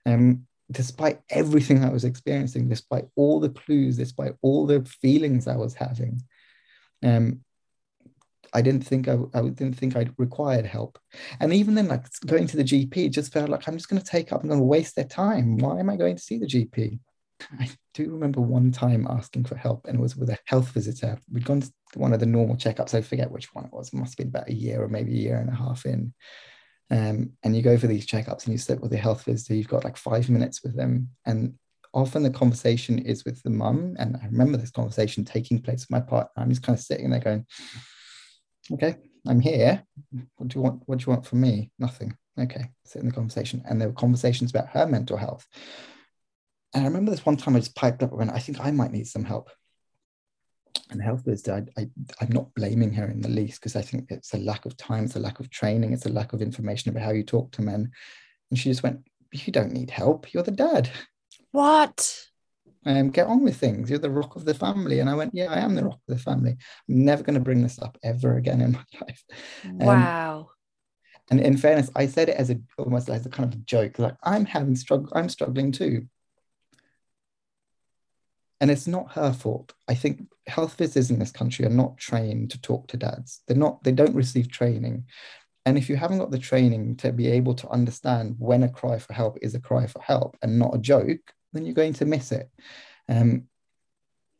Um, 0.04 0.48
despite 0.72 1.20
everything 1.30 1.84
I 1.84 1.90
was 1.90 2.04
experiencing, 2.04 2.68
despite 2.68 3.06
all 3.14 3.38
the 3.38 3.50
clues, 3.50 3.96
despite 3.96 4.34
all 4.42 4.66
the 4.66 4.84
feelings 4.84 5.46
I 5.46 5.56
was 5.56 5.74
having, 5.74 6.22
um, 7.04 7.44
I 8.52 8.62
didn't 8.62 8.86
think 8.86 9.08
I, 9.08 9.18
I 9.34 9.42
didn't 9.42 9.74
think 9.74 9.96
I 9.96 10.08
required 10.18 10.66
help. 10.66 10.98
And 11.40 11.52
even 11.52 11.74
then, 11.74 11.88
like 11.88 12.06
going 12.26 12.46
to 12.48 12.56
the 12.56 12.64
GP, 12.64 13.10
just 13.10 13.32
felt 13.32 13.48
like 13.48 13.66
I'm 13.66 13.76
just 13.76 13.88
going 13.88 14.00
to 14.00 14.06
take 14.06 14.32
up, 14.32 14.42
I'm 14.42 14.48
going 14.48 14.60
to 14.60 14.64
waste 14.64 14.96
their 14.96 15.04
time. 15.04 15.58
Why 15.58 15.78
am 15.80 15.90
I 15.90 15.96
going 15.96 16.16
to 16.16 16.22
see 16.22 16.38
the 16.38 16.46
GP? 16.46 16.98
I 17.58 17.68
do 17.94 18.10
remember 18.10 18.40
one 18.40 18.70
time 18.70 19.06
asking 19.08 19.44
for 19.44 19.56
help, 19.56 19.86
and 19.86 19.98
it 19.98 20.02
was 20.02 20.16
with 20.16 20.30
a 20.30 20.38
health 20.46 20.70
visitor. 20.70 21.18
We'd 21.30 21.44
gone 21.44 21.60
to 21.62 21.72
one 21.94 22.12
of 22.12 22.20
the 22.20 22.26
normal 22.26 22.56
checkups. 22.56 22.94
I 22.94 23.02
forget 23.02 23.30
which 23.30 23.54
one 23.54 23.64
it 23.64 23.72
was. 23.72 23.88
It 23.88 23.96
must 23.96 24.12
have 24.12 24.18
been 24.18 24.28
about 24.28 24.48
a 24.48 24.54
year 24.54 24.82
or 24.82 24.88
maybe 24.88 25.12
a 25.12 25.22
year 25.22 25.38
and 25.38 25.50
a 25.50 25.54
half 25.54 25.84
in. 25.84 26.14
Um, 26.90 27.32
and 27.42 27.56
you 27.56 27.62
go 27.62 27.78
for 27.78 27.86
these 27.86 28.06
checkups 28.06 28.44
and 28.44 28.52
you 28.52 28.58
sit 28.58 28.80
with 28.80 28.92
a 28.92 28.98
health 28.98 29.24
visitor. 29.24 29.54
You've 29.54 29.68
got 29.68 29.84
like 29.84 29.96
five 29.96 30.28
minutes 30.28 30.62
with 30.62 30.76
them, 30.76 31.08
and 31.26 31.54
often 31.94 32.22
the 32.22 32.30
conversation 32.30 32.98
is 32.98 33.24
with 33.24 33.42
the 33.42 33.50
mum. 33.50 33.96
And 33.98 34.16
I 34.16 34.26
remember 34.26 34.58
this 34.58 34.70
conversation 34.70 35.24
taking 35.24 35.60
place 35.60 35.82
with 35.82 35.90
my 35.90 36.00
partner. 36.00 36.42
I'm 36.42 36.50
just 36.50 36.62
kind 36.62 36.78
of 36.78 36.84
sitting 36.84 37.10
there 37.10 37.20
going, 37.20 37.46
okay, 38.72 38.96
I'm 39.26 39.40
here. 39.40 39.84
What 40.36 40.48
do 40.48 40.58
you 40.58 40.62
want? 40.62 40.82
What 40.86 40.98
do 40.98 41.04
you 41.06 41.12
want 41.12 41.26
from 41.26 41.40
me? 41.40 41.70
Nothing. 41.78 42.16
Okay, 42.38 42.70
sit 42.84 43.02
in 43.02 43.08
the 43.08 43.14
conversation. 43.14 43.62
And 43.68 43.80
there 43.80 43.88
were 43.88 43.94
conversations 43.94 44.50
about 44.50 44.68
her 44.68 44.86
mental 44.86 45.16
health. 45.16 45.46
And 46.74 46.84
I 46.84 46.86
remember 46.86 47.10
this 47.10 47.26
one 47.26 47.36
time 47.36 47.54
I 47.54 47.60
just 47.60 47.76
piped 47.76 48.02
up 48.02 48.18
and 48.18 48.30
I 48.30 48.38
think 48.38 48.60
I 48.60 48.70
might 48.70 48.92
need 48.92 49.06
some 49.06 49.24
help. 49.24 49.50
And 50.90 51.00
the 51.00 51.04
health 51.04 51.24
visitor, 51.24 51.66
I, 51.76 51.82
I, 51.82 51.86
I'm 52.20 52.30
not 52.30 52.54
blaming 52.54 52.92
her 52.94 53.06
in 53.10 53.20
the 53.20 53.28
least 53.28 53.60
because 53.60 53.76
I 53.76 53.82
think 53.82 54.10
it's 54.10 54.32
a 54.34 54.38
lack 54.38 54.64
of 54.64 54.76
time, 54.76 55.04
it's 55.04 55.16
a 55.16 55.20
lack 55.20 55.40
of 55.40 55.50
training, 55.50 55.92
it's 55.92 56.06
a 56.06 56.12
lack 56.12 56.32
of 56.32 56.40
information 56.40 56.90
about 56.90 57.02
how 57.02 57.12
you 57.12 57.24
talk 57.24 57.50
to 57.52 57.62
men. 57.62 57.90
And 58.50 58.58
she 58.58 58.70
just 58.70 58.82
went, 58.82 59.00
You 59.32 59.52
don't 59.52 59.72
need 59.72 59.90
help. 59.90 60.32
You're 60.32 60.42
the 60.42 60.50
dad. 60.50 60.90
What? 61.50 62.26
Um, 62.84 63.10
get 63.10 63.26
on 63.26 63.42
with 63.42 63.56
things. 63.56 63.90
You're 63.90 63.98
the 63.98 64.10
rock 64.10 64.36
of 64.36 64.44
the 64.44 64.54
family. 64.54 65.00
And 65.00 65.08
I 65.08 65.14
went, 65.14 65.34
yeah, 65.34 65.52
I 65.52 65.60
am 65.60 65.74
the 65.74 65.84
rock 65.84 66.00
of 66.08 66.16
the 66.16 66.22
family. 66.22 66.56
I'm 66.88 67.04
never 67.04 67.22
going 67.22 67.34
to 67.34 67.40
bring 67.40 67.62
this 67.62 67.78
up 67.80 67.98
ever 68.02 68.36
again 68.36 68.60
in 68.60 68.72
my 68.72 68.84
life. 69.00 69.24
Um, 69.64 69.78
wow. 69.78 70.50
And 71.30 71.40
in 71.40 71.56
fairness, 71.56 71.90
I 71.94 72.06
said 72.06 72.28
it 72.28 72.36
as 72.36 72.50
a 72.50 72.60
almost 72.76 73.08
as 73.08 73.24
a 73.24 73.30
kind 73.30 73.52
of 73.52 73.58
a 73.58 73.62
joke, 73.62 73.98
like 73.98 74.16
I'm 74.22 74.44
having 74.44 74.76
struggle, 74.76 75.10
I'm 75.14 75.28
struggling 75.28 75.72
too. 75.72 76.08
And 78.60 78.70
it's 78.70 78.86
not 78.86 79.12
her 79.12 79.32
fault. 79.32 79.72
I 79.88 79.94
think 79.94 80.28
health 80.46 80.74
visitors 80.74 81.10
in 81.10 81.18
this 81.18 81.32
country 81.32 81.64
are 81.64 81.70
not 81.70 81.96
trained 81.96 82.50
to 82.50 82.60
talk 82.60 82.86
to 82.88 82.96
dads. 82.96 83.42
They're 83.46 83.56
not, 83.56 83.82
they 83.82 83.92
don't 83.92 84.14
receive 84.14 84.50
training. 84.50 85.06
And 85.64 85.78
if 85.78 85.88
you 85.88 85.96
haven't 85.96 86.18
got 86.18 86.30
the 86.30 86.38
training 86.38 86.96
to 86.96 87.12
be 87.12 87.28
able 87.28 87.54
to 87.54 87.68
understand 87.70 88.36
when 88.38 88.62
a 88.62 88.68
cry 88.68 88.98
for 88.98 89.12
help 89.12 89.38
is 89.42 89.54
a 89.54 89.60
cry 89.60 89.86
for 89.86 90.02
help 90.02 90.36
and 90.42 90.58
not 90.58 90.74
a 90.74 90.78
joke, 90.78 91.32
then 91.52 91.64
you're 91.64 91.74
going 91.74 91.94
to 91.94 92.04
miss 92.04 92.32
it. 92.32 92.50
Um, 93.08 93.44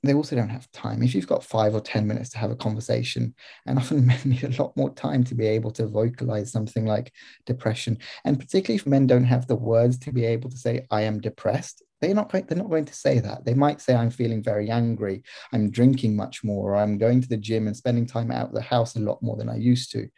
they 0.04 0.14
also 0.14 0.34
don't 0.34 0.48
have 0.48 0.70
time. 0.72 1.02
If 1.02 1.14
you've 1.14 1.28
got 1.28 1.44
five 1.44 1.74
or 1.74 1.80
10 1.80 2.06
minutes 2.06 2.30
to 2.30 2.38
have 2.38 2.50
a 2.50 2.56
conversation, 2.56 3.34
and 3.66 3.78
often 3.78 4.04
men 4.06 4.18
need 4.24 4.44
a 4.44 4.62
lot 4.62 4.76
more 4.76 4.90
time 4.90 5.22
to 5.24 5.34
be 5.34 5.46
able 5.46 5.70
to 5.72 5.86
vocalize 5.86 6.50
something 6.50 6.84
like 6.86 7.12
depression. 7.46 7.98
And 8.24 8.38
particularly 8.38 8.76
if 8.76 8.86
men 8.86 9.06
don't 9.06 9.24
have 9.24 9.46
the 9.46 9.56
words 9.56 9.98
to 10.00 10.12
be 10.12 10.24
able 10.24 10.50
to 10.50 10.56
say, 10.56 10.86
I 10.90 11.02
am 11.02 11.20
depressed, 11.20 11.82
they're 12.00 12.14
not 12.14 12.32
going, 12.32 12.46
they're 12.46 12.58
not 12.58 12.70
going 12.70 12.86
to 12.86 12.94
say 12.94 13.20
that. 13.20 13.44
They 13.44 13.54
might 13.54 13.80
say, 13.80 13.94
I'm 13.94 14.10
feeling 14.10 14.42
very 14.42 14.70
angry, 14.70 15.22
I'm 15.52 15.70
drinking 15.70 16.16
much 16.16 16.42
more, 16.42 16.72
or 16.72 16.76
I'm 16.76 16.98
going 16.98 17.20
to 17.20 17.28
the 17.28 17.36
gym 17.36 17.68
and 17.68 17.76
spending 17.76 18.06
time 18.06 18.32
out 18.32 18.48
of 18.48 18.54
the 18.54 18.62
house 18.62 18.96
a 18.96 19.00
lot 19.00 19.22
more 19.22 19.36
than 19.36 19.48
I 19.48 19.56
used 19.56 19.92
to 19.92 20.08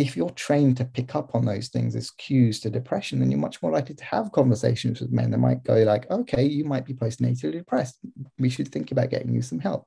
if 0.00 0.16
you're 0.16 0.30
trained 0.30 0.78
to 0.78 0.84
pick 0.86 1.14
up 1.14 1.34
on 1.34 1.44
those 1.44 1.68
things 1.68 1.94
as 1.94 2.10
cues 2.12 2.58
to 2.60 2.70
depression, 2.70 3.20
then 3.20 3.30
you're 3.30 3.38
much 3.38 3.60
more 3.60 3.70
likely 3.70 3.94
to 3.94 4.04
have 4.04 4.32
conversations 4.32 4.98
with 4.98 5.12
men 5.12 5.30
that 5.30 5.36
might 5.36 5.62
go 5.62 5.74
like, 5.82 6.10
okay, 6.10 6.42
you 6.42 6.64
might 6.64 6.86
be 6.86 6.94
postnatally 6.94 7.52
depressed. 7.52 7.98
We 8.38 8.48
should 8.48 8.68
think 8.68 8.92
about 8.92 9.10
getting 9.10 9.34
you 9.34 9.42
some 9.42 9.58
help. 9.58 9.86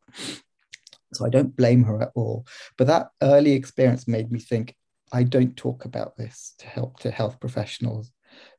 So 1.14 1.26
I 1.26 1.30
don't 1.30 1.56
blame 1.56 1.84
her 1.86 2.00
at 2.00 2.12
all. 2.14 2.46
But 2.78 2.86
that 2.88 3.10
early 3.24 3.54
experience 3.54 4.08
made 4.08 4.32
me 4.32 4.40
think, 4.40 4.76
I 5.12 5.24
don't 5.24 5.58
talk 5.58 5.86
about 5.86 6.16
this 6.16 6.54
to 6.60 6.68
help 6.68 7.00
to 7.00 7.10
health 7.10 7.40
professionals. 7.40 8.12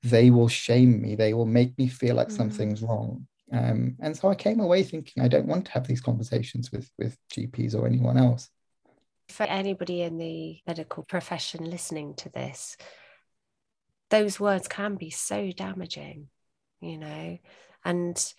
They 0.02 0.30
will 0.30 0.48
shame 0.48 1.00
me. 1.00 1.14
They 1.14 1.34
will 1.34 1.46
make 1.46 1.78
me 1.78 1.86
feel 1.86 2.16
like 2.16 2.28
mm. 2.28 2.36
something's 2.36 2.82
wrong. 2.82 3.28
Um, 3.52 3.94
and 4.00 4.16
so 4.16 4.28
I 4.28 4.34
came 4.34 4.58
away 4.58 4.82
thinking 4.82 5.22
I 5.22 5.28
don't 5.28 5.46
want 5.46 5.66
to 5.66 5.72
have 5.72 5.86
these 5.86 6.00
conversations 6.00 6.72
with 6.72 6.90
with 6.98 7.16
GPs 7.32 7.76
or 7.76 7.86
anyone 7.86 8.16
else 8.16 8.48
for 9.28 9.44
anybody 9.44 10.02
in 10.02 10.18
the 10.18 10.58
medical 10.66 11.02
profession 11.02 11.68
listening 11.68 12.14
to 12.16 12.28
this, 12.28 12.76
those 14.10 14.38
words 14.38 14.68
can 14.68 14.96
be 14.96 15.10
so 15.10 15.50
damaging, 15.50 16.28
you 16.80 16.98
know. 16.98 17.38
And 17.84 18.34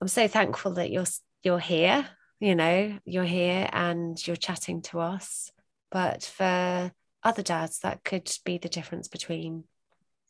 I'm 0.00 0.08
so 0.08 0.28
thankful 0.28 0.74
that 0.74 0.90
you're 0.90 1.06
you're 1.42 1.58
here, 1.58 2.08
you 2.40 2.54
know, 2.54 2.98
you're 3.04 3.24
here 3.24 3.68
and 3.72 4.26
you're 4.26 4.36
chatting 4.36 4.82
to 4.82 5.00
us. 5.00 5.50
But 5.90 6.22
for 6.22 6.92
other 7.22 7.42
dads, 7.42 7.80
that 7.80 8.04
could 8.04 8.30
be 8.44 8.58
the 8.58 8.68
difference 8.68 9.08
between 9.08 9.64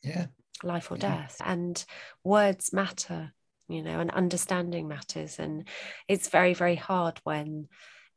yeah 0.01 0.27
life 0.63 0.91
or 0.91 0.95
yeah. 0.95 1.01
death. 1.01 1.41
And 1.43 1.83
words 2.23 2.73
matter, 2.73 3.33
you 3.67 3.81
know, 3.81 3.99
and 3.99 4.11
understanding 4.11 4.87
matters. 4.87 5.39
And 5.39 5.67
it's 6.07 6.29
very, 6.29 6.53
very 6.53 6.75
hard 6.75 7.19
when 7.23 7.67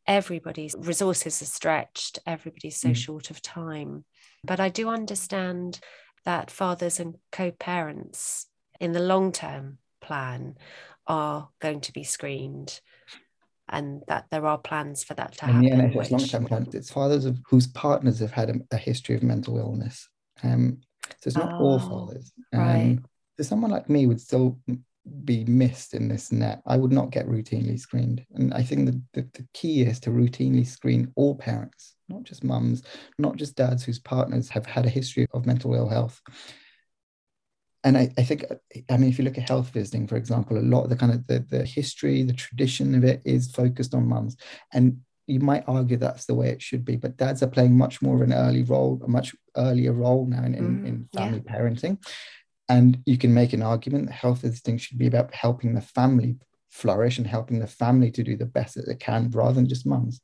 everybody's 0.07 0.75
resources 0.79 1.41
are 1.43 1.47
stretched, 1.47 2.19
everybody's 2.27 2.77
so 2.77 2.91
mm. 2.91 2.97
short 2.97 3.31
of 3.31 3.43
time. 3.43 4.05
But 4.45 4.61
I 4.61 4.69
do 4.69 4.89
understand 4.89 5.81
that 6.25 6.51
fathers 6.51 7.01
and 7.01 7.17
co 7.31 7.51
parents 7.51 8.47
in 8.81 8.93
the 8.93 9.01
long 9.01 9.33
term 9.33 9.79
plan 10.01 10.57
are 11.07 11.49
going 11.61 11.81
to 11.81 11.93
be 11.93 12.05
screened 12.05 12.81
and 13.69 14.03
that 14.09 14.27
there 14.31 14.47
are 14.47 14.59
plans 14.59 15.03
for 15.03 15.15
that 15.15 15.33
to 15.39 15.47
happen. 15.47 15.67
And 15.67 15.93
NHS 15.93 15.97
which... 15.97 16.11
long 16.11 16.21
term 16.21 16.45
plan, 16.45 16.69
it's 16.73 16.91
fathers 16.91 17.25
of, 17.25 17.39
whose 17.49 17.67
partners 17.69 18.19
have 18.19 18.33
had 18.33 18.51
a, 18.51 18.55
a 18.73 18.77
history 18.77 19.15
of 19.15 19.23
mental 19.23 19.59
illness. 19.59 20.09
Um, 20.43 20.79
so 21.21 21.29
it's 21.29 21.37
not 21.37 21.55
oh, 21.55 21.65
all 21.65 21.79
fathers. 21.79 22.33
Um, 22.53 22.61
right. 22.61 22.99
So 23.39 23.45
someone 23.45 23.71
like 23.71 23.89
me 23.89 24.07
would 24.07 24.21
still 24.21 24.59
be 25.25 25.45
missed 25.45 25.95
in 25.95 26.09
this 26.09 26.31
net. 26.31 26.63
I 26.67 26.77
would 26.77 26.93
not 26.93 27.11
get 27.11 27.27
routinely 27.27 27.79
screened. 27.79 28.25
And 28.35 28.55
I 28.55 28.63
think 28.63 28.87
the, 28.87 29.03
the, 29.15 29.29
the, 29.35 29.47
key 29.53 29.83
is 29.83 29.99
to 30.01 30.11
routinely 30.11 30.67
screen 30.67 31.13
all 31.17 31.35
parents, 31.35 31.97
not 32.09 32.23
just 32.23 32.45
mums, 32.45 32.83
not 33.19 33.37
just 33.37 33.57
dads 33.57 33.83
whose 33.83 33.99
partners 33.99 34.49
have 34.51 34.67
had 34.67 34.87
a 34.87 34.91
history 34.91 35.27
of 35.35 35.47
mental 35.47 35.75
ill 35.75 35.89
health. 35.89 36.21
and 37.85 37.99
I, 37.99 38.13
I 38.17 38.23
think 38.23 38.45
I 38.91 38.97
mean 38.97 39.11
if 39.11 39.19
you 39.19 39.25
look 39.25 39.39
at 39.39 39.49
health 39.49 39.71
visiting, 39.71 40.07
for 40.07 40.17
example, 40.17 40.57
a 40.57 40.61
lot 40.61 40.85
of 40.85 40.91
the 40.91 40.97
kind 40.97 41.13
of 41.13 41.27
the, 41.27 41.45
the 41.51 41.65
history, 41.65 42.23
the 42.23 42.33
tradition 42.33 42.95
of 42.95 43.03
it 43.05 43.23
is 43.25 43.51
focused 43.51 43.95
on 43.95 44.09
mums. 44.09 44.37
And 44.73 44.99
you 45.27 45.41
might 45.41 45.65
argue 45.67 45.97
that's 45.97 46.27
the 46.27 46.35
way 46.35 46.49
it 46.51 46.63
should 46.63 46.85
be, 46.85 46.97
but 46.97 47.17
dads 47.17 47.43
are 47.43 47.49
playing 47.49 47.77
much 47.77 48.03
more 48.03 48.17
of 48.17 48.23
an 48.23 48.33
early 48.33 48.63
role, 48.63 49.01
a 49.05 49.09
much 49.09 49.35
earlier 49.57 49.93
role 49.93 50.27
now 50.27 50.45
in, 50.45 50.55
in, 50.55 50.65
mm, 50.65 50.87
in 50.87 51.09
family 51.15 51.43
yeah. 51.45 51.53
parenting. 51.53 51.99
And 52.73 53.03
you 53.05 53.19
can 53.19 53.35
make 53.35 53.53
an 53.53 53.61
argument 53.61 54.07
that 54.07 54.15
health 54.15 54.41
visiting 54.41 54.79
should 54.79 54.97
be 54.97 55.07
about 55.07 55.35
helping 55.35 55.75
the 55.75 55.83
family 55.83 56.37
flourish 56.71 57.19
and 57.19 57.27
helping 57.27 57.59
the 57.59 57.67
family 57.67 58.11
to 58.13 58.23
do 58.23 58.35
the 58.35 58.47
best 58.47 58.77
that 58.77 58.87
they 58.87 58.95
can 58.95 59.31
rather 59.31 59.53
than 59.53 59.69
just 59.69 59.85
mums. 59.85 60.23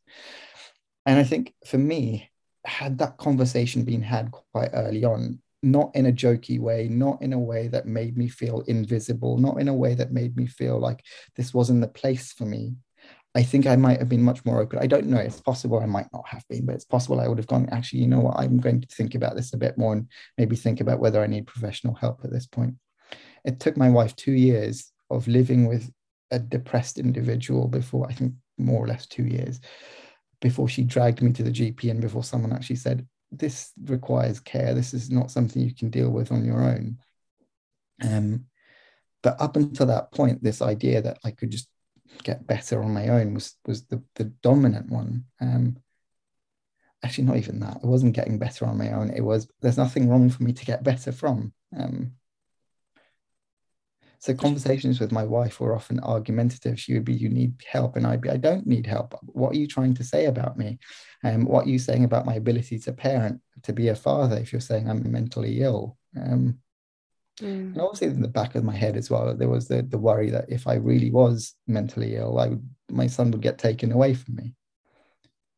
And 1.05 1.19
I 1.19 1.25
think 1.25 1.53
for 1.67 1.77
me, 1.77 2.31
had 2.65 2.97
that 2.99 3.19
conversation 3.19 3.85
been 3.85 4.01
had 4.01 4.33
quite 4.55 4.71
early 4.73 5.05
on, 5.05 5.41
not 5.63 5.91
in 5.95 6.07
a 6.07 6.13
jokey 6.13 6.59
way, 6.59 6.89
not 6.89 7.21
in 7.21 7.35
a 7.35 7.39
way 7.39 7.69
that 7.69 7.85
made 7.85 8.17
me 8.17 8.29
feel 8.29 8.63
invisible, 8.63 9.37
not 9.37 9.61
in 9.61 9.69
a 9.69 9.75
way 9.75 9.95
that 9.97 10.13
made 10.13 10.35
me 10.35 10.47
feel 10.47 10.79
like 10.79 11.05
this 11.37 11.53
wasn't 11.53 11.83
the 11.83 11.89
place 11.89 12.33
for 12.33 12.47
me. 12.47 12.77
I 13.39 13.45
think 13.45 13.68
I 13.68 13.76
might 13.76 14.01
have 14.01 14.09
been 14.09 14.24
much 14.24 14.45
more 14.45 14.61
open. 14.61 14.80
I 14.80 14.89
don't 14.89 15.07
know. 15.07 15.18
It's 15.18 15.41
possible 15.41 15.78
I 15.78 15.86
might 15.86 16.09
not 16.12 16.26
have 16.26 16.43
been, 16.49 16.66
but 16.66 16.74
it's 16.74 16.84
possible 16.84 17.20
I 17.20 17.28
would 17.28 17.39
have 17.39 17.47
gone, 17.47 17.68
actually, 17.70 18.01
you 18.01 18.09
know 18.09 18.18
what? 18.18 18.36
I'm 18.36 18.59
going 18.59 18.80
to 18.80 18.89
think 18.89 19.14
about 19.14 19.36
this 19.36 19.55
a 19.55 19.57
bit 19.57 19.78
more 19.78 19.93
and 19.93 20.09
maybe 20.36 20.57
think 20.57 20.80
about 20.80 20.99
whether 20.99 21.22
I 21.22 21.28
need 21.28 21.47
professional 21.47 21.95
help 21.95 22.24
at 22.24 22.32
this 22.32 22.49
point. 22.49 22.74
It 23.45 23.61
took 23.61 23.76
my 23.76 23.91
wife 23.91 24.16
two 24.16 24.32
years 24.32 24.91
of 25.09 25.28
living 25.28 25.68
with 25.68 25.89
a 26.32 26.41
depressed 26.41 26.99
individual 26.99 27.68
before, 27.68 28.09
I 28.09 28.12
think 28.12 28.34
more 28.59 28.84
or 28.84 28.89
less 28.89 29.07
two 29.07 29.24
years, 29.24 29.61
before 30.41 30.68
she 30.68 30.82
dragged 30.82 31.22
me 31.22 31.32
to 31.34 31.45
the 31.45 31.53
GP 31.53 31.93
and 31.93 32.01
before 32.01 32.24
someone 32.24 32.53
actually 32.53 32.74
said, 32.74 33.07
this 33.30 33.70
requires 33.84 34.41
care. 34.41 34.74
This 34.74 34.93
is 34.93 35.12
not 35.12 35.30
something 35.30 35.62
you 35.62 35.76
can 35.76 35.91
deal 35.91 36.11
with 36.11 36.32
on 36.32 36.45
your 36.45 36.61
own. 36.61 36.99
Um, 38.03 38.47
but 39.22 39.41
up 39.41 39.55
until 39.55 39.86
that 39.86 40.11
point, 40.11 40.43
this 40.43 40.61
idea 40.61 41.03
that 41.03 41.18
I 41.24 41.30
could 41.30 41.51
just 41.51 41.68
get 42.23 42.47
better 42.47 42.83
on 42.83 42.93
my 42.93 43.09
own 43.09 43.35
was 43.35 43.57
was 43.67 43.85
the, 43.87 44.03
the 44.15 44.25
dominant 44.25 44.91
one. 44.91 45.25
Um, 45.41 45.79
actually, 47.05 47.25
not 47.25 47.37
even 47.37 47.61
that. 47.61 47.77
It 47.77 47.85
wasn't 47.87 48.15
getting 48.15 48.39
better 48.39 48.67
on 48.67 48.79
my 48.79 48.93
own. 48.93 49.11
It 49.11 49.23
was 49.23 49.49
there's 49.61 49.79
nothing 49.79 50.09
wrong 50.09 50.31
for 50.31 50.43
me 50.43 50.53
to 50.53 50.65
get 50.65 50.83
better 50.83 51.13
from. 51.13 51.53
Um, 51.77 52.13
so 54.21 54.35
conversations 54.35 54.99
with 54.99 55.13
my 55.13 55.23
wife 55.23 55.61
were 55.61 55.75
often 55.75 56.01
argumentative. 56.01 56.81
She 56.81 56.95
would 56.95 57.05
be, 57.05 57.15
"You 57.15 57.29
need 57.29 57.55
help," 57.71 57.97
and 57.97 58.07
I'd 58.07 58.21
be, 58.21 58.31
"I 58.31 58.37
don't 58.37 58.67
need 58.67 58.87
help. 58.87 59.15
What 59.27 59.53
are 59.53 59.59
you 59.59 59.69
trying 59.69 59.95
to 59.95 60.05
say 60.05 60.27
about 60.27 60.59
me? 60.59 60.79
Um, 61.23 61.45
what 61.45 61.67
are 61.67 61.71
you 61.71 61.79
saying 61.79 62.05
about 62.05 62.27
my 62.27 62.35
ability 62.35 62.81
to 62.81 62.93
parent, 62.93 63.41
to 63.63 63.73
be 63.73 63.89
a 63.89 63.95
father? 63.95 64.37
If 64.37 64.53
you're 64.53 64.61
saying 64.61 64.89
I'm 64.89 65.11
mentally 65.11 65.63
ill." 65.63 65.97
Um, 66.17 66.59
mm. 67.41 67.72
And 67.72 67.80
obviously, 67.80 68.09
in 68.09 68.22
the 68.22 68.28
back 68.28 68.55
of 68.55 68.64
my 68.64 68.76
head 68.76 68.97
as 68.97 69.11
well, 69.11 69.34
there 69.34 69.49
was 69.49 69.68
the 69.68 69.82
the 69.82 69.99
worry 69.99 70.30
that 70.30 70.47
if 70.49 70.66
I 70.66 70.74
really 70.74 71.11
was 71.11 71.55
mentally 71.66 72.16
ill, 72.16 72.39
I 72.39 72.49
would, 72.49 72.68
my 72.91 73.07
son 73.07 73.30
would 73.30 73.43
get 73.43 73.59
taken 73.59 73.93
away 73.93 74.14
from 74.14 74.36
me. 74.36 74.55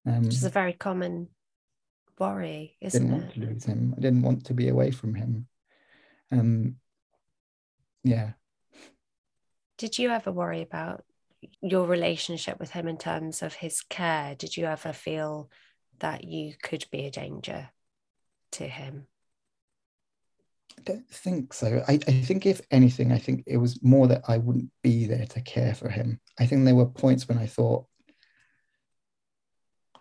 Um, 0.06 0.22
Which 0.22 0.34
is 0.34 0.44
a 0.44 0.50
very 0.50 0.72
common 0.72 1.28
worry, 2.18 2.76
isn't 2.80 3.02
didn't 3.02 3.14
it? 3.14 3.22
Want 3.22 3.34
to 3.34 3.40
lose 3.40 3.64
him. 3.64 3.94
I 3.96 4.00
didn't 4.00 4.22
want 4.22 4.46
to 4.46 4.54
be 4.54 4.68
away 4.68 4.90
from 4.90 5.14
him. 5.14 5.46
Um, 6.30 6.76
yeah. 8.04 8.32
Did 9.78 9.98
you 9.98 10.10
ever 10.10 10.30
worry 10.30 10.62
about 10.62 11.04
your 11.62 11.86
relationship 11.86 12.60
with 12.60 12.70
him 12.70 12.86
in 12.86 12.98
terms 12.98 13.42
of 13.42 13.54
his 13.54 13.82
care? 13.82 14.34
Did 14.34 14.56
you 14.56 14.66
ever 14.66 14.92
feel 14.92 15.50
that 16.00 16.24
you 16.24 16.54
could 16.62 16.84
be 16.90 17.06
a 17.06 17.10
danger 17.10 17.70
to 18.52 18.64
him? 18.64 19.06
I 20.78 20.82
don't 20.82 21.08
think 21.10 21.52
so. 21.52 21.82
I, 21.86 21.98
I 22.06 22.12
think, 22.12 22.46
if 22.46 22.60
anything, 22.70 23.12
I 23.12 23.18
think 23.18 23.44
it 23.46 23.58
was 23.58 23.82
more 23.82 24.06
that 24.08 24.22
I 24.28 24.38
wouldn't 24.38 24.70
be 24.82 25.06
there 25.06 25.26
to 25.26 25.40
care 25.40 25.74
for 25.74 25.88
him. 25.88 26.20
I 26.38 26.46
think 26.46 26.64
there 26.64 26.74
were 26.74 26.86
points 26.86 27.28
when 27.28 27.38
I 27.38 27.46
thought, 27.46 27.86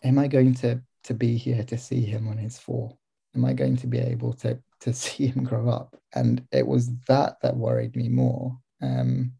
am 0.04 0.20
I 0.20 0.28
going 0.28 0.54
to, 0.56 0.82
to 1.06 1.14
be 1.14 1.38
here 1.38 1.64
to 1.64 1.78
see 1.78 2.02
him 2.02 2.28
when 2.28 2.38
he's 2.38 2.58
four? 2.58 2.98
Am 3.36 3.46
I 3.46 3.54
going 3.54 3.78
to 3.78 3.88
be 3.88 4.00
able 4.00 4.34
to, 4.34 4.60
to 4.82 4.94
see 4.94 5.28
him 5.28 5.44
grow 5.44 5.70
up? 5.70 5.96
And 6.14 6.46
it 6.52 6.66
was 6.66 6.96
that 7.08 7.38
that 7.42 7.58
worried 7.58 7.96
me 7.96 8.10
more. 8.10 8.58
Um, 8.82 9.34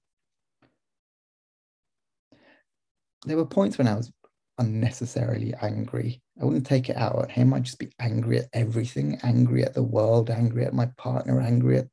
there 3.26 3.38
were 3.38 3.46
points 3.46 3.78
when 3.78 3.88
I 3.88 3.96
was 3.96 4.12
unnecessarily 4.60 5.54
angry. 5.62 6.22
I 6.40 6.46
wouldn't 6.46 6.68
take 6.68 6.90
it 6.90 6.98
out 6.98 7.16
on 7.16 7.30
him. 7.30 7.54
I'd 7.54 7.64
just 7.64 7.80
be 7.80 7.92
angry 8.00 8.40
at 8.40 8.50
everything, 8.54 9.20
angry 9.24 9.64
at 9.64 9.74
the 9.74 9.84
world, 9.84 10.30
angry 10.30 10.66
at 10.66 10.74
my 10.74 10.88
partner, 10.98 11.42
angry 11.42 11.80
at 11.80 11.88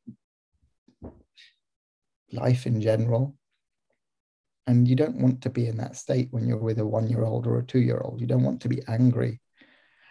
life 2.32 2.66
in 2.66 2.80
general. 2.80 3.36
And 4.66 4.86
you 4.86 4.96
don't 4.96 5.20
want 5.20 5.42
to 5.42 5.50
be 5.50 5.68
in 5.68 5.76
that 5.78 5.96
state 5.96 6.28
when 6.32 6.46
you're 6.46 6.58
with 6.58 6.80
a 6.80 6.86
one 6.86 7.08
year 7.08 7.24
old 7.24 7.46
or 7.46 7.58
a 7.58 7.64
two 7.64 7.78
year 7.78 8.00
old. 8.04 8.20
You 8.20 8.26
don't 8.26 8.42
want 8.42 8.60
to 8.62 8.68
be 8.68 8.82
angry. 8.88 9.40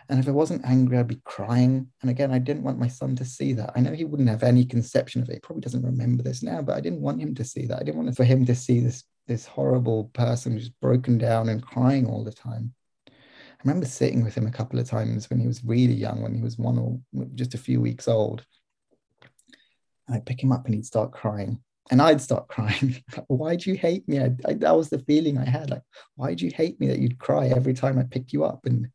And 0.08 0.20
if 0.20 0.28
I 0.28 0.32
wasn't 0.32 0.66
angry, 0.66 0.97
I'd 0.97 1.08
be 1.08 1.22
crying. 1.26 1.88
And 2.01 2.12
again, 2.12 2.32
I 2.32 2.39
didn't 2.39 2.64
want 2.64 2.80
my 2.80 2.88
son 2.88 3.16
to 3.18 3.26
see 3.26 3.53
that. 3.53 3.72
I 3.76 3.82
know 3.82 3.91
he 3.91 4.06
wouldn't 4.06 4.30
have 4.30 4.43
any 4.43 4.64
conception 4.64 5.22
of 5.22 5.30
it. 5.30 5.34
He 5.34 5.39
probably 5.39 5.62
doesn't 5.62 5.84
remember 5.84 6.24
this 6.24 6.43
now, 6.43 6.62
but 6.62 6.78
I 6.78 6.82
didn't 6.82 7.01
want 7.01 7.22
him 7.22 7.34
to 7.36 7.43
see 7.43 7.66
that. 7.66 7.80
I 7.80 7.84
didn't 7.84 8.03
want 8.03 8.16
for 8.16 8.24
him 8.24 8.45
to 8.45 8.56
see 8.56 8.80
this 8.80 9.03
this 9.28 9.45
horrible 9.45 10.05
person 10.13 10.53
who's 10.53 10.69
broken 10.69 11.17
down 11.17 11.49
and 11.49 11.61
crying 11.61 12.07
all 12.07 12.23
the 12.23 12.32
time. 12.32 12.73
I 13.07 13.11
remember 13.63 13.88
sitting 13.88 14.23
with 14.23 14.36
him 14.36 14.45
a 14.45 14.51
couple 14.51 14.80
of 14.80 14.88
times 14.88 15.30
when 15.30 15.39
he 15.39 15.47
was 15.47 15.63
really 15.63 15.93
young, 15.93 16.21
when 16.21 16.36
he 16.36 16.41
was 16.41 16.57
one 16.57 16.78
or 16.78 17.26
just 17.36 17.55
a 17.55 17.59
few 17.59 17.82
weeks 17.82 18.07
old. 18.07 18.45
I'd 20.07 20.26
pick 20.26 20.43
him 20.43 20.51
up 20.51 20.65
and 20.65 20.76
he'd 20.76 20.86
start 20.86 21.11
crying. 21.11 21.59
And 21.91 22.01
I'd 22.01 22.21
start 22.21 22.47
crying. 22.49 23.03
why 23.28 23.55
do 23.55 23.71
you 23.71 23.78
hate 23.78 24.07
me? 24.07 24.19
I, 24.19 24.36
I, 24.45 24.53
that 24.53 24.76
was 24.76 24.89
the 24.89 24.99
feeling 24.99 25.38
I 25.38 25.49
had. 25.49 25.69
Like, 25.69 25.84
why 26.15 26.34
do 26.36 26.45
you 26.45 26.51
hate 26.55 26.80
me 26.80 26.88
that 26.88 26.99
you'd 26.99 27.19
cry 27.19 27.47
every 27.47 27.73
time 27.73 27.97
I 27.97 28.03
pick 28.03 28.34
you 28.34 28.43
up? 28.43 28.65
And 28.65 28.89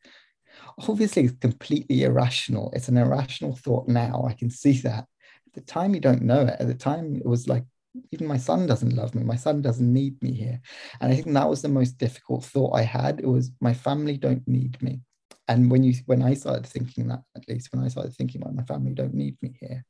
obviously, 0.88 1.24
it's 1.24 1.38
completely 1.38 2.04
irrational. 2.04 2.70
It's 2.74 2.88
an 2.88 2.96
irrational 2.96 3.56
thought 3.56 3.88
now. 3.88 4.24
I 4.28 4.34
can 4.34 4.50
see 4.50 4.78
that. 4.82 5.06
At 5.48 5.54
the 5.54 5.60
time, 5.62 5.94
you 5.94 6.00
don't 6.00 6.22
know 6.22 6.42
it. 6.42 6.56
At 6.60 6.68
the 6.68 6.74
time, 6.74 7.16
it 7.16 7.26
was 7.26 7.48
like 7.48 7.64
even 8.12 8.26
my 8.26 8.36
son 8.36 8.66
doesn't 8.66 8.94
love 8.94 9.14
me 9.14 9.22
my 9.22 9.36
son 9.36 9.62
doesn't 9.62 9.92
need 9.92 10.20
me 10.22 10.32
here. 10.32 10.60
And 11.00 11.12
i 11.12 11.16
think 11.16 11.34
that 11.34 11.48
was 11.48 11.62
the 11.62 11.68
most 11.68 11.98
difficult 11.98 12.44
thought 12.44 12.74
i 12.74 12.82
had 12.82 13.20
it 13.20 13.26
was 13.26 13.52
my 13.60 13.74
family 13.74 14.16
don't 14.16 14.46
need 14.46 14.80
me. 14.82 15.00
And 15.48 15.70
when 15.70 15.82
you 15.82 15.94
when 16.06 16.22
i 16.22 16.34
started 16.34 16.66
thinking 16.66 17.08
that 17.08 17.22
at 17.36 17.48
least 17.48 17.72
when 17.72 17.84
i 17.84 17.88
started 17.88 18.14
thinking 18.14 18.42
about 18.42 18.54
my 18.54 18.62
family 18.64 18.92
don't 18.92 19.14
need 19.14 19.36
me 19.42 19.56
here 19.60 19.84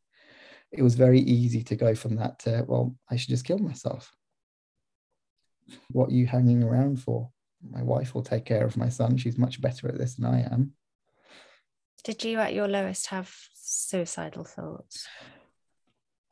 it 0.72 0.82
was 0.82 0.94
very 0.94 1.20
easy 1.20 1.62
to 1.64 1.76
go 1.76 1.94
from 1.94 2.16
that 2.16 2.38
to 2.40 2.64
well 2.66 2.94
i 3.10 3.16
should 3.16 3.30
just 3.30 3.44
kill 3.44 3.58
myself. 3.58 4.12
What 5.92 6.08
are 6.10 6.14
you 6.14 6.26
hanging 6.26 6.64
around 6.64 7.00
for? 7.00 7.30
My 7.62 7.82
wife 7.82 8.14
will 8.14 8.24
take 8.24 8.44
care 8.44 8.64
of 8.64 8.76
my 8.76 8.88
son. 8.88 9.16
She's 9.16 9.38
much 9.38 9.60
better 9.60 9.86
at 9.88 9.98
this 9.98 10.14
than 10.14 10.24
i 10.26 10.40
am. 10.40 10.72
Did 12.02 12.24
you 12.24 12.38
at 12.38 12.54
your 12.54 12.66
lowest 12.66 13.08
have 13.08 13.30
suicidal 13.54 14.44
thoughts? 14.44 15.06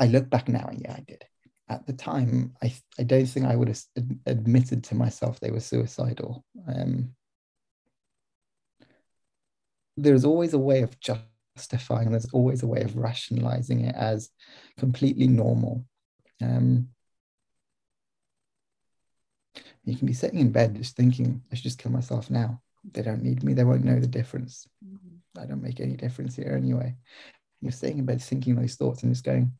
I 0.00 0.06
look 0.06 0.30
back 0.30 0.48
now 0.48 0.66
and 0.70 0.80
yeah 0.80 0.92
i 0.92 1.04
did 1.06 1.24
at 1.68 1.86
the 1.86 1.92
time, 1.92 2.54
I, 2.62 2.74
I 2.98 3.02
don't 3.02 3.26
think 3.26 3.46
I 3.46 3.56
would 3.56 3.68
have 3.68 3.82
admitted 4.26 4.84
to 4.84 4.94
myself 4.94 5.38
they 5.38 5.50
were 5.50 5.60
suicidal. 5.60 6.44
Um, 6.66 7.10
there's 9.96 10.24
always 10.24 10.54
a 10.54 10.58
way 10.58 10.82
of 10.82 10.96
justifying, 11.00 12.10
there's 12.10 12.32
always 12.32 12.62
a 12.62 12.66
way 12.66 12.82
of 12.82 12.96
rationalizing 12.96 13.80
it 13.80 13.94
as 13.94 14.30
completely 14.78 15.26
normal. 15.26 15.84
Um, 16.40 16.88
you 19.84 19.96
can 19.96 20.06
be 20.06 20.12
sitting 20.12 20.38
in 20.38 20.52
bed 20.52 20.76
just 20.76 20.96
thinking, 20.96 21.42
I 21.50 21.54
should 21.54 21.64
just 21.64 21.78
kill 21.78 21.92
myself 21.92 22.30
now. 22.30 22.62
They 22.92 23.02
don't 23.02 23.22
need 23.22 23.42
me, 23.42 23.54
they 23.54 23.64
won't 23.64 23.84
know 23.84 23.98
the 23.98 24.06
difference. 24.06 24.66
Mm-hmm. 24.86 25.40
I 25.40 25.46
don't 25.46 25.62
make 25.62 25.80
any 25.80 25.96
difference 25.96 26.36
here 26.36 26.54
anyway. 26.56 26.96
You're 27.60 27.72
sitting 27.72 27.98
in 27.98 28.06
bed 28.06 28.22
thinking 28.22 28.54
those 28.54 28.76
thoughts 28.76 29.02
and 29.02 29.12
just 29.12 29.24
going, 29.24 29.52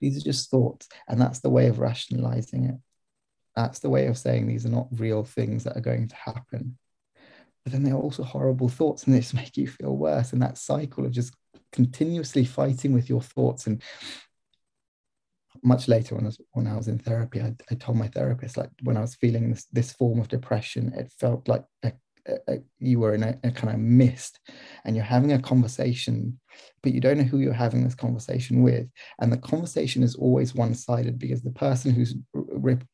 these 0.00 0.16
are 0.16 0.24
just 0.24 0.50
thoughts. 0.50 0.88
And 1.08 1.20
that's 1.20 1.40
the 1.40 1.50
way 1.50 1.68
of 1.68 1.78
rationalizing 1.78 2.64
it. 2.64 2.76
That's 3.56 3.80
the 3.80 3.90
way 3.90 4.06
of 4.06 4.18
saying 4.18 4.46
these 4.46 4.64
are 4.66 4.70
not 4.70 4.88
real 4.92 5.24
things 5.24 5.64
that 5.64 5.76
are 5.76 5.82
going 5.82 6.08
to 6.08 6.16
happen. 6.16 6.78
But 7.64 7.72
then 7.72 7.82
they're 7.82 7.94
also 7.94 8.22
horrible 8.22 8.68
thoughts 8.68 9.04
and 9.04 9.16
just 9.16 9.34
make 9.34 9.56
you 9.56 9.68
feel 9.68 9.96
worse. 9.96 10.32
And 10.32 10.42
that 10.42 10.58
cycle 10.58 11.04
of 11.04 11.12
just 11.12 11.34
continuously 11.72 12.44
fighting 12.44 12.92
with 12.92 13.08
your 13.08 13.20
thoughts. 13.20 13.66
And 13.66 13.82
much 15.62 15.88
later 15.88 16.14
when 16.14 16.24
I 16.24 16.28
was, 16.28 16.40
when 16.52 16.66
I 16.66 16.76
was 16.76 16.88
in 16.88 16.98
therapy, 16.98 17.40
I, 17.40 17.54
I 17.70 17.74
told 17.74 17.98
my 17.98 18.08
therapist, 18.08 18.56
like 18.56 18.70
when 18.82 18.96
I 18.96 19.00
was 19.00 19.14
feeling 19.14 19.50
this, 19.50 19.66
this 19.72 19.92
form 19.92 20.20
of 20.20 20.28
depression, 20.28 20.92
it 20.94 21.12
felt 21.18 21.48
like 21.48 21.64
a 21.84 21.92
you 22.78 23.00
were 23.00 23.14
in 23.14 23.22
a, 23.22 23.38
a, 23.44 23.50
kind 23.50 23.72
of 23.72 23.80
mist 23.80 24.40
and 24.84 24.96
you're 24.96 25.04
having 25.04 25.32
a 25.32 25.40
conversation 25.40 26.38
but 26.82 26.92
you 26.92 27.00
don't 27.00 27.18
know 27.18 27.24
who 27.24 27.38
you're 27.38 27.52
having 27.52 27.84
this 27.84 27.94
conversation 27.94 28.62
with 28.62 28.86
and 29.20 29.32
the 29.32 29.38
conversation 29.38 30.02
is 30.02 30.14
always 30.14 30.54
one-sided 30.54 31.18
because 31.18 31.42
the 31.42 31.50
person 31.50 31.92
who's 31.92 32.14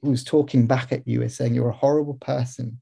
who's 0.02 0.24
talking 0.24 0.66
back 0.66 0.92
at 0.92 1.06
you 1.06 1.22
is 1.22 1.36
saying 1.36 1.54
you're 1.54 1.68
a 1.68 1.76
horrible 1.76 2.14
person 2.14 2.78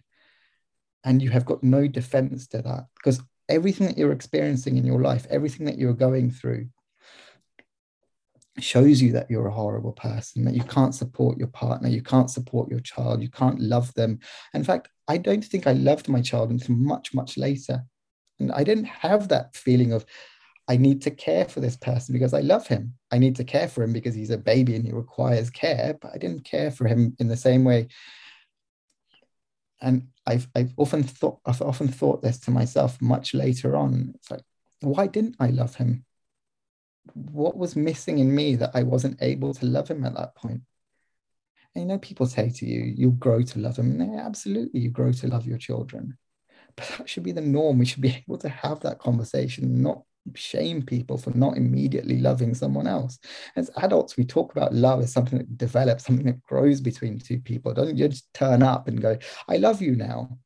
and 1.04 1.22
you 1.22 1.30
have 1.30 1.44
got 1.44 1.62
no 1.62 1.86
defense 1.86 2.46
to 2.46 2.62
that 2.62 2.86
because 2.96 3.20
everything 3.48 3.86
that 3.86 3.98
you're 3.98 4.12
experiencing 4.12 4.76
in 4.76 4.84
your 4.84 5.00
life 5.00 5.26
everything 5.30 5.66
that 5.66 5.78
you're 5.78 5.92
going 5.92 6.30
through 6.30 6.66
shows 8.58 9.02
you 9.02 9.12
that 9.12 9.30
you're 9.30 9.48
a 9.48 9.52
horrible 9.52 9.92
person, 9.92 10.44
that 10.44 10.54
you 10.54 10.62
can't 10.62 10.94
support 10.94 11.38
your 11.38 11.48
partner, 11.48 11.88
you 11.88 12.02
can't 12.02 12.30
support 12.30 12.70
your 12.70 12.80
child, 12.80 13.22
you 13.22 13.30
can't 13.30 13.60
love 13.60 13.92
them. 13.94 14.20
In 14.52 14.62
fact, 14.62 14.88
I 15.08 15.18
don't 15.18 15.44
think 15.44 15.66
I 15.66 15.72
loved 15.72 16.08
my 16.08 16.20
child 16.20 16.50
until 16.50 16.76
much, 16.76 17.12
much 17.12 17.36
later. 17.36 17.82
And 18.38 18.52
I 18.52 18.64
didn't 18.64 18.84
have 18.84 19.28
that 19.28 19.56
feeling 19.56 19.92
of, 19.92 20.04
I 20.66 20.76
need 20.76 21.02
to 21.02 21.10
care 21.10 21.44
for 21.44 21.60
this 21.60 21.76
person 21.76 22.12
because 22.12 22.32
I 22.32 22.40
love 22.40 22.66
him. 22.66 22.94
I 23.10 23.18
need 23.18 23.36
to 23.36 23.44
care 23.44 23.68
for 23.68 23.82
him 23.82 23.92
because 23.92 24.14
he's 24.14 24.30
a 24.30 24.38
baby 24.38 24.74
and 24.76 24.84
he 24.84 24.92
requires 24.92 25.50
care, 25.50 25.96
but 26.00 26.12
I 26.14 26.18
didn't 26.18 26.44
care 26.44 26.70
for 26.70 26.86
him 26.86 27.14
in 27.18 27.28
the 27.28 27.36
same 27.36 27.64
way. 27.64 27.88
And 29.82 30.08
I've, 30.26 30.48
I've 30.54 30.72
often 30.78 31.02
thought 31.02 31.40
I've 31.44 31.60
often 31.60 31.88
thought 31.88 32.22
this 32.22 32.38
to 32.40 32.50
myself 32.50 33.00
much 33.02 33.34
later 33.34 33.76
on. 33.76 34.12
It's 34.14 34.30
like, 34.30 34.44
why 34.80 35.06
didn't 35.06 35.36
I 35.38 35.48
love 35.48 35.74
him? 35.74 36.04
what 37.12 37.56
was 37.56 37.76
missing 37.76 38.18
in 38.18 38.34
me 38.34 38.56
that 38.56 38.70
I 38.74 38.82
wasn't 38.82 39.20
able 39.20 39.54
to 39.54 39.66
love 39.66 39.88
him 39.88 40.04
at 40.04 40.14
that 40.14 40.34
point? 40.34 40.62
And 41.74 41.82
you 41.82 41.88
know, 41.88 41.98
people 41.98 42.26
say 42.26 42.50
to 42.50 42.66
you, 42.66 42.80
you'll 42.96 43.12
grow 43.12 43.42
to 43.42 43.58
love 43.58 43.78
him. 43.78 44.00
And 44.00 44.14
yeah, 44.14 44.26
absolutely, 44.26 44.80
you 44.80 44.90
grow 44.90 45.12
to 45.12 45.28
love 45.28 45.46
your 45.46 45.58
children. 45.58 46.16
But 46.76 46.88
that 46.98 47.08
should 47.08 47.22
be 47.22 47.32
the 47.32 47.40
norm. 47.40 47.78
We 47.78 47.86
should 47.86 48.00
be 48.00 48.24
able 48.28 48.38
to 48.38 48.48
have 48.48 48.80
that 48.80 48.98
conversation, 48.98 49.82
not 49.82 50.02
shame 50.34 50.82
people 50.82 51.18
for 51.18 51.30
not 51.30 51.56
immediately 51.56 52.18
loving 52.18 52.54
someone 52.54 52.86
else. 52.86 53.18
As 53.56 53.70
adults, 53.76 54.16
we 54.16 54.24
talk 54.24 54.52
about 54.52 54.74
love 54.74 55.00
as 55.02 55.12
something 55.12 55.38
that 55.38 55.58
develops, 55.58 56.04
something 56.04 56.26
that 56.26 56.42
grows 56.42 56.80
between 56.80 57.18
two 57.18 57.38
people. 57.38 57.74
Don't 57.74 57.96
just 57.96 58.32
turn 58.32 58.62
up 58.62 58.88
and 58.88 59.00
go, 59.00 59.18
I 59.48 59.56
love 59.58 59.82
you 59.82 59.94
now. 59.94 60.38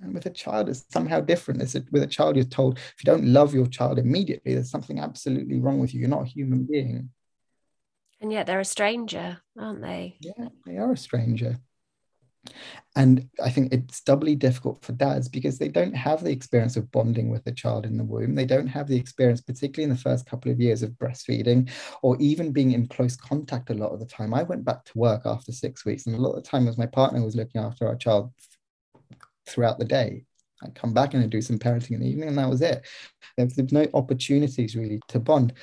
And 0.00 0.14
with 0.14 0.26
a 0.26 0.30
child, 0.30 0.68
it's 0.68 0.84
somehow 0.90 1.20
different. 1.20 1.62
It's 1.62 1.76
a, 1.76 1.84
with 1.92 2.02
a 2.02 2.08
child, 2.08 2.34
you're 2.34 2.44
told 2.44 2.78
if 2.78 2.94
you 2.98 3.04
don't 3.04 3.26
love 3.26 3.54
your 3.54 3.66
child 3.66 3.98
immediately, 3.98 4.54
there's 4.54 4.70
something 4.70 4.98
absolutely 4.98 5.60
wrong 5.60 5.78
with 5.78 5.94
you. 5.94 6.00
You're 6.00 6.08
not 6.08 6.22
a 6.22 6.26
human 6.26 6.64
being. 6.64 7.10
And 8.20 8.32
yet 8.32 8.46
they're 8.46 8.60
a 8.60 8.64
stranger, 8.64 9.38
aren't 9.58 9.82
they? 9.82 10.16
Yeah, 10.20 10.48
they 10.66 10.78
are 10.78 10.92
a 10.92 10.96
stranger. 10.96 11.58
And 12.94 13.28
I 13.42 13.50
think 13.50 13.72
it's 13.72 14.02
doubly 14.02 14.34
difficult 14.34 14.84
for 14.84 14.92
dads 14.92 15.28
because 15.28 15.58
they 15.58 15.68
don't 15.68 15.94
have 15.94 16.22
the 16.22 16.30
experience 16.30 16.76
of 16.76 16.90
bonding 16.90 17.30
with 17.30 17.46
a 17.46 17.52
child 17.52 17.86
in 17.86 17.96
the 17.96 18.04
womb. 18.04 18.34
They 18.34 18.44
don't 18.44 18.66
have 18.66 18.88
the 18.88 18.96
experience, 18.96 19.40
particularly 19.40 19.84
in 19.84 19.96
the 19.96 20.02
first 20.02 20.26
couple 20.26 20.50
of 20.50 20.60
years 20.60 20.82
of 20.82 20.90
breastfeeding 20.90 21.70
or 22.02 22.16
even 22.20 22.52
being 22.52 22.72
in 22.72 22.88
close 22.88 23.16
contact 23.16 23.70
a 23.70 23.74
lot 23.74 23.92
of 23.92 24.00
the 24.00 24.06
time. 24.06 24.34
I 24.34 24.42
went 24.42 24.64
back 24.64 24.84
to 24.86 24.98
work 24.98 25.22
after 25.24 25.52
six 25.52 25.84
weeks, 25.86 26.06
and 26.06 26.14
a 26.14 26.20
lot 26.20 26.32
of 26.32 26.42
the 26.42 26.48
time 26.48 26.68
as 26.68 26.76
my 26.76 26.86
partner 26.86 27.24
was 27.24 27.36
looking 27.36 27.60
after 27.60 27.86
our 27.86 27.96
child 27.96 28.32
throughout 29.46 29.78
the 29.78 29.84
day. 29.84 30.24
I'd 30.62 30.74
come 30.74 30.92
back 30.92 31.14
and 31.14 31.22
I'd 31.22 31.30
do 31.30 31.42
some 31.42 31.58
parenting 31.58 31.92
in 31.92 32.00
the 32.00 32.08
evening, 32.08 32.28
and 32.28 32.38
that 32.38 32.50
was 32.50 32.62
it. 32.62 32.86
There 33.36 33.46
was 33.46 33.72
no 33.72 33.86
opportunities 33.94 34.76
really 34.76 35.00
to 35.08 35.18
bond. 35.18 35.54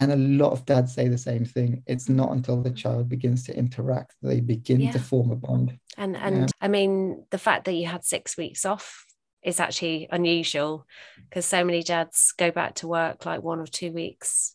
And 0.00 0.12
a 0.12 0.16
lot 0.16 0.52
of 0.52 0.64
dads 0.64 0.94
say 0.94 1.08
the 1.08 1.18
same 1.18 1.44
thing. 1.44 1.82
It's 1.86 2.08
not 2.08 2.30
until 2.30 2.62
the 2.62 2.70
child 2.70 3.08
begins 3.08 3.42
to 3.44 3.56
interact 3.56 4.14
that 4.22 4.28
they 4.28 4.40
begin 4.40 4.80
yeah. 4.80 4.92
to 4.92 4.98
form 4.98 5.32
a 5.32 5.36
bond. 5.36 5.76
And 5.98 6.16
and 6.16 6.40
yeah. 6.40 6.46
I 6.60 6.68
mean, 6.68 7.24
the 7.30 7.38
fact 7.38 7.64
that 7.64 7.74
you 7.74 7.86
had 7.86 8.04
six 8.04 8.36
weeks 8.36 8.64
off 8.64 9.04
is 9.42 9.60
actually 9.60 10.08
unusual 10.10 10.86
because 11.28 11.44
so 11.44 11.64
many 11.64 11.82
dads 11.82 12.32
go 12.36 12.50
back 12.50 12.76
to 12.76 12.88
work 12.88 13.26
like 13.26 13.42
one 13.42 13.60
or 13.60 13.66
two 13.66 13.92
weeks 13.92 14.54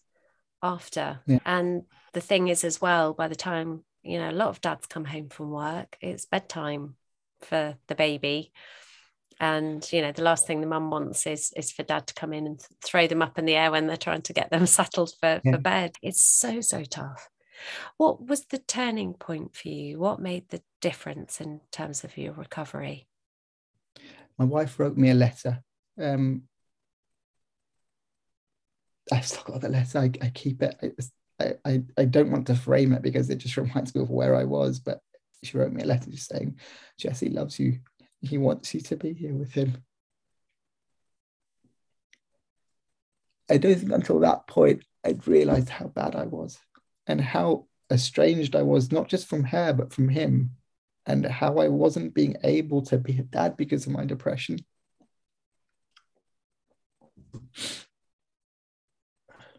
after. 0.62 1.20
Yeah. 1.28 1.40
And 1.46 1.84
the 2.14 2.22
thing 2.22 2.48
is, 2.48 2.64
as 2.64 2.82
well, 2.82 3.14
by 3.14 3.28
the 3.28 3.36
time 3.36 3.84
you 4.02 4.18
know, 4.20 4.30
a 4.30 4.32
lot 4.32 4.50
of 4.50 4.62
dads 4.62 4.86
come 4.88 5.06
home 5.06 5.30
from 5.30 5.52
work, 5.52 5.98
it's 6.02 6.26
bedtime 6.26 6.96
for 7.42 7.76
the 7.88 7.96
baby 7.96 8.52
and 9.40 9.92
you 9.92 10.02
know 10.02 10.12
the 10.12 10.22
last 10.22 10.48
thing 10.48 10.62
the 10.62 10.68
mum 10.68 10.90
wants 10.90 11.26
is 11.28 11.52
is 11.56 11.72
for 11.72 11.84
dad 11.84 12.08
to 12.08 12.14
come 12.14 12.34
in 12.34 12.46
and 12.46 12.66
throw 12.84 13.08
them 13.08 13.22
up 13.22 13.38
in 13.38 13.46
the 13.46 13.56
air 13.56 13.72
when 13.72 13.88
they're 13.88 13.98
trying 13.98 14.22
to 14.22 14.34
get 14.34 14.50
them 14.50 14.66
settled 14.80 15.12
for, 15.20 15.42
yeah. 15.44 15.52
for 15.52 15.58
bed 15.58 15.96
it's 16.02 16.24
so 16.24 16.62
so 16.62 16.84
tough 16.84 17.30
what 17.98 18.26
was 18.26 18.46
the 18.46 18.58
turning 18.58 19.14
point 19.14 19.56
for 19.56 19.70
you 19.70 20.00
what 20.00 20.20
made 20.20 20.48
the 20.50 20.62
difference 20.82 21.40
in 21.42 21.62
terms 21.72 22.04
of 22.04 22.18
your 22.18 22.34
recovery 22.34 23.08
my 24.38 24.46
wife 24.46 24.80
wrote 24.80 24.98
me 24.98 25.10
a 25.10 25.14
letter 25.14 25.62
um 26.02 26.44
i've 29.12 29.28
still 29.28 29.44
got 29.44 29.62
the 29.62 29.70
letter 29.70 30.00
i, 30.00 30.12
I 30.22 30.30
keep 30.30 30.62
it 30.62 30.76
I, 31.40 31.56
I, 31.66 31.84
I 31.98 32.06
don't 32.06 32.32
want 32.32 32.48
to 32.48 32.56
frame 32.56 32.94
it 32.94 33.02
because 33.02 33.30
it 33.30 33.38
just 33.38 33.58
reminds 33.58 33.94
me 33.94 34.02
of 34.02 34.10
where 34.10 34.36
I 34.36 34.44
was, 34.44 34.80
but 34.80 35.00
she 35.44 35.58
wrote 35.58 35.74
me 35.74 35.84
a 35.84 35.86
letter 35.86 36.10
just 36.10 36.30
saying, 36.30 36.60
Jesse 36.98 37.30
loves 37.30 37.60
you. 37.60 37.80
He 38.22 38.38
wants 38.38 38.74
you 38.74 38.82
to 38.82 38.96
be 38.96 39.14
here 39.14 39.34
with 39.34 39.54
him. 39.54 39.84
I 43.50 43.58
don't 43.58 43.76
think 43.76 43.92
until 43.92 44.20
that 44.20 44.48
point 44.48 44.84
I'd 45.04 45.28
realized 45.28 45.68
how 45.68 45.88
bad 45.88 46.16
I 46.16 46.26
was 46.26 46.58
and 47.08 47.20
how 47.20 47.68
estranged 47.92 48.56
I 48.56 48.64
was, 48.64 48.92
not 48.92 49.08
just 49.08 49.28
from 49.28 49.44
her, 49.46 49.74
but 49.74 49.94
from 49.94 50.10
him, 50.10 50.52
and 51.06 51.26
how 51.26 51.58
I 51.58 51.68
wasn't 51.68 52.14
being 52.14 52.38
able 52.44 52.82
to 52.84 52.98
be 52.98 53.18
a 53.20 53.24
dad 53.24 53.58
because 53.58 53.86
of 53.86 53.94
my 53.94 54.06
depression. 54.06 54.60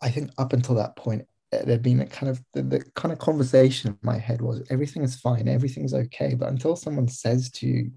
I 0.00 0.10
think 0.10 0.30
up 0.38 0.52
until 0.52 0.74
that 0.76 0.96
point, 0.96 1.26
eh, 1.52 1.62
there'd 1.64 1.82
been 1.82 2.00
a 2.00 2.06
kind 2.06 2.30
of 2.30 2.42
the, 2.52 2.62
the, 2.62 2.84
kind 2.94 3.12
of 3.12 3.18
conversation 3.18 3.90
in 3.90 3.98
my 4.02 4.18
head 4.18 4.40
was 4.40 4.62
everything 4.70 5.02
is 5.02 5.16
fine 5.16 5.48
everything's 5.48 5.94
okay 5.94 6.34
but 6.34 6.48
until 6.48 6.76
someone 6.76 7.08
says 7.08 7.50
to 7.50 7.66
you 7.66 7.90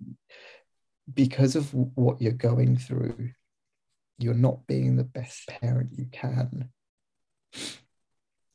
because 1.14 1.56
of 1.56 1.74
what 1.74 2.22
you're 2.22 2.32
going 2.32 2.78
through 2.78 3.30
you're 4.20 4.34
not 4.34 4.66
being 4.68 4.96
the 4.96 5.04
best 5.04 5.48
parent 5.48 5.90
you 5.98 6.06
can 6.12 6.70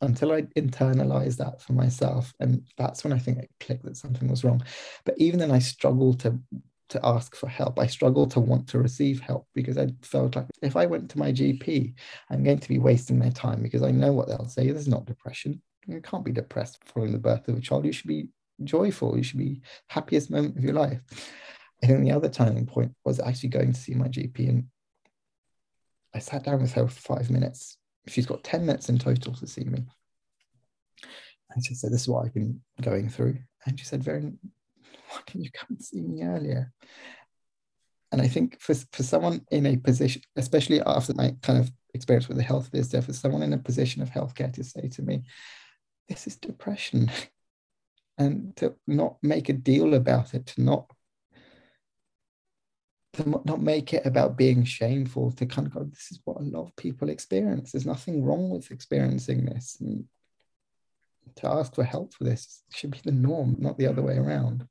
until 0.02 0.32
i 0.32 0.42
internalized 0.56 1.38
that 1.38 1.60
for 1.60 1.72
myself 1.72 2.32
and 2.40 2.62
that's 2.76 3.02
when 3.02 3.12
i 3.12 3.18
think 3.18 3.38
it 3.38 3.50
clicked 3.60 3.84
that 3.84 3.96
something 3.96 4.28
was 4.28 4.44
wrong 4.44 4.62
but 5.04 5.14
even 5.18 5.38
then 5.38 5.50
i 5.50 5.58
struggled 5.58 6.20
to 6.20 6.38
to 6.92 7.00
ask 7.04 7.34
for 7.34 7.48
help. 7.48 7.78
I 7.78 7.86
struggled 7.86 8.30
to 8.32 8.40
want 8.40 8.68
to 8.68 8.78
receive 8.78 9.18
help 9.18 9.48
because 9.54 9.78
I 9.78 9.88
felt 10.02 10.36
like 10.36 10.46
if 10.60 10.76
I 10.76 10.84
went 10.84 11.10
to 11.10 11.18
my 11.18 11.32
GP, 11.32 11.94
I'm 12.30 12.44
going 12.44 12.58
to 12.58 12.68
be 12.68 12.78
wasting 12.78 13.18
their 13.18 13.30
time 13.30 13.62
because 13.62 13.82
I 13.82 13.90
know 13.90 14.12
what 14.12 14.28
they'll 14.28 14.46
say. 14.46 14.70
This 14.70 14.82
is 14.82 14.88
not 14.88 15.06
depression. 15.06 15.62
You 15.86 16.02
can't 16.02 16.24
be 16.24 16.32
depressed 16.32 16.78
following 16.84 17.12
the 17.12 17.18
birth 17.18 17.48
of 17.48 17.56
a 17.56 17.60
child. 17.60 17.86
You 17.86 17.92
should 17.92 18.08
be 18.08 18.28
joyful. 18.62 19.16
You 19.16 19.22
should 19.22 19.38
be 19.38 19.62
happiest 19.88 20.30
moment 20.30 20.58
of 20.58 20.64
your 20.64 20.74
life. 20.74 21.00
I 21.82 21.86
think 21.86 22.04
the 22.04 22.12
other 22.12 22.28
turning 22.28 22.66
point 22.66 22.94
was 23.04 23.18
actually 23.18 23.48
going 23.48 23.72
to 23.72 23.80
see 23.80 23.94
my 23.94 24.08
GP 24.08 24.48
and 24.48 24.66
I 26.14 26.18
sat 26.18 26.44
down 26.44 26.60
with 26.60 26.72
her 26.74 26.86
for 26.86 27.16
five 27.16 27.30
minutes. 27.30 27.78
She's 28.08 28.26
got 28.26 28.44
10 28.44 28.66
minutes 28.66 28.88
in 28.88 28.98
total 28.98 29.32
to 29.34 29.46
see 29.46 29.64
me. 29.64 29.84
And 31.50 31.64
she 31.64 31.74
said, 31.74 31.92
This 31.92 32.02
is 32.02 32.08
what 32.08 32.24
I've 32.24 32.34
been 32.34 32.60
going 32.80 33.08
through. 33.08 33.38
And 33.66 33.78
she 33.78 33.84
said, 33.84 34.02
Viren 34.02 34.38
why 35.12 35.20
can 35.26 35.42
you 35.42 35.50
come 35.50 35.68
and 35.70 35.82
see 35.82 36.00
me 36.00 36.22
earlier? 36.22 36.72
And 38.10 38.20
I 38.20 38.28
think 38.28 38.60
for, 38.60 38.74
for 38.92 39.02
someone 39.02 39.42
in 39.50 39.66
a 39.66 39.76
position, 39.76 40.22
especially 40.36 40.80
after 40.82 41.14
my 41.14 41.34
kind 41.42 41.58
of 41.58 41.70
experience 41.94 42.28
with 42.28 42.36
the 42.36 42.42
health 42.42 42.68
visitor, 42.72 43.02
for 43.02 43.12
someone 43.12 43.42
in 43.42 43.52
a 43.52 43.58
position 43.58 44.02
of 44.02 44.10
healthcare 44.10 44.52
to 44.52 44.64
say 44.64 44.88
to 44.88 45.02
me, 45.02 45.24
this 46.08 46.26
is 46.26 46.36
depression, 46.36 47.10
and 48.18 48.54
to 48.56 48.74
not 48.86 49.16
make 49.22 49.48
a 49.48 49.54
deal 49.54 49.94
about 49.94 50.34
it, 50.34 50.46
to 50.46 50.62
not 50.62 50.90
to 53.14 53.28
not 53.44 53.60
make 53.60 53.92
it 53.92 54.06
about 54.06 54.36
being 54.36 54.64
shameful, 54.64 55.30
to 55.32 55.46
kind 55.46 55.66
of 55.66 55.74
go, 55.74 55.84
this 55.84 56.10
is 56.10 56.20
what 56.24 56.38
a 56.38 56.44
lot 56.44 56.64
of 56.64 56.76
people 56.76 57.10
experience. 57.10 57.72
There's 57.72 57.86
nothing 57.86 58.24
wrong 58.24 58.50
with 58.50 58.70
experiencing 58.70 59.44
this. 59.44 59.76
And 59.80 60.06
to 61.36 61.48
ask 61.48 61.74
for 61.74 61.84
help 61.84 62.14
for 62.14 62.24
this 62.24 62.62
should 62.72 62.90
be 62.90 63.00
the 63.04 63.12
norm, 63.12 63.56
not 63.58 63.78
the 63.78 63.86
other 63.86 64.02
way 64.02 64.16
around. 64.16 64.66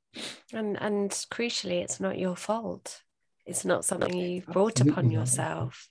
And 0.52 0.80
and 0.80 1.10
crucially, 1.10 1.82
it's 1.82 2.00
not 2.00 2.18
your 2.18 2.36
fault. 2.36 3.02
It's 3.46 3.64
not 3.64 3.84
something 3.84 4.14
you 4.14 4.42
brought 4.42 4.80
upon 4.80 5.10
yourself. 5.10 5.88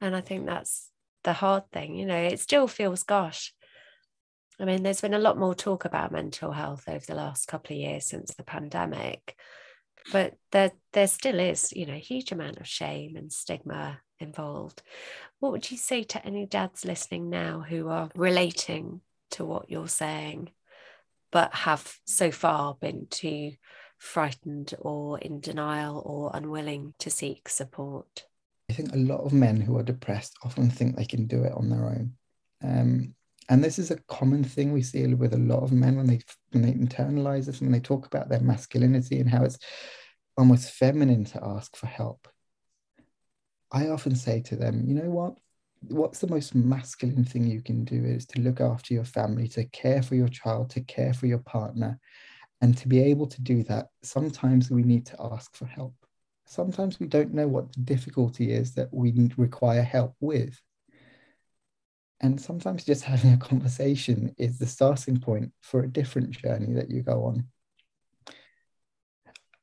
And 0.00 0.14
I 0.14 0.20
think 0.20 0.46
that's 0.46 0.88
the 1.24 1.32
hard 1.32 1.70
thing. 1.72 1.96
You 1.96 2.06
know, 2.06 2.16
it 2.16 2.40
still 2.40 2.68
feels, 2.68 3.02
gosh. 3.02 3.52
I 4.58 4.64
mean, 4.64 4.82
there's 4.82 5.00
been 5.00 5.14
a 5.14 5.18
lot 5.18 5.38
more 5.38 5.54
talk 5.54 5.84
about 5.84 6.12
mental 6.12 6.52
health 6.52 6.84
over 6.86 7.04
the 7.04 7.14
last 7.14 7.48
couple 7.48 7.74
of 7.74 7.80
years 7.80 8.06
since 8.06 8.34
the 8.34 8.42
pandemic, 8.42 9.36
but 10.12 10.34
there 10.52 10.72
there 10.92 11.06
still 11.06 11.38
is, 11.38 11.72
you 11.72 11.86
know, 11.86 11.94
a 11.94 11.98
huge 11.98 12.32
amount 12.32 12.58
of 12.58 12.66
shame 12.66 13.16
and 13.16 13.32
stigma 13.32 14.00
involved. 14.18 14.82
What 15.38 15.52
would 15.52 15.70
you 15.70 15.76
say 15.76 16.02
to 16.04 16.24
any 16.24 16.46
dads 16.46 16.84
listening 16.84 17.30
now 17.30 17.64
who 17.66 17.88
are 17.88 18.10
relating 18.14 19.00
to 19.32 19.44
what 19.44 19.70
you're 19.70 19.88
saying, 19.88 20.50
but 21.30 21.54
have 21.54 21.98
so 22.06 22.30
far 22.30 22.74
been 22.80 23.06
too 23.10 23.52
frightened 23.98 24.74
or 24.78 25.18
in 25.18 25.40
denial 25.40 26.02
or 26.04 26.30
unwilling 26.34 26.94
to 26.98 27.10
seek 27.10 27.48
support? 27.48 28.26
I 28.68 28.72
think 28.72 28.92
a 28.92 28.98
lot 28.98 29.20
of 29.20 29.32
men 29.32 29.60
who 29.60 29.76
are 29.78 29.82
depressed 29.82 30.36
often 30.44 30.70
think 30.70 30.96
they 30.96 31.04
can 31.04 31.26
do 31.26 31.42
it 31.42 31.52
on 31.52 31.68
their 31.68 31.84
own. 31.86 32.12
Um, 32.62 33.14
and 33.50 33.62
this 33.62 33.78
is 33.78 33.90
a 33.90 34.00
common 34.08 34.42
thing 34.42 34.72
we 34.72 34.82
see 34.82 35.06
with 35.14 35.34
a 35.34 35.38
lot 35.38 35.62
of 35.62 35.72
men 35.72 35.96
when 35.96 36.06
they 36.06 36.20
when 36.52 36.62
they 36.62 36.72
internalize 36.72 37.46
this 37.46 37.60
when 37.60 37.72
they 37.72 37.80
talk 37.80 38.06
about 38.06 38.30
their 38.30 38.40
masculinity 38.40 39.20
and 39.20 39.28
how 39.28 39.44
it's 39.44 39.58
almost 40.38 40.70
feminine 40.70 41.24
to 41.24 41.44
ask 41.44 41.76
for 41.76 41.86
help. 41.86 42.26
I 43.70 43.88
often 43.88 44.16
say 44.16 44.40
to 44.42 44.56
them, 44.56 44.84
you 44.86 44.94
know 44.94 45.10
what? 45.10 45.36
what's 45.88 46.18
the 46.18 46.26
most 46.26 46.54
masculine 46.54 47.24
thing 47.24 47.46
you 47.46 47.62
can 47.62 47.84
do 47.84 48.04
is 48.04 48.26
to 48.26 48.40
look 48.40 48.60
after 48.60 48.94
your 48.94 49.04
family, 49.04 49.48
to 49.48 49.64
care 49.66 50.02
for 50.02 50.14
your 50.14 50.28
child, 50.28 50.70
to 50.70 50.80
care 50.82 51.14
for 51.14 51.26
your 51.26 51.38
partner. 51.38 51.98
And 52.62 52.76
to 52.76 52.88
be 52.88 53.00
able 53.00 53.26
to 53.26 53.40
do 53.40 53.62
that, 53.64 53.86
sometimes 54.02 54.70
we 54.70 54.82
need 54.82 55.06
to 55.06 55.16
ask 55.32 55.56
for 55.56 55.64
help. 55.64 55.94
Sometimes 56.44 57.00
we 57.00 57.06
don't 57.06 57.32
know 57.32 57.48
what 57.48 57.72
the 57.72 57.80
difficulty 57.80 58.52
is 58.52 58.74
that 58.74 58.92
we 58.92 59.30
require 59.38 59.82
help 59.82 60.14
with. 60.20 60.60
And 62.20 62.40
sometimes 62.40 62.84
just 62.84 63.04
having 63.12 63.32
a 63.32 63.38
conversation 63.38 64.34
is 64.38 64.58
the 64.58 64.66
starting 64.66 65.18
point 65.18 65.52
for 65.60 65.80
a 65.80 65.88
different 65.88 66.30
journey 66.30 66.74
that 66.74 66.90
you 66.90 67.02
go 67.02 67.24
on. 67.24 67.46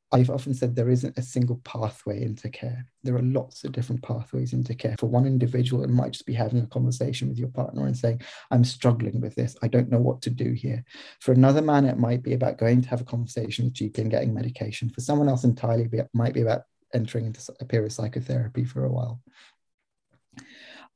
I've 0.10 0.30
often 0.30 0.54
said 0.54 0.74
there 0.74 0.90
isn't 0.90 1.18
a 1.18 1.22
single 1.22 1.58
pathway 1.66 2.22
into 2.22 2.50
care. 2.50 2.86
There 3.04 3.16
are 3.16 3.22
lots 3.22 3.66
of 3.66 3.74
different 3.74 4.02
pathways 4.02 4.54
into 4.54 4.74
care. 4.74 4.96
For 4.98 5.08
one 5.08 5.26
individual, 5.26 5.84
it 5.84 5.90
might 5.90 6.14
just 6.14 6.26
be 6.26 6.34
having 6.34 6.62
a 6.62 6.68
conversation 6.68 7.28
with 7.28 7.38
your 7.38 7.50
partner 7.50 7.86
and 7.86 7.98
saying, 7.98 8.22
I'm 8.50 8.64
struggling 8.64 9.20
with 9.20 9.36
this. 9.36 9.58
I 9.62 9.68
don't 9.68 9.90
know 9.90 10.00
what 10.00 10.22
to 10.22 10.30
do 10.30 10.54
here. 10.54 10.86
For 11.20 11.34
another 11.34 11.62
man, 11.62 11.86
it 11.86 11.98
might 11.98 12.24
be 12.24 12.34
about 12.34 12.58
going 12.58 12.82
to 12.84 12.90
have 12.90 13.02
a 13.02 13.06
conversation 13.06 13.66
with 13.66 13.74
GP 13.74 13.98
and 13.98 14.12
getting 14.12 14.34
medication. 14.34 14.90
For 14.90 15.02
someone 15.02 15.28
else 15.28 15.44
entirely, 15.44 15.90
it 15.92 16.10
might 16.14 16.34
be 16.34 16.42
about 16.42 16.62
entering 16.94 17.26
into 17.26 17.42
a 17.60 17.66
period 17.66 17.88
of 17.88 17.94
psychotherapy 17.94 18.64
for 18.64 18.86
a 18.86 18.92
while. 18.92 19.22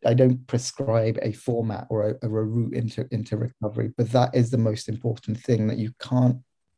I 0.06 0.14
don't 0.14 0.46
prescribe 0.48 1.20
a 1.22 1.32
format 1.32 1.88
or 1.90 2.10
a, 2.10 2.26
a 2.26 2.30
route 2.30 2.74
into, 2.74 3.08
into 3.12 3.38
recovery, 3.38 3.94
but 3.98 4.12
that 4.12 4.34
is 4.34 4.50
the 4.50 4.58
most 4.58 4.90
important 4.90 5.38
thing 5.40 5.68
that 5.68 5.78
you 5.78 5.92
can't 6.00 6.38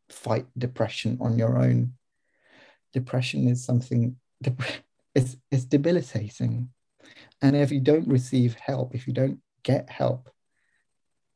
fight 0.09 0.45
depression 0.57 1.17
on 1.21 1.37
your 1.37 1.57
own. 1.57 1.93
Depression 2.91 3.47
is 3.47 3.63
something 3.63 4.17
it's, 5.15 5.37
it's 5.51 5.65
debilitating. 5.65 6.69
And 7.41 7.55
if 7.55 7.71
you 7.71 7.79
don't 7.79 8.07
receive 8.07 8.55
help 8.55 8.95
if 8.95 9.07
you 9.07 9.13
don't 9.13 9.39
get 9.63 9.89
help 9.89 10.29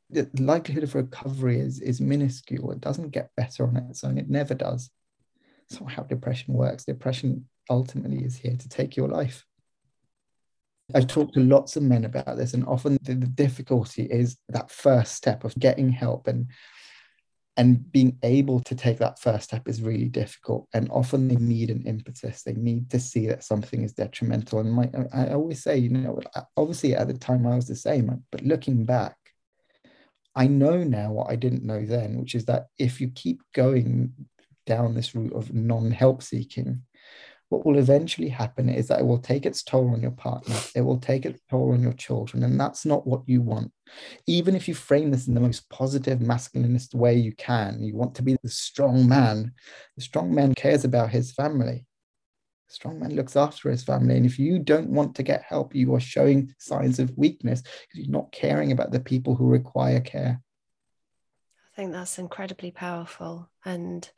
the 0.09 0.29
likelihood 0.39 0.83
of 0.83 0.95
recovery 0.95 1.59
is 1.59 1.79
is 1.81 1.99
minuscule. 1.99 2.71
It 2.71 2.81
doesn't 2.81 3.09
get 3.09 3.31
better 3.35 3.67
on 3.67 3.77
its 3.77 4.03
own. 4.03 4.17
It 4.17 4.29
never 4.29 4.53
does. 4.53 4.89
That's 5.69 5.81
not 5.81 5.91
how 5.91 6.03
depression 6.03 6.53
works. 6.53 6.85
Depression 6.85 7.47
ultimately 7.69 8.23
is 8.23 8.37
here 8.37 8.55
to 8.55 8.69
take 8.69 8.95
your 8.95 9.09
life 9.09 9.45
I've 10.95 11.07
talked 11.07 11.33
to 11.33 11.41
lots 11.41 11.75
of 11.75 11.83
men 11.83 12.05
about 12.05 12.37
this, 12.37 12.53
and 12.53 12.65
often 12.65 12.97
the, 13.03 13.15
the 13.15 13.27
difficulty 13.27 14.03
is 14.03 14.37
that 14.49 14.71
first 14.71 15.15
step 15.15 15.43
of 15.43 15.57
getting 15.59 15.91
help 15.91 16.27
and 16.27 16.47
and 17.57 17.91
being 17.91 18.19
able 18.21 18.59
to 18.59 18.75
take 18.75 18.99
that 18.99 19.19
first 19.19 19.45
step 19.45 19.67
is 19.67 19.81
really 19.81 20.09
difficult. 20.09 20.67
And 20.73 20.87
often 20.91 21.27
they 21.27 21.37
need 21.37 21.71
an 21.71 21.87
impetus. 21.87 22.43
They 22.43 22.53
need 22.53 22.91
to 22.91 22.99
see 22.99 23.25
that 23.27 23.43
something 23.43 23.81
is 23.81 23.93
detrimental. 23.93 24.59
And 24.59 24.71
my, 24.71 24.91
i 25.11 25.33
always 25.33 25.63
say 25.63 25.77
you 25.77 25.89
know 25.89 26.19
obviously 26.55 26.95
at 26.95 27.07
the 27.07 27.15
time 27.15 27.47
i 27.47 27.55
was 27.55 27.67
the 27.67 27.75
same 27.75 28.23
but 28.31 28.43
looking 28.43 28.85
back 28.85 29.15
i 30.35 30.47
know 30.47 30.83
now 30.83 31.11
what 31.11 31.29
i 31.29 31.35
didn't 31.35 31.63
know 31.63 31.83
then 31.85 32.17
which 32.17 32.35
is 32.35 32.45
that 32.45 32.67
if 32.77 33.01
you 33.01 33.09
keep 33.09 33.41
going 33.53 34.13
down 34.65 34.93
this 34.93 35.15
route 35.15 35.33
of 35.33 35.53
non-help 35.53 36.21
seeking 36.21 36.81
what 37.49 37.65
will 37.65 37.77
eventually 37.77 38.29
happen 38.29 38.69
is 38.69 38.87
that 38.87 38.99
it 38.99 39.05
will 39.05 39.19
take 39.19 39.45
its 39.45 39.63
toll 39.63 39.91
on 39.91 40.01
your 40.01 40.11
partner, 40.11 40.55
it 40.75 40.81
will 40.81 40.99
take 40.99 41.25
its 41.25 41.39
toll 41.49 41.71
on 41.71 41.81
your 41.81 41.93
children, 41.93 42.43
and 42.43 42.59
that's 42.59 42.85
not 42.85 43.07
what 43.07 43.21
you 43.25 43.41
want. 43.41 43.71
Even 44.25 44.55
if 44.55 44.67
you 44.67 44.73
frame 44.73 45.11
this 45.11 45.27
in 45.27 45.33
the 45.33 45.39
most 45.39 45.69
positive, 45.69 46.19
masculinist 46.19 46.93
way 46.93 47.15
you 47.15 47.33
can, 47.33 47.81
you 47.81 47.95
want 47.95 48.15
to 48.15 48.21
be 48.21 48.35
the 48.43 48.49
strong 48.49 49.07
man. 49.07 49.53
The 49.95 50.03
strong 50.03 50.33
man 50.33 50.55
cares 50.55 50.83
about 50.83 51.09
his 51.09 51.31
family. 51.31 51.85
The 52.67 52.73
strong 52.73 52.99
man 52.99 53.15
looks 53.15 53.37
after 53.37 53.71
his 53.71 53.83
family. 53.83 54.17
And 54.17 54.25
if 54.25 54.37
you 54.37 54.59
don't 54.59 54.89
want 54.89 55.15
to 55.15 55.23
get 55.23 55.43
help, 55.43 55.73
you 55.73 55.95
are 55.95 56.01
showing 56.01 56.53
signs 56.57 56.99
of 56.99 57.17
weakness 57.17 57.61
because 57.61 58.05
you're 58.05 58.09
not 58.09 58.33
caring 58.33 58.73
about 58.73 58.91
the 58.91 58.99
people 58.99 59.35
who 59.35 59.47
require 59.47 60.01
care. 60.01 60.41
I 61.73 61.75
think 61.77 61.93
that's 61.93 62.19
incredibly 62.19 62.71
powerful. 62.71 63.49
And 63.63 64.09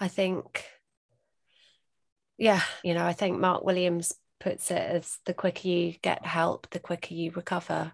I 0.00 0.08
think 0.08 0.64
yeah, 2.42 2.62
you 2.82 2.92
know, 2.92 3.04
I 3.04 3.12
think 3.12 3.38
Mark 3.38 3.62
Williams 3.62 4.12
puts 4.40 4.72
it 4.72 4.82
as 4.82 5.18
the 5.26 5.32
quicker 5.32 5.68
you 5.68 5.94
get 6.02 6.26
help, 6.26 6.68
the 6.70 6.80
quicker 6.80 7.14
you 7.14 7.30
recover. 7.30 7.92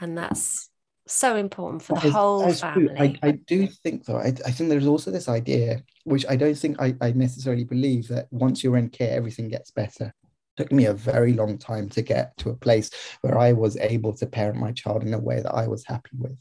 And 0.00 0.16
that's 0.16 0.70
so 1.08 1.34
important 1.34 1.82
for 1.82 1.98
the 1.98 2.06
is, 2.06 2.12
whole 2.12 2.52
family. 2.52 2.94
I, 2.96 3.28
I, 3.28 3.30
do 3.32 3.66
think 3.66 4.04
though, 4.04 4.18
I, 4.18 4.26
I, 4.46 4.52
think 4.52 4.70
there's 4.70 4.86
also 4.86 5.10
this 5.10 5.28
idea, 5.28 5.82
which 6.04 6.24
I 6.28 6.36
don't 6.36 6.54
think 6.54 6.80
I, 6.80 6.94
I 7.00 7.10
necessarily 7.10 7.64
believe 7.64 8.06
that 8.06 8.28
once 8.30 8.62
you're 8.62 8.76
in 8.76 8.88
care, 8.88 9.16
everything 9.16 9.48
gets 9.48 9.72
better. 9.72 10.14
It 10.14 10.62
took 10.62 10.70
me 10.70 10.84
a 10.84 10.94
very 10.94 11.32
long 11.32 11.58
time 11.58 11.88
to 11.88 12.02
get 12.02 12.36
to 12.36 12.50
a 12.50 12.56
place 12.56 12.88
where 13.22 13.36
I 13.36 13.52
was 13.52 13.76
able 13.78 14.12
to 14.18 14.26
parent 14.26 14.60
my 14.60 14.70
child 14.70 15.02
in 15.02 15.12
a 15.12 15.18
way 15.18 15.40
that 15.40 15.56
I 15.56 15.66
was 15.66 15.84
happy 15.84 16.16
with. 16.16 16.38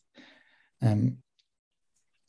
Um, 0.83 1.17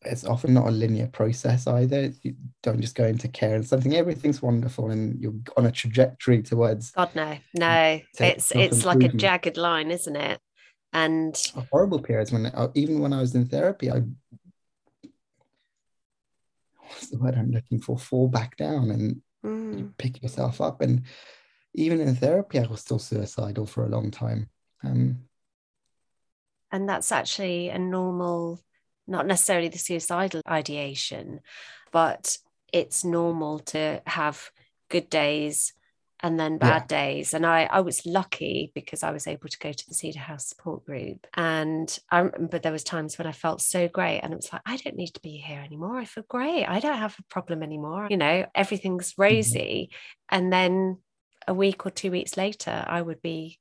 it's 0.05 0.25
often 0.25 0.55
not 0.55 0.67
a 0.67 0.71
linear 0.71 1.07
process 1.07 1.67
either. 1.67 2.13
You 2.23 2.35
don't 2.63 2.81
just 2.81 2.95
go 2.95 3.05
into 3.05 3.29
care 3.29 3.55
and 3.55 3.67
something 3.67 3.95
everything's 3.95 4.43
wonderful 4.43 4.91
and 4.91 5.21
you're 5.21 5.35
on 5.57 5.67
a 5.67 5.73
trajectory 5.73 6.43
towards. 6.43 6.91
God 6.93 7.15
no, 7.15 7.39
no, 7.55 8.01
it's 8.19 8.53
it's 8.55 8.85
like 8.85 9.03
a 9.03 9.09
jagged 9.09 9.57
line, 9.57 9.91
isn't 9.91 10.17
it? 10.17 10.41
And 10.93 11.41
horrible 11.71 12.01
periods 12.01 12.33
when 12.33 12.47
uh, 12.47 12.69
even 12.75 13.01
when 13.01 13.13
I 13.13 13.21
was 13.21 13.35
in 13.35 13.47
therapy, 13.47 13.91
I 13.91 14.03
what's 16.77 17.09
the 17.09 17.19
word 17.19 17.35
I'm 17.35 17.51
looking 17.51 17.81
for? 17.81 17.99
Fall 17.99 18.29
back 18.29 18.57
down 18.57 18.91
and 18.91 19.23
mm. 19.45 19.97
pick 19.97 20.23
yourself 20.23 20.61
up. 20.61 20.81
And 20.81 21.03
even 21.75 22.01
in 22.01 22.15
therapy, 22.15 22.59
I 22.59 22.67
was 22.67 22.81
still 22.81 22.99
suicidal 22.99 23.67
for 23.67 23.85
a 23.85 23.89
long 23.89 24.11
time. 24.11 24.49
Um, 24.85 25.19
and 26.71 26.89
that's 26.89 27.13
actually 27.13 27.69
a 27.69 27.79
normal 27.79 28.61
not 29.07 29.27
necessarily 29.27 29.69
the 29.69 29.79
suicidal 29.79 30.43
ideation, 30.49 31.41
but 31.91 32.39
it's 32.73 33.05
normal 33.05 33.59
to 33.59 34.03
have 34.07 34.51
good 34.89 35.11
days 35.11 35.73
and 36.23 36.39
then 36.39 36.57
bad 36.57 36.87
yeah. 36.89 36.99
days. 36.99 37.35
And 37.35 37.45
I, 37.45 37.65
I 37.65 37.81
was 37.81 38.07
lucky 38.07 38.71
because 38.75 39.03
I 39.03 39.11
was 39.11 39.27
able 39.27 39.49
to 39.49 39.59
go 39.59 39.73
to 39.73 39.89
the 39.89 39.95
Cedar 39.95 40.21
House 40.21 40.47
support 40.47 40.87
group. 40.87 41.27
And 41.35 41.99
I 42.11 42.21
remember 42.21 42.59
there 42.59 42.71
was 42.71 42.85
times 42.85 43.19
when 43.19 43.27
I 43.27 43.33
felt 43.33 43.61
so 43.61 43.89
great 43.89 44.21
and 44.21 44.33
it 44.33 44.37
was 44.37 44.53
like, 44.53 44.63
I 44.65 44.77
don't 44.77 44.97
need 44.97 45.15
to 45.15 45.21
be 45.21 45.39
here 45.39 45.59
anymore. 45.59 45.99
I 45.99 46.05
feel 46.05 46.25
great. 46.29 46.65
I 46.65 46.79
don't 46.79 46.99
have 46.99 47.17
a 47.19 47.25
problem 47.25 47.63
anymore. 47.63 48.07
You 48.09 48.17
know, 48.17 48.47
everything's 48.55 49.13
mm-hmm. 49.13 49.23
rosy. 49.23 49.91
Mm-hmm. 49.91 50.37
And 50.37 50.53
then 50.53 50.99
a 51.49 51.55
week 51.55 51.85
or 51.85 51.91
two 51.91 52.13
weeks 52.13 52.37
later, 52.37 52.85
I 52.87 53.03
would 53.03 53.21
be 53.21 53.59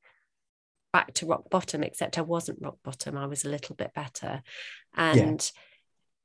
back 0.93 1.13
to 1.15 1.25
rock 1.25 1.49
bottom, 1.49 1.83
except 1.83 2.17
I 2.17 2.21
wasn't 2.21 2.61
rock 2.61 2.77
bottom. 2.83 3.17
I 3.17 3.25
was 3.25 3.45
a 3.45 3.49
little 3.49 3.75
bit 3.75 3.93
better. 3.93 4.41
And 4.95 5.51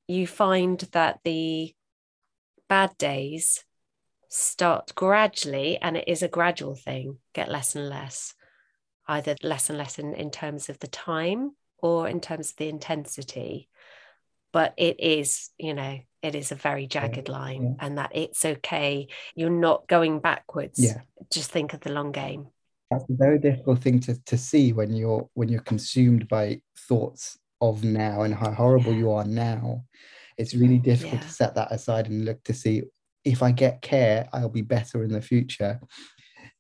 yeah. 0.09 0.17
you 0.17 0.27
find 0.27 0.79
that 0.93 1.21
the 1.25 1.75
bad 2.69 2.97
days 2.99 3.65
start 4.29 4.95
gradually, 4.95 5.79
and 5.79 5.97
it 5.97 6.09
is 6.09 6.23
a 6.23 6.29
gradual 6.29 6.75
thing, 6.75 7.19
get 7.33 7.49
less 7.49 7.75
and 7.75 7.89
less, 7.89 8.35
either 9.07 9.37
less 9.43 9.71
and 9.71 9.79
less 9.79 9.99
in, 9.99 10.15
in 10.15 10.31
terms 10.31 10.69
of 10.69 10.79
the 10.81 10.89
time 10.89 11.53
or 11.79 12.09
in 12.09 12.21
terms 12.21 12.51
of 12.51 12.57
the 12.57 12.69
intensity. 12.69 13.69
But 14.53 14.75
it 14.77 15.01
is, 15.01 15.51
you 15.59 15.75
know, 15.75 15.99
it 16.23 16.35
is 16.35 16.51
a 16.51 16.57
very 16.57 16.87
jagged 16.87 17.29
line 17.29 17.63
yeah. 17.63 17.87
and 17.87 17.99
that 17.99 18.13
it's 18.15 18.45
okay. 18.45 19.09
You're 19.35 19.51
not 19.51 19.87
going 19.87 20.21
backwards. 20.21 20.79
Yeah. 20.83 21.03
Just 21.31 21.51
think 21.51 21.75
of 21.75 21.81
the 21.81 21.93
long 21.93 22.11
game 22.11 22.49
that's 22.91 23.05
a 23.11 23.15
very 23.15 23.39
difficult 23.39 23.81
thing 23.81 24.01
to, 24.01 24.23
to 24.25 24.39
see 24.39 24.73
when 24.73 24.95
you're 24.95 25.29
when 25.35 25.49
you're 25.49 25.61
consumed 25.63 26.29
by 26.29 26.61
thoughts 26.89 27.39
of 27.61 27.83
now 27.83 28.23
and 28.23 28.35
how 28.35 28.51
horrible 28.53 28.93
you 28.93 29.11
are 29.11 29.25
now. 29.25 29.83
It's 30.39 30.55
really 30.55 30.79
difficult 30.79 31.23
yeah. 31.23 31.27
to 31.27 31.33
set 31.33 31.55
that 31.55 31.73
aside 31.73 32.09
and 32.09 32.25
look 32.25 32.43
to 32.45 32.53
see 32.53 32.83
if 33.27 33.43
i 33.43 33.51
get 33.51 33.83
care 33.83 34.29
i'll 34.33 34.49
be 34.49 34.63
better 34.63 35.03
in 35.03 35.13
the 35.13 35.21
future 35.21 35.79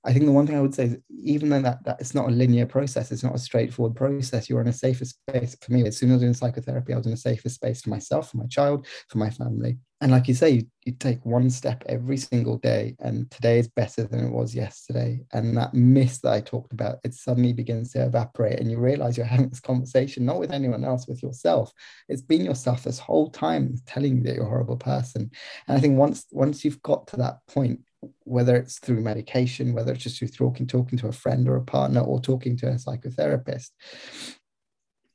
I 0.06 0.12
think 0.12 0.24
the 0.24 0.32
one 0.32 0.46
thing 0.46 0.56
I 0.56 0.60
would 0.60 0.74
say 0.74 0.84
is 0.84 0.96
even 1.10 1.48
though 1.48 1.62
that, 1.62 1.84
that 1.84 2.00
it's 2.00 2.14
not 2.14 2.28
a 2.28 2.32
linear 2.32 2.64
process, 2.64 3.10
it's 3.10 3.24
not 3.24 3.34
a 3.34 3.38
straightforward 3.38 3.96
process, 3.96 4.48
you're 4.48 4.60
in 4.60 4.68
a 4.68 4.72
safer 4.72 5.04
space. 5.04 5.56
For 5.60 5.72
me, 5.72 5.84
as 5.84 5.96
soon 5.96 6.10
as 6.10 6.12
I 6.12 6.16
was 6.16 6.22
in 6.22 6.34
psychotherapy, 6.34 6.92
I 6.92 6.96
was 6.96 7.06
in 7.06 7.12
a 7.12 7.16
safer 7.16 7.48
space 7.48 7.82
for 7.82 7.90
myself, 7.90 8.30
for 8.30 8.36
my 8.36 8.46
child, 8.46 8.86
for 9.08 9.18
my 9.18 9.30
family. 9.30 9.78
And 10.00 10.12
like 10.12 10.28
you 10.28 10.34
say, 10.34 10.50
you, 10.50 10.66
you 10.84 10.92
take 10.92 11.24
one 11.24 11.48
step 11.48 11.82
every 11.86 12.18
single 12.18 12.58
day, 12.58 12.94
and 13.00 13.30
today 13.30 13.58
is 13.58 13.66
better 13.66 14.04
than 14.04 14.26
it 14.26 14.30
was 14.30 14.54
yesterday. 14.54 15.22
And 15.32 15.56
that 15.56 15.72
mist 15.72 16.22
that 16.22 16.34
I 16.34 16.40
talked 16.42 16.72
about, 16.72 16.98
it 17.02 17.14
suddenly 17.14 17.54
begins 17.54 17.92
to 17.92 18.04
evaporate, 18.04 18.60
and 18.60 18.70
you 18.70 18.78
realize 18.78 19.16
you're 19.16 19.26
having 19.26 19.48
this 19.48 19.60
conversation 19.60 20.26
not 20.26 20.38
with 20.38 20.52
anyone 20.52 20.84
else, 20.84 21.08
with 21.08 21.22
yourself. 21.22 21.72
It's 22.08 22.22
been 22.22 22.44
yourself 22.44 22.84
this 22.84 22.98
whole 22.98 23.30
time 23.30 23.74
telling 23.86 24.18
you 24.18 24.22
that 24.24 24.34
you're 24.36 24.44
a 24.44 24.48
horrible 24.48 24.76
person. 24.76 25.30
And 25.66 25.78
I 25.78 25.80
think 25.80 25.98
once 25.98 26.26
once 26.30 26.64
you've 26.64 26.82
got 26.82 27.06
to 27.08 27.16
that 27.16 27.38
point, 27.48 27.80
whether 28.24 28.56
it's 28.56 28.78
through 28.78 29.00
medication, 29.00 29.72
whether 29.72 29.92
it's 29.92 30.02
just 30.02 30.18
through 30.18 30.28
talking, 30.28 30.66
talking 30.66 30.98
to 30.98 31.08
a 31.08 31.12
friend 31.12 31.48
or 31.48 31.56
a 31.56 31.62
partner 31.62 32.00
or 32.00 32.20
talking 32.20 32.56
to 32.58 32.68
a 32.68 32.74
psychotherapist, 32.74 33.70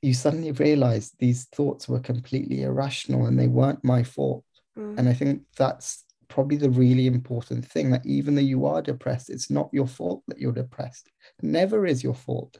you 0.02 0.14
suddenly 0.14 0.52
realize 0.52 1.12
these 1.20 1.46
thoughts 1.46 1.88
were 1.88 2.00
completely 2.00 2.64
irrational 2.64 3.28
and 3.28 3.39
they 3.39 3.48
weren't 3.48 3.84
my 3.84 4.04
fault. 4.04 4.44
Mm. 4.78 4.98
And 4.98 5.10
I 5.10 5.14
think 5.14 5.44
that's 5.58 6.04
probably 6.28 6.58
the 6.58 6.70
really 6.70 7.08
important 7.08 7.66
thing 7.66 7.92
that 7.92 8.06
even 8.06 8.36
though 8.36 8.42
you 8.42 8.66
are 8.66 8.82
depressed, 8.82 9.30
it's 9.30 9.52
not 9.52 9.70
your 9.74 9.88
fault 9.88 10.24
that 10.28 10.39
you're 10.39 10.54
depressed. 10.54 11.10
It 11.39 11.46
never 11.46 11.86
is 11.86 12.04
your 12.04 12.16
fault. 12.16 12.60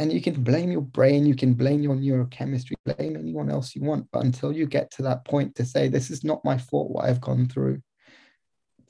And 0.00 0.12
you 0.12 0.20
can 0.20 0.42
blame 0.42 0.70
your 0.70 0.82
brain, 0.82 1.26
you 1.26 1.34
can 1.34 1.54
blame 1.54 1.82
your 1.82 1.96
neurochemistry, 1.96 2.74
blame 2.84 3.16
anyone 3.16 3.50
else 3.50 3.74
you 3.74 3.82
want. 3.82 4.06
But 4.12 4.24
until 4.24 4.52
you 4.52 4.66
get 4.66 4.90
to 4.92 5.02
that 5.02 5.24
point 5.24 5.56
to 5.56 5.64
say, 5.64 5.88
this 5.88 6.10
is 6.10 6.22
not 6.22 6.44
my 6.44 6.56
fault, 6.56 6.90
what 6.90 7.06
I've 7.06 7.20
gone 7.20 7.48
through, 7.48 7.80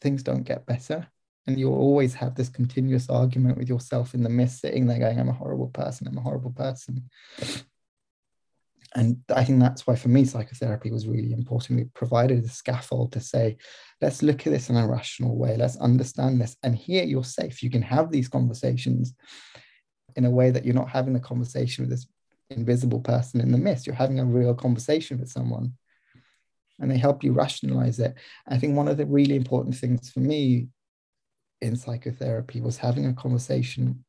things 0.01 0.23
don't 0.23 0.45
get 0.45 0.67
better. 0.67 1.07
And 1.47 1.59
you'll 1.59 1.75
always 1.75 2.15
have 2.15 2.35
this 2.35 2.51
continuous 2.51 3.09
argument 3.09 3.57
with 3.57 3.69
yourself 3.69 4.15
in 4.15 4.23
the 4.23 4.29
mist, 4.29 4.61
sitting 4.61 4.87
there 4.87 4.99
going, 4.99 5.19
I'm 5.19 5.31
a 5.31 5.33
horrible 5.33 5.69
person, 5.69 6.07
I'm 6.07 6.19
a 6.19 6.23
horrible 6.23 6.53
person. 6.53 7.09
And 8.95 9.19
I 9.35 9.45
think 9.45 9.61
that's 9.61 9.87
why 9.87 9.97
for 9.97 10.09
me, 10.09 10.25
psychotherapy 10.25 10.91
was 10.91 11.07
really 11.07 11.33
important. 11.33 11.81
It 11.81 11.95
provided 11.95 12.45
a 12.45 12.49
scaffold 12.49 13.13
to 13.13 13.21
say, 13.21 13.57
let's 14.01 14.23
look 14.23 14.47
at 14.47 14.53
this 14.53 14.71
in 14.71 14.77
a 14.77 14.87
rational 14.87 15.37
way, 15.37 15.57
let's 15.57 15.77
understand 15.77 16.41
this. 16.41 16.57
And 16.63 16.75
here 16.75 17.05
you're 17.05 17.25
safe. 17.25 17.63
You 17.63 17.71
can 17.71 17.83
have 17.83 18.11
these 18.11 18.29
conversations 18.29 19.15
in 20.17 20.25
a 20.25 20.31
way 20.31 20.51
that 20.51 20.65
you're 20.65 20.75
not 20.75 20.89
having 20.89 21.17
a 21.17 21.21
conversation 21.21 21.85
with 21.85 21.91
this 21.91 22.07
invisible 22.51 23.01
person 23.01 23.41
in 23.41 23.53
the 23.53 23.59
mist. 23.59 23.87
You're 23.87 23.95
having 23.95 24.21
a 24.21 24.25
real 24.25 24.55
conversation 24.55 25.19
with 25.19 25.31
someone 25.31 25.75
and 26.79 26.91
they 26.91 26.99
help 26.99 27.25
you 27.25 27.33
rationalize 27.33 27.99
it. 27.99 28.15
I 28.47 28.59
think 28.59 28.77
one 28.77 28.89
of 28.89 28.97
the 28.97 29.07
really 29.07 29.37
important 29.37 29.77
things 29.77 30.11
for 30.11 30.21
me 30.21 30.69
in 31.61 31.77
psychotherapy 31.77 32.61
was 32.61 32.77
having 32.77 33.07
a 33.07 33.15
conversation 33.15 34.05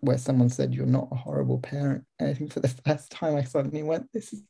where 0.00 0.18
someone 0.18 0.48
said, 0.48 0.74
You're 0.74 0.86
not 0.86 1.08
a 1.12 1.16
horrible 1.16 1.58
parent. 1.58 2.04
And 2.18 2.28
I 2.28 2.34
think 2.34 2.52
for 2.52 2.60
the 2.60 2.68
first 2.86 3.10
time, 3.10 3.36
I 3.36 3.44
suddenly 3.44 3.82
went, 3.82 4.12
This 4.12 4.32
is 4.32 4.42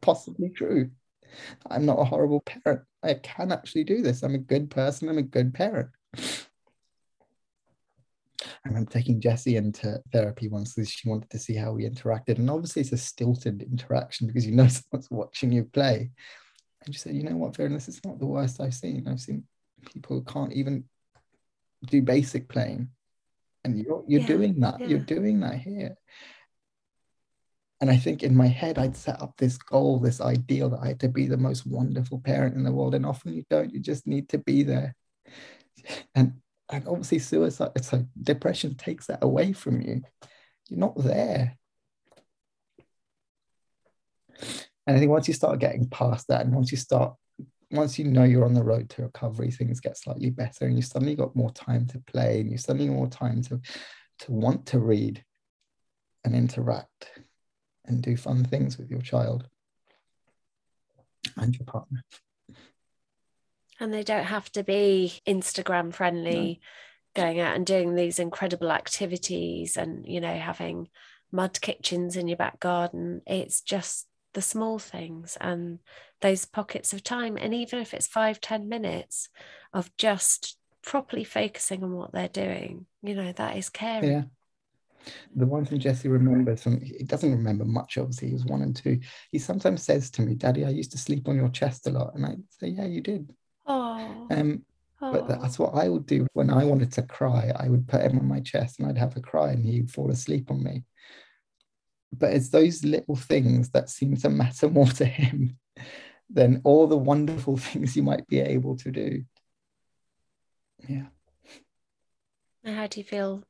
possibly 0.00 0.50
true. 0.50 0.90
I'm 1.70 1.86
not 1.86 1.98
a 1.98 2.04
horrible 2.04 2.40
parent. 2.40 2.82
I 3.02 3.14
can 3.14 3.52
actually 3.52 3.84
do 3.84 4.02
this. 4.02 4.22
I'm 4.22 4.34
a 4.34 4.38
good 4.38 4.70
person. 4.70 5.08
I'm 5.08 5.18
a 5.18 5.22
good 5.22 5.54
parent. 5.54 5.88
I 8.64 8.68
remember 8.68 8.90
taking 8.90 9.20
Jesse 9.20 9.56
into 9.56 10.00
therapy 10.12 10.48
once 10.48 10.74
because 10.74 10.90
she 10.90 11.08
wanted 11.08 11.30
to 11.30 11.38
see 11.38 11.54
how 11.54 11.72
we 11.72 11.88
interacted. 11.88 12.38
And 12.38 12.50
obviously, 12.50 12.82
it's 12.82 12.92
a 12.92 12.96
stilted 12.96 13.62
interaction 13.62 14.26
because 14.26 14.46
you 14.46 14.52
know 14.52 14.68
someone's 14.68 15.10
watching 15.10 15.52
you 15.52 15.64
play. 15.64 16.10
And 16.84 16.94
she 16.94 17.00
said, 17.00 17.14
You 17.14 17.22
know 17.22 17.36
what, 17.36 17.54
this 17.54 17.88
is 17.88 18.00
not 18.04 18.18
the 18.18 18.26
worst 18.26 18.60
I've 18.60 18.74
seen. 18.74 19.06
I've 19.08 19.20
seen 19.20 19.44
people 19.92 20.16
who 20.16 20.24
can't 20.24 20.52
even 20.52 20.84
do 21.86 22.02
basic 22.02 22.48
playing. 22.48 22.88
And 23.64 23.78
you're, 23.78 24.04
you're 24.08 24.22
yeah, 24.22 24.26
doing 24.26 24.60
that. 24.60 24.80
Yeah. 24.80 24.86
You're 24.88 24.98
doing 25.00 25.40
that 25.40 25.58
here. 25.58 25.96
And 27.80 27.90
I 27.90 27.96
think 27.96 28.22
in 28.22 28.36
my 28.36 28.46
head, 28.46 28.78
I'd 28.78 28.96
set 28.96 29.20
up 29.20 29.34
this 29.36 29.58
goal, 29.58 29.98
this 29.98 30.20
ideal 30.20 30.70
that 30.70 30.80
I 30.80 30.88
had 30.88 31.00
to 31.00 31.08
be 31.08 31.26
the 31.26 31.36
most 31.36 31.66
wonderful 31.66 32.20
parent 32.20 32.54
in 32.56 32.64
the 32.64 32.72
world. 32.72 32.94
And 32.94 33.06
often 33.06 33.34
you 33.34 33.44
don't, 33.50 33.72
you 33.72 33.80
just 33.80 34.06
need 34.06 34.28
to 34.30 34.38
be 34.38 34.62
there. 34.62 34.94
And 36.14 36.34
and 36.72 36.88
obviously 36.88 37.18
suicide 37.18 37.70
it's 37.76 37.92
like 37.92 38.06
depression 38.20 38.74
takes 38.74 39.06
that 39.06 39.22
away 39.22 39.52
from 39.52 39.80
you 39.80 40.02
you're 40.68 40.80
not 40.80 40.96
there 40.96 41.56
and 44.86 44.96
i 44.96 44.98
think 44.98 45.10
once 45.10 45.28
you 45.28 45.34
start 45.34 45.58
getting 45.58 45.88
past 45.88 46.28
that 46.28 46.44
and 46.44 46.54
once 46.54 46.70
you 46.70 46.78
start 46.78 47.14
once 47.70 47.98
you 47.98 48.04
know 48.04 48.24
you're 48.24 48.44
on 48.44 48.54
the 48.54 48.62
road 48.62 48.88
to 48.90 49.02
recovery 49.02 49.50
things 49.50 49.80
get 49.80 49.96
slightly 49.96 50.30
better 50.30 50.66
and 50.66 50.76
you 50.76 50.82
suddenly 50.82 51.14
got 51.14 51.34
more 51.34 51.52
time 51.52 51.86
to 51.86 51.98
play 52.00 52.40
and 52.40 52.50
you 52.50 52.58
suddenly 52.58 52.88
more 52.88 53.08
time 53.08 53.42
to 53.42 53.60
to 54.18 54.32
want 54.32 54.66
to 54.66 54.78
read 54.78 55.24
and 56.24 56.34
interact 56.34 57.10
and 57.86 58.02
do 58.02 58.16
fun 58.16 58.44
things 58.44 58.78
with 58.78 58.90
your 58.90 59.00
child 59.00 59.48
and 61.36 61.56
your 61.56 61.64
partner 61.64 62.02
and 63.82 63.92
they 63.92 64.04
don't 64.04 64.26
have 64.26 64.50
to 64.52 64.62
be 64.62 65.20
Instagram 65.26 65.92
friendly, 65.92 66.60
no. 67.16 67.22
going 67.22 67.40
out 67.40 67.56
and 67.56 67.66
doing 67.66 67.96
these 67.96 68.20
incredible 68.20 68.70
activities 68.70 69.76
and, 69.76 70.06
you 70.06 70.20
know, 70.20 70.36
having 70.36 70.88
mud 71.32 71.60
kitchens 71.60 72.16
in 72.16 72.28
your 72.28 72.36
back 72.36 72.60
garden. 72.60 73.22
It's 73.26 73.60
just 73.60 74.06
the 74.34 74.42
small 74.42 74.78
things 74.78 75.36
and 75.40 75.78
those 76.20 76.44
pockets 76.44 76.92
of 76.92 77.02
time. 77.02 77.36
And 77.36 77.54
even 77.54 77.80
if 77.80 77.94
it's 77.94 78.06
five, 78.06 78.40
ten 78.40 78.68
minutes 78.68 79.28
of 79.72 79.94
just 79.96 80.56
properly 80.82 81.24
focusing 81.24 81.82
on 81.84 81.92
what 81.92 82.12
they're 82.12 82.28
doing, 82.28 82.86
you 83.02 83.14
know, 83.14 83.32
that 83.32 83.56
is 83.56 83.68
caring. 83.68 84.10
Yeah. 84.10 84.22
The 85.34 85.46
one 85.46 85.64
thing 85.64 85.80
Jesse 85.80 86.08
remembers 86.08 86.62
from 86.62 86.80
he 86.80 87.02
doesn't 87.02 87.32
remember 87.32 87.64
much, 87.64 87.98
obviously, 87.98 88.28
he 88.28 88.34
was 88.34 88.44
one 88.44 88.62
and 88.62 88.74
two. 88.74 89.00
He 89.32 89.38
sometimes 89.38 89.82
says 89.82 90.10
to 90.12 90.22
me, 90.22 90.36
Daddy, 90.36 90.64
I 90.64 90.68
used 90.68 90.92
to 90.92 90.98
sleep 90.98 91.28
on 91.28 91.36
your 91.36 91.48
chest 91.48 91.88
a 91.88 91.90
lot. 91.90 92.14
And 92.14 92.24
I 92.24 92.36
say, 92.50 92.68
Yeah, 92.68 92.86
you 92.86 93.00
did. 93.00 93.32
Oh. 93.66 94.28
Um, 94.30 94.64
but 95.00 95.26
that's 95.26 95.58
what 95.58 95.74
I 95.74 95.88
would 95.88 96.06
do 96.06 96.28
when 96.34 96.48
I 96.48 96.64
wanted 96.64 96.92
to 96.92 97.02
cry. 97.02 97.52
I 97.56 97.68
would 97.68 97.88
put 97.88 98.02
him 98.02 98.18
on 98.20 98.28
my 98.28 98.38
chest 98.38 98.78
and 98.78 98.88
I'd 98.88 98.98
have 98.98 99.16
a 99.16 99.20
cry 99.20 99.50
and 99.50 99.64
he'd 99.64 99.90
fall 99.90 100.12
asleep 100.12 100.48
on 100.48 100.62
me. 100.62 100.84
But 102.12 102.32
it's 102.34 102.50
those 102.50 102.84
little 102.84 103.16
things 103.16 103.70
that 103.70 103.90
seem 103.90 104.16
to 104.18 104.28
matter 104.28 104.68
more 104.70 104.86
to 104.86 105.04
him 105.04 105.58
than 106.30 106.60
all 106.64 106.86
the 106.86 106.96
wonderful 106.96 107.56
things 107.56 107.96
you 107.96 108.02
might 108.02 108.26
be 108.26 108.40
able 108.40 108.76
to 108.78 108.90
do. 108.90 109.24
Yeah. 110.88 111.06
How 112.64 112.86
do 112.86 113.00
you 113.00 113.04
feel 113.04 113.44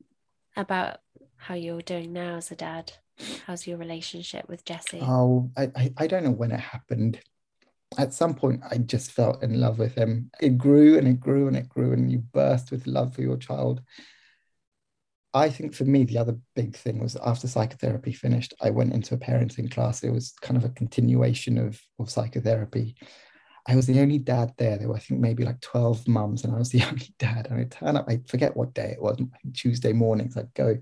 about 0.57 0.99
how 1.37 1.55
you're 1.55 1.83
doing 1.83 2.13
now 2.13 2.37
as 2.37 2.51
a 2.51 2.57
dad? 2.57 2.93
How's 3.47 3.67
your 3.67 3.77
relationship 3.77 4.49
with 4.49 4.65
Jesse? 4.65 5.01
Oh, 5.03 5.51
I, 5.57 5.71
I, 5.77 5.93
I 5.99 6.07
don't 6.07 6.25
know 6.25 6.31
when 6.31 6.51
it 6.51 6.61
happened 6.61 7.21
at 7.99 8.15
some 8.15 8.35
point 8.35 8.63
I 8.69 8.79
just 8.79 9.13
felt 9.13 9.43
in 9.43 9.61
love 9.61 9.79
with 9.79 9.95
him. 9.95 10.31
It 10.41 10.59
grew 10.59 10.99
and 10.99 11.07
it 11.07 11.21
grew 11.21 11.49
and 11.49 11.57
it 11.57 11.69
grew, 11.69 11.93
and 11.93 12.11
you 12.11 12.19
burst 12.19 12.71
with 12.71 12.87
love 12.87 13.15
for 13.15 13.23
your 13.23 13.37
child. 13.37 13.83
I 15.35 15.49
think 15.49 15.75
for 15.75 15.85
me, 15.85 16.05
the 16.05 16.19
other 16.19 16.37
big 16.55 16.77
thing 16.77 17.01
was 17.01 17.17
after 17.17 17.49
psychotherapy 17.49 18.13
finished, 18.13 18.53
I 18.61 18.71
went 18.71 18.93
into 18.93 19.15
a 19.15 19.19
parenting 19.19 19.71
class. 19.71 20.03
It 20.03 20.11
was 20.11 20.33
kind 20.43 20.57
of 20.57 20.65
a 20.65 20.75
continuation 20.75 21.57
of, 21.57 21.81
of 21.99 22.11
psychotherapy. 22.11 22.97
I 23.67 23.77
was 23.77 23.87
the 23.87 24.01
only 24.01 24.19
dad 24.19 24.53
there. 24.59 24.77
There 24.77 24.89
were, 24.89 24.97
I 24.97 25.01
think, 25.01 25.21
maybe 25.21 25.45
like 25.45 25.61
12 25.61 26.07
mums, 26.07 26.45
and 26.45 26.55
I 26.55 26.59
was 26.59 26.71
the 26.71 26.83
only 26.89 27.15
dad. 27.19 27.47
And 27.49 27.61
I 27.61 27.65
turn 27.65 27.97
up, 27.97 28.07
I 28.09 28.21
forget 28.27 28.57
what 28.57 28.75
day 28.75 28.91
it 28.93 29.03
was, 29.03 29.19
Tuesday 29.55 29.93
mornings, 29.93 30.37
I'd 30.37 30.53
go. 30.55 30.77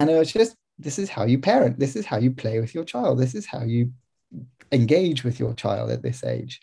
And 0.00 0.10
it 0.10 0.18
was 0.18 0.32
just, 0.32 0.56
this 0.78 0.98
is 0.98 1.08
how 1.08 1.24
you 1.24 1.38
parent. 1.38 1.78
This 1.78 1.96
is 1.96 2.04
how 2.04 2.18
you 2.18 2.32
play 2.32 2.60
with 2.60 2.74
your 2.74 2.84
child. 2.84 3.18
This 3.18 3.34
is 3.34 3.46
how 3.46 3.62
you 3.62 3.92
engage 4.72 5.22
with 5.22 5.38
your 5.38 5.54
child 5.54 5.90
at 5.90 6.02
this 6.02 6.24
age. 6.24 6.60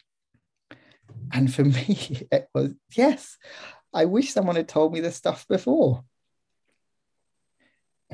And 1.31 1.53
for 1.53 1.63
me, 1.63 2.27
it 2.31 2.47
was 2.53 2.73
yes, 2.95 3.37
I 3.93 4.05
wish 4.05 4.31
someone 4.31 4.55
had 4.55 4.67
told 4.67 4.93
me 4.93 4.99
this 4.99 5.15
stuff 5.15 5.47
before. 5.47 6.03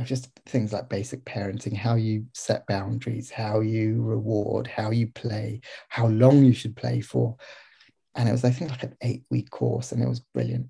Just 0.03 0.29
things 0.45 0.73
like 0.73 0.89
basic 0.89 1.25
parenting, 1.25 1.75
how 1.75 1.95
you 1.95 2.25
set 2.33 2.65
boundaries, 2.67 3.29
how 3.29 3.59
you 3.59 4.01
reward, 4.01 4.67
how 4.67 4.91
you 4.91 5.07
play, 5.07 5.61
how 5.89 6.07
long 6.07 6.43
you 6.43 6.53
should 6.53 6.75
play 6.75 7.01
for. 7.01 7.35
And 8.15 8.27
it 8.27 8.31
was, 8.31 8.43
I 8.43 8.51
think, 8.51 8.71
like 8.71 8.83
an 8.83 8.95
eight 9.01 9.23
week 9.29 9.49
course, 9.49 9.91
and 9.91 10.01
it 10.01 10.09
was 10.09 10.19
brilliant. 10.19 10.67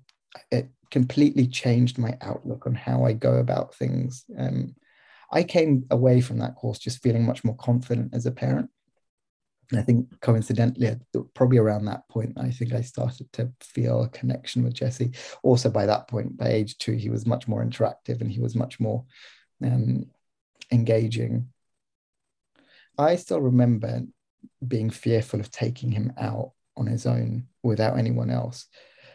It 0.50 0.68
completely 0.90 1.46
changed 1.46 1.98
my 1.98 2.16
outlook 2.20 2.66
on 2.66 2.74
how 2.74 3.04
I 3.04 3.12
go 3.12 3.34
about 3.36 3.74
things. 3.74 4.24
Um, 4.38 4.74
I 5.32 5.42
came 5.42 5.86
away 5.90 6.20
from 6.20 6.38
that 6.38 6.56
course 6.56 6.78
just 6.78 7.02
feeling 7.02 7.24
much 7.24 7.44
more 7.44 7.56
confident 7.56 8.14
as 8.14 8.26
a 8.26 8.32
parent. 8.32 8.70
I 9.72 9.82
think 9.82 10.20
coincidentally, 10.20 10.96
probably 11.34 11.58
around 11.58 11.84
that 11.84 12.08
point, 12.08 12.32
I 12.36 12.50
think 12.50 12.72
I 12.72 12.80
started 12.80 13.32
to 13.34 13.52
feel 13.60 14.02
a 14.02 14.08
connection 14.08 14.64
with 14.64 14.74
Jesse. 14.74 15.12
Also, 15.42 15.70
by 15.70 15.86
that 15.86 16.08
point, 16.08 16.36
by 16.36 16.48
age 16.48 16.78
two, 16.78 16.92
he 16.92 17.08
was 17.08 17.24
much 17.24 17.46
more 17.46 17.64
interactive 17.64 18.20
and 18.20 18.30
he 18.30 18.40
was 18.40 18.56
much 18.56 18.80
more 18.80 19.04
um, 19.62 20.06
engaging. 20.72 21.48
I 22.98 23.16
still 23.16 23.40
remember 23.40 24.02
being 24.66 24.90
fearful 24.90 25.40
of 25.40 25.50
taking 25.50 25.92
him 25.92 26.12
out 26.18 26.52
on 26.76 26.86
his 26.86 27.06
own 27.06 27.46
without 27.62 27.98
anyone 27.98 28.30
else. 28.30 28.66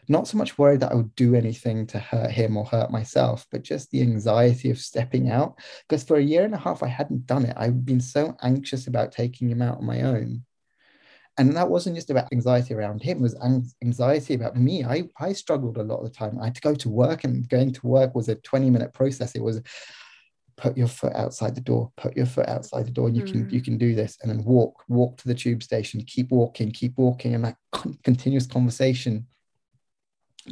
Not 0.08 0.28
so 0.28 0.38
much 0.38 0.58
worried 0.58 0.82
that 0.82 0.92
I 0.92 0.96
would 0.96 1.16
do 1.16 1.36
anything 1.36 1.88
to 1.88 2.00
hurt 2.00 2.32
him 2.32 2.58
or 2.58 2.66
hurt 2.66 2.92
myself, 2.92 3.48
but 3.52 3.64
just 3.64 3.92
the 3.92 4.02
anxiety 4.02 4.70
of 4.70 4.78
stepping 4.78 5.30
out. 5.30 5.60
Because 5.88 6.04
for 6.04 6.18
a 6.18 6.24
year 6.24 6.44
and 6.44 6.54
a 6.54 6.60
half, 6.60 6.84
I 6.84 6.88
hadn't 6.88 7.26
done 7.26 7.46
it. 7.46 7.56
I'd 7.58 7.86
been 7.86 8.02
so 8.02 8.36
anxious 8.42 8.88
about 8.88 9.12
taking 9.12 9.50
him 9.50 9.62
out 9.62 9.78
on 9.78 9.86
my 9.86 10.02
own. 10.02 10.46
And 11.38 11.56
that 11.58 11.70
wasn't 11.70 11.96
just 11.96 12.10
about 12.10 12.32
anxiety 12.32 12.74
around 12.74 13.02
him, 13.02 13.18
it 13.18 13.22
was 13.22 13.72
anxiety 13.84 14.36
about 14.36 14.56
me. 14.56 14.86
I, 14.86 15.10
I 15.20 15.34
struggled 15.34 15.78
a 15.78 15.84
lot 15.84 15.98
of 15.98 16.06
the 16.06 16.10
time. 16.10 16.40
I 16.40 16.46
had 16.46 16.56
to 16.56 16.62
go 16.62 16.76
to 16.76 16.90
work, 16.90 17.26
and 17.26 17.48
going 17.50 17.74
to 17.74 17.88
work 17.88 18.16
was 18.16 18.30
a 18.30 18.36
20 18.36 18.70
minute 18.70 18.94
process. 18.94 19.36
It 19.36 19.44
was 19.44 19.62
put 20.58 20.78
your 20.78 20.88
foot 20.88 21.14
outside 21.16 21.54
the 21.54 21.62
door 21.62 21.92
put 21.98 22.16
your 22.16 22.26
foot 22.26 22.48
outside 22.48 22.88
the 22.88 22.92
door 22.92 23.08
and 23.08 23.18
you 23.18 23.24
mm. 23.24 23.32
can 23.32 23.50
you 23.50 23.62
can 23.62 23.78
do 23.78 23.94
this 23.94 24.18
and 24.22 24.32
then 24.32 24.44
walk 24.44 24.84
walk 24.88 25.18
to 25.18 25.28
the 25.28 25.34
tube 25.34 25.62
station 25.62 26.02
keep 26.04 26.32
walking 26.32 26.72
keep 26.72 26.98
walking 26.98 27.36
and 27.36 27.44
that 27.44 27.58
con- 27.72 27.98
continuous 28.04 28.48
conversation 28.48 29.26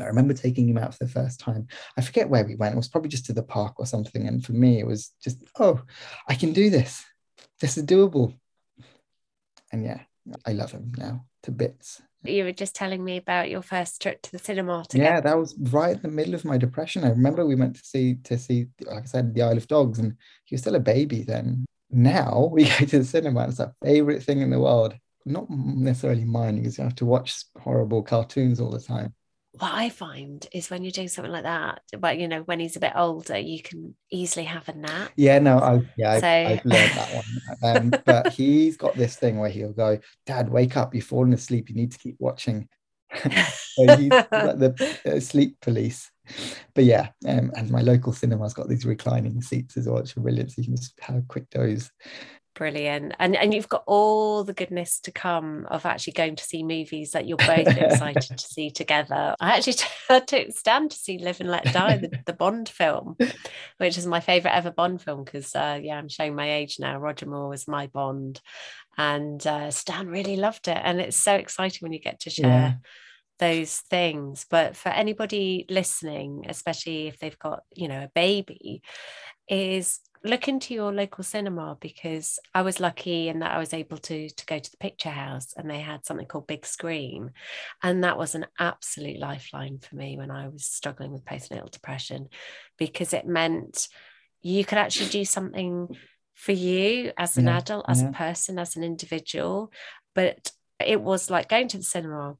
I 0.02 0.06
remember 0.06 0.34
taking 0.34 0.68
him 0.68 0.78
out 0.78 0.96
for 0.96 1.04
the 1.04 1.12
first 1.12 1.40
time. 1.40 1.68
I 1.98 2.02
forget 2.02 2.30
where 2.30 2.46
we 2.46 2.56
went. 2.56 2.74
It 2.74 2.78
was 2.78 2.88
probably 2.88 3.10
just 3.10 3.26
to 3.28 3.34
the 3.34 3.44
park 3.44 3.76
or 3.78 3.86
something. 3.86 4.28
And 4.28 4.44
for 4.44 4.54
me, 4.54 4.80
it 4.80 4.88
was 4.88 5.12
just, 5.22 5.44
oh, 5.60 5.82
I 6.28 6.36
can 6.36 6.52
do 6.52 6.70
this. 6.70 7.06
This 7.60 7.78
is 7.78 7.86
doable. 7.86 8.36
And 9.72 9.84
yeah, 9.84 10.02
I 10.46 10.54
love 10.54 10.72
him 10.72 10.92
now. 10.98 11.26
to 11.44 11.52
bits. 11.52 12.02
You 12.24 12.46
were 12.46 12.54
just 12.54 12.74
telling 12.74 13.04
me 13.04 13.18
about 13.18 13.50
your 13.50 13.62
first 13.62 14.02
trip 14.02 14.22
to 14.24 14.32
the 14.32 14.40
cinema 14.40 14.86
together. 14.88 15.16
Yeah, 15.16 15.22
that 15.22 15.38
was 15.38 15.56
right 15.60 15.96
in 15.96 16.02
the 16.02 16.08
middle 16.08 16.34
of 16.34 16.46
my 16.46 16.58
depression. 16.58 17.04
I 17.04 17.10
remember 17.10 17.46
we 17.46 17.56
went 17.56 17.76
to 17.76 17.84
see 17.84 18.16
to 18.24 18.38
see, 18.38 18.68
like 18.86 19.04
I 19.04 19.06
said, 19.06 19.34
the 19.34 19.42
Isle 19.42 19.58
of 19.58 19.68
Dogs, 19.68 20.00
and 20.00 20.16
he 20.46 20.56
was 20.56 20.62
still 20.62 20.76
a 20.76 20.80
baby 20.80 21.24
then. 21.24 21.66
Now 21.92 22.50
we 22.52 22.64
go 22.64 22.86
to 22.86 23.00
the 23.00 23.04
cinema. 23.04 23.48
It's 23.48 23.60
our 23.60 23.76
favorite 23.84 24.24
thing 24.24 24.40
in 24.40 24.52
the 24.52 24.60
world. 24.60 24.96
Not 25.26 25.50
necessarily 25.50 26.24
mine 26.24 26.58
because 26.58 26.78
you 26.78 26.86
have 26.86 26.96
to 26.96 27.06
watch 27.06 27.44
horrible 27.62 28.04
cartoons 28.04 28.62
all 28.62 28.72
the 28.72 28.80
time 28.80 29.14
what 29.60 29.74
I 29.74 29.90
find 29.90 30.46
is 30.52 30.70
when 30.70 30.84
you're 30.84 30.92
doing 30.92 31.08
something 31.08 31.32
like 31.32 31.44
that, 31.44 31.82
but 32.00 32.18
you 32.18 32.28
know, 32.28 32.42
when 32.42 32.60
he's 32.60 32.76
a 32.76 32.80
bit 32.80 32.94
older, 32.96 33.38
you 33.38 33.62
can 33.62 33.96
easily 34.12 34.46
have 34.46 34.68
a 34.68 34.74
nap. 34.74 35.12
Yeah, 35.16 35.38
no, 35.40 35.60
I 35.60 35.82
yeah, 35.96 36.20
so... 36.20 36.28
I've, 36.28 36.60
I've 36.60 36.66
learned 36.66 36.92
that 36.92 37.24
one. 37.62 37.78
Um, 37.78 38.02
but 38.06 38.34
he's 38.34 38.78
got 38.78 38.96
this 38.96 39.16
thing 39.16 39.38
where 39.38 39.50
he'll 39.50 39.74
go, 39.74 40.00
"Dad, 40.26 40.50
wake 40.50 40.76
up! 40.76 40.96
You've 40.96 41.06
fallen 41.06 41.34
asleep. 41.34 41.70
You 41.70 41.76
need 41.76 41.92
to 41.92 42.00
keep 42.00 42.16
watching." 42.20 42.68
so 43.22 43.96
he's 43.96 44.10
like 44.10 44.28
the 44.32 45.00
uh, 45.06 45.20
sleep 45.20 45.58
police. 45.62 46.10
But 46.74 46.86
yeah, 46.86 47.10
um, 47.28 47.52
and 47.56 47.70
my 47.70 47.82
local 47.82 48.12
cinema's 48.12 48.56
got 48.56 48.70
these 48.70 48.86
reclining 48.86 49.40
seats 49.42 49.78
as 49.78 49.88
well, 49.88 50.02
which 50.02 50.18
are 50.18 50.22
brilliant. 50.22 50.52
So 50.52 50.62
you 50.62 50.66
can 50.66 50.76
just 50.76 51.00
have 51.02 51.18
a 51.18 51.22
quick 51.22 51.48
doze. 51.52 51.92
Brilliant. 52.56 53.14
And 53.18 53.36
and 53.36 53.54
you've 53.54 53.70
got 53.70 53.84
all 53.88 54.44
the 54.44 54.54
goodness 54.54 55.00
to 55.02 55.12
come 55.12 55.66
of 55.72 55.86
actually 55.86 56.14
going 56.14 56.36
to 56.36 56.44
see 56.44 56.62
movies 56.62 57.12
that 57.12 57.28
you're 57.28 57.38
both 57.38 57.68
excited 57.78 58.38
to 58.38 58.48
see 58.48 58.70
together. 58.70 59.36
I 59.40 59.58
actually 59.58 59.78
took 60.28 60.52
Stan 60.52 60.90
to 60.90 60.96
see 60.96 61.18
Live 61.18 61.40
and 61.40 61.50
Let 61.50 61.64
Die, 61.66 61.98
the, 61.98 62.20
the 62.26 62.34
Bond 62.34 62.70
film, 62.70 63.18
which 63.78 63.98
is 63.98 64.06
my 64.06 64.20
favourite 64.20 64.56
ever 64.56 64.70
Bond 64.70 65.02
film 65.02 65.24
because 65.24 65.56
uh, 65.56 65.80
yeah, 65.82 65.98
I'm 65.98 66.10
showing 66.10 66.36
my 66.36 66.54
age 66.54 66.78
now. 66.80 67.00
Roger 67.00 67.26
Moore 67.26 67.50
was 67.50 67.68
my 67.68 67.88
Bond. 67.88 68.40
And 68.98 69.46
uh, 69.48 69.72
Stan 69.72 70.08
really 70.08 70.36
loved 70.36 70.68
it. 70.68 70.80
And 70.82 71.02
it's 71.02 71.18
so 71.18 71.34
exciting 71.34 71.80
when 71.82 71.94
you 71.94 72.00
get 72.00 72.20
to 72.22 72.30
share 72.30 72.48
yeah 72.48 72.74
those 73.40 73.78
things 73.90 74.46
but 74.50 74.78
for 74.78 74.90
anybody 74.90 75.66
listening 75.68 76.46
especially 76.48 77.08
if 77.08 77.18
they've 77.18 77.40
got 77.40 77.64
you 77.74 77.88
know 77.88 78.04
a 78.04 78.12
baby 78.14 78.84
is 79.50 80.00
look 80.24 80.48
into 80.48 80.74
your 80.74 80.94
local 80.94 81.24
cinema 81.24 81.78
because 81.82 82.40
I 82.54 82.62
was 82.62 82.80
lucky 82.80 83.28
in 83.28 83.40
that 83.40 83.52
I 83.52 83.60
was 83.60 83.74
able 83.74 83.98
to 83.98 84.30
to 84.30 84.46
go 84.46 84.58
to 84.58 84.72
the 84.72 84.78
picture 84.78 85.10
house 85.10 85.54
and 85.56 85.70
they 85.70 85.82
had 85.82 86.06
something 86.06 86.26
called 86.26 86.48
Big 86.48 86.66
Scream 86.66 87.32
and 87.82 88.04
that 88.04 88.18
was 88.18 88.34
an 88.34 88.46
absolute 88.58 89.20
lifeline 89.20 89.80
for 89.80 89.96
me 89.96 90.18
when 90.18 90.32
I 90.32 90.48
was 90.48 90.66
struggling 90.66 91.12
with 91.12 91.26
postnatal 91.26 91.72
depression 91.72 92.30
because 92.78 93.14
it 93.14 93.28
meant 93.28 93.90
you 94.42 94.64
could 94.64 94.78
actually 94.78 95.10
do 95.10 95.26
something 95.26 95.90
for 96.34 96.54
you 96.54 97.12
as 97.18 97.38
an 97.38 97.46
yeah, 97.46 97.58
adult 97.58 97.86
as 97.88 98.02
yeah. 98.02 98.10
a 98.10 98.14
person 98.14 98.58
as 98.58 98.76
an 98.76 98.84
individual 98.84 99.72
but 100.16 100.52
it 100.80 101.02
was 101.02 101.30
like 101.30 101.50
going 101.50 101.68
to 101.68 101.78
the 101.78 101.84
cinema 101.84 102.36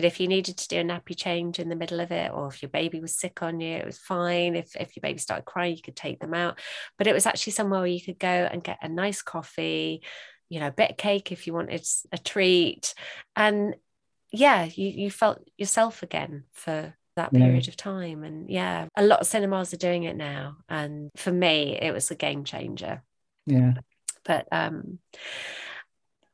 but 0.00 0.06
if 0.06 0.18
you 0.18 0.28
needed 0.28 0.56
to 0.56 0.68
do 0.68 0.78
a 0.78 0.82
nappy 0.82 1.14
change 1.14 1.58
in 1.58 1.68
the 1.68 1.76
middle 1.76 2.00
of 2.00 2.10
it, 2.10 2.32
or 2.32 2.48
if 2.48 2.62
your 2.62 2.70
baby 2.70 3.00
was 3.00 3.14
sick 3.14 3.42
on 3.42 3.60
you, 3.60 3.76
it 3.76 3.84
was 3.84 3.98
fine. 3.98 4.56
If, 4.56 4.74
if 4.74 4.96
your 4.96 5.02
baby 5.02 5.18
started 5.18 5.44
crying, 5.44 5.76
you 5.76 5.82
could 5.82 5.94
take 5.94 6.20
them 6.20 6.32
out. 6.32 6.58
But 6.96 7.06
it 7.06 7.12
was 7.12 7.26
actually 7.26 7.52
somewhere 7.52 7.80
where 7.80 7.86
you 7.86 8.00
could 8.00 8.18
go 8.18 8.26
and 8.50 8.64
get 8.64 8.78
a 8.80 8.88
nice 8.88 9.20
coffee, 9.20 10.00
you 10.48 10.58
know, 10.58 10.68
a 10.68 10.72
bit 10.72 10.92
of 10.92 10.96
cake 10.96 11.32
if 11.32 11.46
you 11.46 11.52
wanted 11.52 11.86
a 12.12 12.16
treat. 12.16 12.94
And 13.36 13.76
yeah, 14.32 14.64
you, 14.64 14.88
you 14.88 15.10
felt 15.10 15.46
yourself 15.58 16.02
again 16.02 16.44
for 16.54 16.96
that 17.16 17.34
period 17.34 17.66
yeah. 17.66 17.70
of 17.70 17.76
time. 17.76 18.24
And 18.24 18.48
yeah, 18.48 18.86
a 18.96 19.04
lot 19.04 19.20
of 19.20 19.26
cinemas 19.26 19.74
are 19.74 19.76
doing 19.76 20.04
it 20.04 20.16
now. 20.16 20.56
And 20.66 21.10
for 21.18 21.30
me, 21.30 21.78
it 21.78 21.92
was 21.92 22.10
a 22.10 22.14
game 22.14 22.44
changer. 22.44 23.02
Yeah. 23.44 23.74
But 24.24 24.48
um 24.50 24.98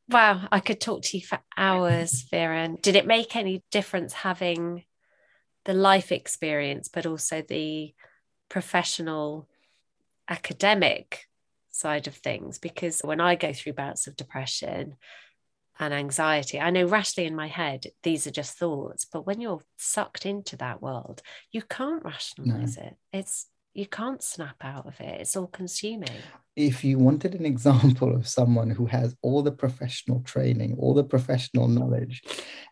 Wow, 0.09 0.47
I 0.53 0.61
could 0.61 0.81
talk 0.81 1.03
to 1.03 1.19
you 1.19 1.27
for 1.27 1.41
hours, 1.57 2.25
Viren. 2.33 2.81
Did 2.81 2.95
it 2.95 3.07
make 3.07 3.35
any 3.35 3.65
difference 3.73 4.13
having 4.13 4.85
the 5.65 5.75
life 5.75 6.13
experience, 6.13 6.89
but 6.89 7.07
also 7.07 7.43
the 7.43 7.93
professional 8.49 9.49
academic 10.29 11.27
side 11.71 12.07
of 12.07 12.15
things? 12.15 12.59
Because 12.59 13.01
when 13.01 13.21
I 13.21 13.35
go 13.35 13.53
through 13.53 13.73
bouts 13.73 14.07
of 14.07 14.17
depression 14.17 14.97
and 15.81 15.93
anxiety, 15.93 16.61
I 16.61 16.71
know 16.71 16.87
rationally 16.87 17.27
in 17.27 17.35
my 17.35 17.49
head, 17.49 17.87
these 18.05 18.29
are 18.29 18.33
just 18.33 18.57
thoughts, 18.57 19.05
but 19.05 19.27
when 19.27 19.41
you're 19.41 19.63
sucked 19.77 20.25
into 20.25 20.57
that 20.59 20.81
world, 20.81 21.21
you 21.51 21.63
can't 21.63 22.05
rationalize 22.05 22.77
no. 22.77 22.85
it. 22.85 22.97
It's 23.13 23.49
you 23.77 23.87
can't 23.87 24.23
snap 24.23 24.57
out 24.63 24.87
of 24.87 24.99
it. 25.01 25.21
It's 25.21 25.37
all 25.37 25.49
consuming. 25.49 26.09
If 26.57 26.83
you 26.83 26.99
wanted 26.99 27.35
an 27.35 27.45
example 27.55 28.15
of 28.15 28.27
someone 28.27 28.71
who 28.71 28.87
has 28.87 29.15
all 29.21 29.43
the 29.43 29.53
professional 29.53 30.21
training, 30.21 30.77
all 30.79 30.95
the 30.95 31.05
professional 31.05 31.69
knowledge, 31.69 32.23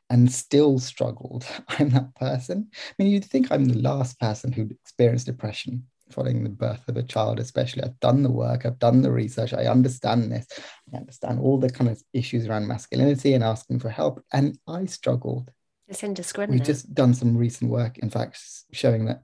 and 0.08 0.32
still 0.32 0.78
struggled, 0.78 1.46
I'm 1.68 1.90
that 1.90 2.14
person. 2.14 2.70
I 2.72 2.94
mean, 2.98 3.12
you'd 3.12 3.26
think 3.26 3.52
I'm 3.52 3.66
the 3.66 3.78
last 3.78 4.18
person 4.18 4.50
who'd 4.50 4.72
experienced 4.72 5.26
depression 5.26 5.84
following 6.10 6.42
the 6.42 6.50
birth 6.50 6.86
of 6.88 6.96
a 6.96 7.02
child, 7.02 7.38
especially. 7.38 7.82
I've 7.82 8.00
done 8.00 8.22
the 8.22 8.30
work, 8.30 8.64
I've 8.64 8.78
done 8.78 9.02
the 9.02 9.12
research, 9.12 9.52
I 9.52 9.66
understand 9.66 10.32
this, 10.32 10.46
I 10.92 10.96
understand 10.96 11.40
all 11.40 11.58
the 11.58 11.70
kind 11.70 11.90
of 11.90 12.02
issues 12.12 12.46
around 12.46 12.66
masculinity 12.66 13.34
and 13.34 13.44
asking 13.44 13.80
for 13.80 13.88
help. 13.88 14.22
And 14.32 14.58
I 14.66 14.84
struggled. 14.86 15.50
It's 15.88 16.02
indiscriminate. 16.02 16.60
We've 16.60 16.66
just 16.66 16.94
done 16.94 17.12
some 17.14 17.36
recent 17.36 17.70
work, 17.70 17.98
in 17.98 18.10
fact, 18.10 18.38
showing 18.72 19.06
that 19.06 19.22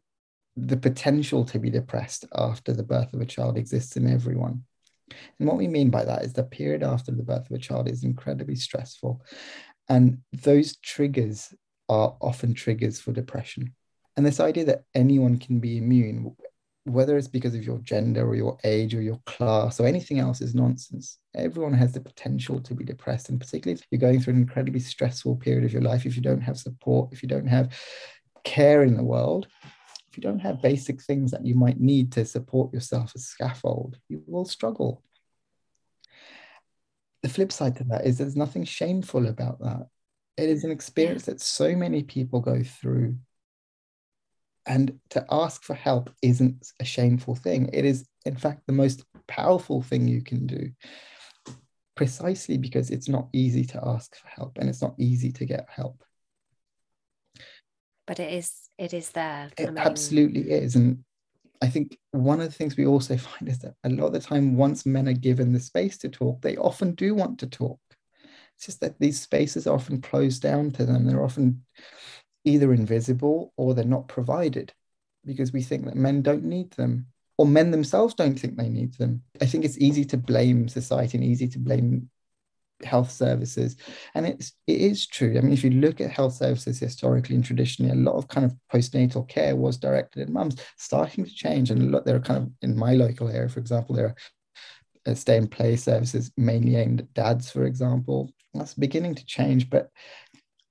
the 0.57 0.77
potential 0.77 1.45
to 1.47 1.59
be 1.59 1.71
depressed 1.71 2.25
after 2.35 2.73
the 2.73 2.83
birth 2.83 3.13
of 3.15 3.21
a 3.21 3.27
child 3.27 3.57
exists 3.57 3.97
in 3.97 4.11
everyone. 4.11 4.65
And 5.39 5.49
what 5.49 5.57
we 5.57 5.69
mean 5.69 5.91
by 5.91 6.05
that 6.05 6.25
is 6.25 6.33
the 6.33 6.45
period 6.45 6.83
after 6.83 7.13
the 7.13 7.23
birth 7.23 7.51
of 7.51 7.57
a 7.57 7.59
child 7.59 7.89
is 7.89 8.05
incredibly 8.05 8.55
stressful. 8.55 9.23
And 9.89 10.19
those 10.33 10.77
triggers 10.77 11.53
are 11.89 12.17
often 12.21 12.55
triggers 12.55 13.01
for 13.01 13.13
depression. 13.13 13.75
And 14.17 14.25
this 14.25 14.41
idea 14.41 14.65
that 14.67 14.85
anyone 14.95 15.39
can 15.39 15.61
be 15.61 15.79
immune, 15.79 16.37
whether 16.85 17.17
it's 17.17 17.29
because 17.29 17.55
of 17.55 17.65
your 17.65 17.79
gender 17.79 18.27
or 18.27 18.37
your 18.37 18.59
age 18.65 18.95
or 18.95 19.03
your 19.03 19.21
class 19.27 19.81
or 19.81 19.87
anything 19.87 20.19
else, 20.19 20.41
is 20.41 20.55
nonsense. 20.55 21.19
Everyone 21.35 21.73
has 21.73 21.93
the 21.93 22.01
potential 22.01 22.61
to 22.61 22.75
be 22.75 22.85
depressed. 22.85 23.29
And 23.29 23.41
particularly 23.41 23.81
if 23.81 23.87
you're 23.91 24.01
going 24.01 24.21
through 24.21 24.35
an 24.35 24.41
incredibly 24.41 24.81
stressful 24.81 25.37
period 25.37 25.65
of 25.65 25.73
your 25.73 25.83
life, 25.83 26.07
if 26.07 26.17
you 26.17 26.23
don't 26.23 26.41
have 26.41 26.59
support, 26.59 27.13
if 27.13 27.23
you 27.23 27.29
don't 27.29 27.49
have 27.49 27.73
care 28.45 28.83
in 28.85 28.97
the 28.97 29.05
world, 29.05 29.49
if 30.11 30.17
you 30.17 30.23
don't 30.23 30.41
have 30.41 30.61
basic 30.61 31.01
things 31.01 31.31
that 31.31 31.47
you 31.47 31.55
might 31.55 31.79
need 31.79 32.13
to 32.13 32.25
support 32.25 32.75
yourself 32.75 33.13
as 33.15 33.27
scaffold, 33.27 33.97
you 34.09 34.23
will 34.27 34.45
struggle. 34.45 35.05
The 37.23 37.29
flip 37.29 37.53
side 37.53 37.77
to 37.77 37.85
that 37.85 38.07
is 38.07 38.19
there's 38.19 38.35
nothing 38.35 38.65
shameful 38.65 39.29
about 39.29 39.61
that. 39.61 39.87
It 40.37 40.49
is 40.49 40.65
an 40.65 40.73
experience 40.73 41.27
that 41.27 41.41
so 41.41 41.77
many 41.77 42.03
people 42.03 42.41
go 42.41 42.63
through. 42.63 43.19
And 44.67 44.99
to 45.11 45.25
ask 45.31 45.63
for 45.63 45.75
help 45.75 46.11
isn't 46.23 46.73
a 46.81 46.85
shameful 46.85 47.37
thing. 47.37 47.71
It 47.73 47.85
is, 47.85 48.07
in 48.25 48.37
fact, 48.37 48.63
the 48.67 48.73
most 48.73 49.05
powerful 49.29 49.81
thing 49.81 50.09
you 50.09 50.23
can 50.23 50.47
do, 50.47 50.71
precisely 51.95 52.59
because 52.59 52.91
it's 52.91 53.09
not 53.09 53.29
easy 53.33 53.65
to 53.67 53.81
ask 53.87 54.17
for 54.17 54.29
help 54.29 54.59
and 54.59 54.69
it's 54.69 54.83
not 54.83 54.95
easy 54.99 55.31
to 55.33 55.45
get 55.45 55.67
help 55.69 56.03
but 58.11 58.19
it 58.19 58.33
is 58.33 58.70
it 58.81 58.95
is 58.95 59.11
there 59.11 59.51
it 59.57 59.69
I 59.69 59.71
mean... 59.71 59.79
absolutely 59.79 60.51
is 60.51 60.75
and 60.75 61.05
i 61.63 61.69
think 61.69 61.99
one 62.13 62.41
of 62.41 62.47
the 62.47 62.53
things 62.53 62.77
we 62.77 62.87
also 62.87 63.17
find 63.29 63.49
is 63.49 63.59
that 63.61 63.75
a 63.85 63.91
lot 63.91 64.07
of 64.07 64.13
the 64.15 64.21
time 64.21 64.57
once 64.57 64.87
men 64.87 65.09
are 65.09 65.13
given 65.13 65.53
the 65.53 65.61
space 65.61 65.99
to 65.99 66.09
talk 66.09 66.41
they 66.41 66.57
often 66.57 66.95
do 66.95 67.15
want 67.15 67.39
to 67.41 67.47
talk 67.47 67.79
it's 68.57 68.67
just 68.67 68.81
that 68.81 68.99
these 68.99 69.21
spaces 69.21 69.67
are 69.67 69.75
often 69.75 70.01
closed 70.01 70.43
down 70.43 70.71
to 70.73 70.85
them 70.85 71.05
they're 71.05 71.25
often 71.25 71.65
either 72.45 72.73
invisible 72.73 73.53
or 73.57 73.75
they're 73.75 73.85
not 73.85 74.09
provided 74.09 74.73
because 75.27 75.53
we 75.53 75.63
think 75.63 75.85
that 75.85 75.97
men 75.97 76.23
don't 76.23 76.45
need 76.45 76.71
them 76.73 77.07
or 77.41 77.47
men 77.47 77.71
themselves 77.71 78.13
don't 78.13 78.39
think 78.39 78.59
they 78.59 78.69
need 78.69 78.93
them. 78.99 79.23
I 79.41 79.47
think 79.47 79.65
it's 79.65 79.79
easy 79.79 80.05
to 80.05 80.19
blame 80.19 80.69
society 80.69 81.17
and 81.17 81.25
easy 81.25 81.49
to 81.49 81.59
blame 81.59 82.11
health 82.85 83.11
services. 83.11 83.77
And 84.15 84.27
it's 84.27 84.53
it 84.67 84.81
is 84.81 85.07
true. 85.07 85.37
I 85.37 85.41
mean 85.41 85.53
if 85.53 85.65
you 85.65 85.71
look 85.71 86.01
at 86.01 86.11
health 86.11 86.35
services 86.35 86.79
historically 86.79 87.37
and 87.37 87.45
traditionally 87.45 87.93
a 87.93 87.95
lot 87.95 88.17
of 88.17 88.29
kind 88.29 88.45
of 88.45 88.55
postnatal 88.73 89.29
care 89.29 89.57
was 89.57 89.77
directed 89.77 90.23
at 90.23 90.29
mums. 90.29 90.57
Starting 90.77 91.25
to 91.25 91.35
change. 91.35 91.71
And 91.71 91.93
look 91.93 92.05
there 92.05 92.17
are 92.17 92.21
kind 92.21 92.43
of 92.43 92.51
in 92.63 92.77
my 92.77 92.95
local 92.95 93.29
area 93.29 93.49
for 93.49 93.61
example 93.61 93.95
there 93.95 94.15
are 95.07 95.15
stay 95.15 95.39
and 95.39 95.51
play 95.51 95.77
services 95.77 96.31
mainly 96.37 96.77
aimed 96.77 97.01
at 97.01 97.15
dads 97.15 97.51
for 97.51 97.65
example. 97.65 98.31
That's 98.55 98.75
beginning 98.75 99.15
to 99.17 99.25
change. 99.25 99.71
But 99.71 99.91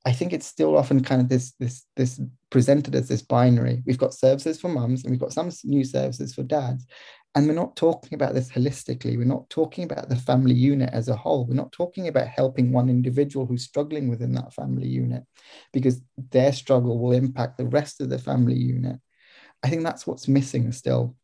i 0.05 0.14
think 0.14 0.32
it's 0.32 0.45
still 0.45 0.78
often 0.78 1.03
kind 1.03 1.22
of 1.22 1.28
this 1.28 1.51
this 1.60 1.86
this 1.97 2.22
presented 2.49 2.95
as 2.95 3.07
this 3.07 3.22
binary. 3.22 3.84
We've 3.86 3.97
got 3.97 4.14
services 4.14 4.60
for 4.60 4.70
mums 4.70 5.03
and 5.03 5.12
we've 5.12 5.20
got 5.20 5.34
some 5.34 5.51
new 5.64 5.84
services 5.84 6.34
for 6.34 6.43
dads 6.43 6.86
and 7.36 7.47
we're 7.47 7.53
not 7.53 7.75
talking 7.75 8.15
about 8.15 8.34
this 8.34 8.49
holistically. 8.49 9.17
We're 9.17 9.23
not 9.25 9.49
talking 9.49 9.84
about 9.84 10.09
the 10.09 10.15
family 10.15 10.55
unit 10.55 10.89
as 10.91 11.09
a 11.09 11.15
whole. 11.15 11.45
We're 11.45 11.53
not 11.53 11.71
talking 11.71 12.07
about 12.07 12.27
helping 12.27 12.71
one 12.71 12.89
individual 12.89 13.45
who's 13.45 13.63
struggling 13.63 14.07
within 14.09 14.34
that 14.34 14.53
family 14.53 14.88
unit 14.88 15.23
because 15.71 16.01
their 16.32 16.51
struggle 16.51 16.97
will 16.97 17.11
impact 17.11 17.57
the 17.57 17.67
rest 17.67 18.01
of 18.01 18.09
the 18.09 18.17
family 18.17 18.55
unit. 18.55 18.97
I 19.63 19.69
think 19.69 19.84
that's 19.84 20.07
what's 20.07 20.27
missing 20.27 20.71
still. 20.71 21.15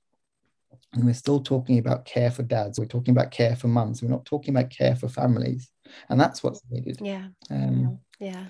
And 0.93 1.05
we're 1.05 1.13
still 1.13 1.41
talking 1.41 1.79
about 1.79 2.05
care 2.05 2.31
for 2.31 2.43
dads. 2.43 2.79
We're 2.79 2.85
talking 2.85 3.13
about 3.13 3.31
care 3.31 3.55
for 3.55 3.67
mums. 3.67 4.01
We're 4.01 4.09
not 4.09 4.25
talking 4.25 4.55
about 4.55 4.69
care 4.69 4.95
for 4.95 5.09
families. 5.09 5.71
and 6.09 6.19
that's 6.19 6.43
what's 6.43 6.61
needed. 6.69 6.99
Yeah. 7.01 7.27
Um, 7.49 7.99
yeah. 8.19 8.45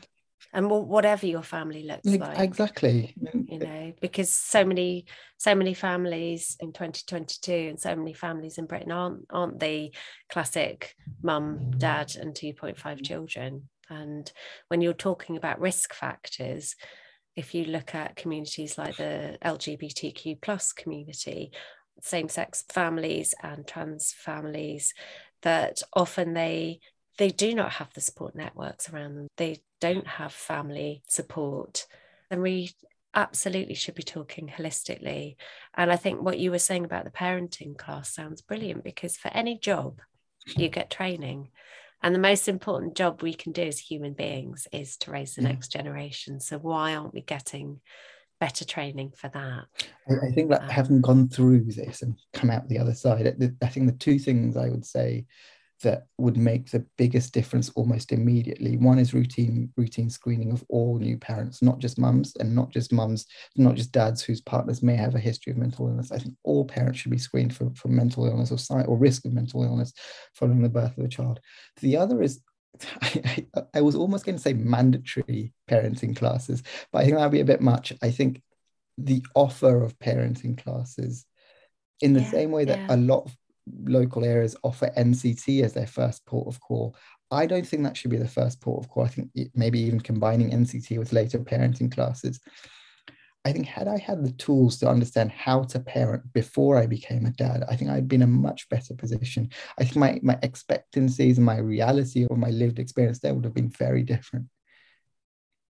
And 0.53 0.69
whatever 0.69 1.25
your 1.25 1.43
family 1.43 1.83
looks 1.83 2.05
like. 2.05 2.39
exactly. 2.39 3.13
you 3.47 3.59
know 3.59 3.93
because 4.01 4.29
so 4.29 4.63
many 4.63 5.05
so 5.37 5.53
many 5.55 5.73
families 5.73 6.57
in 6.59 6.71
2022 6.71 7.51
and 7.51 7.79
so 7.79 7.95
many 7.95 8.13
families 8.13 8.57
in 8.57 8.65
britain 8.65 8.91
aren't 8.91 9.25
aren't 9.29 9.59
the 9.59 9.93
classic 10.29 10.95
mum 11.21 11.71
dad 11.77 12.15
and 12.15 12.33
2.5 12.33 12.75
mm. 12.77 13.05
children 13.05 13.69
and 13.89 14.31
when 14.69 14.81
you're 14.81 14.93
talking 14.93 15.37
about 15.37 15.59
risk 15.59 15.93
factors 15.93 16.75
if 17.35 17.53
you 17.53 17.65
look 17.65 17.93
at 17.93 18.15
communities 18.15 18.77
like 18.77 18.95
the 18.97 19.37
lgbtq 19.43 20.41
plus 20.41 20.71
community 20.71 21.51
same-sex 22.01 22.63
families 22.69 23.33
and 23.41 23.67
trans 23.67 24.13
families 24.13 24.93
that 25.41 25.81
often 25.93 26.33
they 26.33 26.79
they 27.17 27.29
do 27.29 27.53
not 27.55 27.71
have 27.73 27.93
the 27.93 28.01
support 28.01 28.35
networks 28.35 28.89
around 28.89 29.15
them 29.15 29.27
they 29.37 29.59
don't 29.81 30.07
have 30.07 30.33
family 30.33 31.01
support 31.07 31.85
then 32.29 32.41
we 32.41 32.71
absolutely 33.13 33.75
should 33.75 33.95
be 33.95 34.03
talking 34.03 34.47
holistically. 34.49 35.37
And 35.73 35.89
I 35.89 35.95
think 35.95 36.21
what 36.21 36.37
you 36.37 36.51
were 36.51 36.59
saying 36.59 36.83
about 36.83 37.05
the 37.05 37.11
parenting 37.11 37.77
class 37.77 38.13
sounds 38.13 38.41
brilliant 38.41 38.83
because 38.83 39.15
for 39.15 39.29
any 39.29 39.57
job, 39.57 40.01
you 40.57 40.67
get 40.67 40.89
training. 40.89 41.49
And 42.03 42.13
the 42.13 42.19
most 42.19 42.49
important 42.49 42.97
job 42.97 43.21
we 43.21 43.33
can 43.33 43.53
do 43.53 43.61
as 43.61 43.79
human 43.79 44.13
beings 44.13 44.67
is 44.73 44.97
to 44.97 45.11
raise 45.11 45.35
the 45.35 45.43
Yeah. 45.43 45.47
next 45.49 45.71
generation. 45.71 46.41
So 46.41 46.57
why 46.57 46.93
aren't 46.93 47.13
we 47.13 47.21
getting 47.21 47.79
better 48.41 48.65
training 48.65 49.13
for 49.15 49.29
that? 49.29 49.63
I, 50.09 50.27
I 50.27 50.31
think 50.33 50.49
that 50.49 50.63
Um, 50.63 50.69
having 50.69 51.01
gone 51.01 51.29
through 51.29 51.63
this 51.71 52.01
and 52.01 52.19
come 52.33 52.49
out 52.49 52.67
the 52.67 52.79
other 52.79 52.95
side, 52.95 53.27
I- 53.27 53.65
I 53.65 53.69
think 53.69 53.85
the 53.85 53.97
two 53.97 54.19
things 54.19 54.57
I 54.57 54.67
would 54.67 54.85
say 54.85 55.25
that 55.83 56.07
would 56.17 56.37
make 56.37 56.71
the 56.71 56.85
biggest 56.97 57.33
difference 57.33 57.69
almost 57.75 58.11
immediately. 58.11 58.77
One 58.77 58.97
is 58.97 59.13
routine 59.13 59.71
routine 59.77 60.09
screening 60.09 60.51
of 60.51 60.63
all 60.69 60.97
new 60.97 61.17
parents, 61.17 61.61
not 61.61 61.79
just 61.79 61.99
mums 61.99 62.33
and 62.37 62.55
not 62.55 62.71
just 62.71 62.93
mums, 62.93 63.25
not 63.57 63.75
just 63.75 63.91
dads 63.91 64.23
whose 64.23 64.41
partners 64.41 64.81
may 64.81 64.95
have 64.95 65.15
a 65.15 65.19
history 65.19 65.51
of 65.51 65.57
mental 65.57 65.87
illness. 65.87 66.11
I 66.11 66.17
think 66.19 66.35
all 66.43 66.65
parents 66.65 66.99
should 66.99 67.11
be 67.11 67.17
screened 67.17 67.55
for, 67.55 67.71
for 67.75 67.89
mental 67.89 68.25
illness 68.25 68.51
or 68.51 68.57
si- 68.57 68.85
or 68.87 68.97
risk 68.97 69.25
of 69.25 69.33
mental 69.33 69.63
illness 69.63 69.93
following 70.33 70.61
the 70.61 70.69
birth 70.69 70.97
of 70.97 71.03
a 71.05 71.09
child. 71.09 71.39
The 71.81 71.97
other 71.97 72.21
is 72.21 72.41
I, 73.01 73.45
I, 73.55 73.63
I 73.75 73.81
was 73.81 73.95
almost 73.95 74.25
going 74.25 74.35
to 74.35 74.41
say 74.41 74.53
mandatory 74.53 75.53
parenting 75.69 76.15
classes, 76.15 76.63
but 76.91 76.99
I 76.99 77.05
think 77.05 77.17
that'd 77.17 77.31
be 77.31 77.39
a 77.41 77.45
bit 77.45 77.61
much. 77.61 77.93
I 78.01 78.11
think 78.11 78.41
the 78.97 79.23
offer 79.35 79.83
of 79.83 79.97
parenting 79.99 80.57
classes 80.57 81.25
in 82.01 82.13
the 82.13 82.21
Yeah, 82.21 82.29
same 82.29 82.51
way 82.51 82.65
that 82.65 82.79
yeah. 82.79 82.95
a 82.95 82.97
lot 82.97 83.25
of 83.25 83.35
local 83.87 84.23
areas 84.23 84.55
offer 84.63 84.91
NCT 84.97 85.63
as 85.63 85.73
their 85.73 85.87
first 85.87 86.25
port 86.25 86.47
of 86.47 86.59
call. 86.59 86.95
I 87.31 87.45
don't 87.45 87.67
think 87.67 87.83
that 87.83 87.97
should 87.97 88.11
be 88.11 88.17
the 88.17 88.27
first 88.27 88.61
port 88.61 88.83
of 88.83 88.89
call. 88.89 89.03
I 89.03 89.09
think 89.09 89.31
maybe 89.55 89.79
even 89.79 89.99
combining 89.99 90.51
NCT 90.51 90.97
with 90.99 91.13
later 91.13 91.39
parenting 91.39 91.91
classes. 91.91 92.39
I 93.45 93.51
think 93.51 93.67
had 93.67 93.87
I 93.87 93.99
had 93.99 94.25
the 94.25 94.31
tools 94.31 94.79
to 94.79 94.89
understand 94.89 95.31
how 95.31 95.63
to 95.65 95.79
parent 95.79 96.33
before 96.33 96.77
I 96.77 96.87
became 96.87 97.27
a 97.27 97.31
dad, 97.31 97.63
I 97.69 97.75
think 97.75 97.91
I'd 97.91 98.07
be 98.07 98.15
in 98.15 98.23
a 98.23 98.27
much 98.27 98.67
better 98.69 98.95
position. 98.95 99.49
I 99.77 99.83
think 99.83 99.97
my, 99.97 100.19
my 100.23 100.39
expectancies 100.41 101.37
and 101.37 101.45
my 101.45 101.57
reality 101.57 102.25
or 102.25 102.37
my 102.37 102.49
lived 102.49 102.79
experience 102.79 103.19
there 103.19 103.35
would 103.35 103.45
have 103.45 103.53
been 103.53 103.69
very 103.69 104.01
different. 104.01 104.47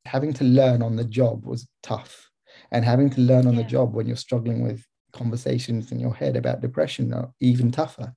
Having 0.05 0.35
to 0.35 0.45
learn 0.45 0.81
on 0.81 0.95
the 0.95 1.05
job 1.05 1.45
was 1.45 1.67
tough. 1.83 2.31
And 2.71 2.85
having 2.85 3.11
to 3.11 3.21
learn 3.21 3.47
on 3.47 3.57
the 3.57 3.65
job 3.65 3.95
when 3.95 4.07
you're 4.07 4.17
struggling 4.17 4.63
with 4.63 4.87
conversations 5.17 5.91
in 5.93 5.99
your 5.99 6.15
head 6.15 6.37
about 6.37 6.61
depression 6.61 7.13
are 7.13 7.33
even 7.41 7.71
tougher. 7.71 8.15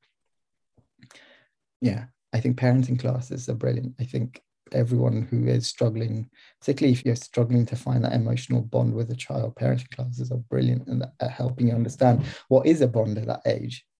Yeah, 1.81 2.05
I 2.33 2.39
think 2.39 2.57
parenting 2.57 2.99
classes 2.99 3.47
are 3.49 3.55
brilliant. 3.55 3.95
I 3.99 4.03
think 4.03 4.41
everyone 4.71 5.23
who 5.23 5.47
is 5.47 5.67
struggling, 5.67 6.29
particularly 6.59 6.93
if 6.93 7.05
you're 7.05 7.15
struggling 7.15 7.65
to 7.67 7.75
find 7.75 8.03
that 8.03 8.13
emotional 8.13 8.61
bond 8.61 8.93
with 8.93 9.09
a 9.11 9.15
child, 9.15 9.55
parenting 9.55 9.89
classes 9.91 10.31
are 10.31 10.37
brilliant 10.37 10.87
and 10.87 11.03
at 11.19 11.31
helping 11.31 11.67
you 11.67 11.73
understand 11.73 12.23
what 12.49 12.67
is 12.67 12.81
a 12.81 12.87
bond 12.87 13.17
at 13.17 13.27
that 13.27 13.41
age. 13.45 13.85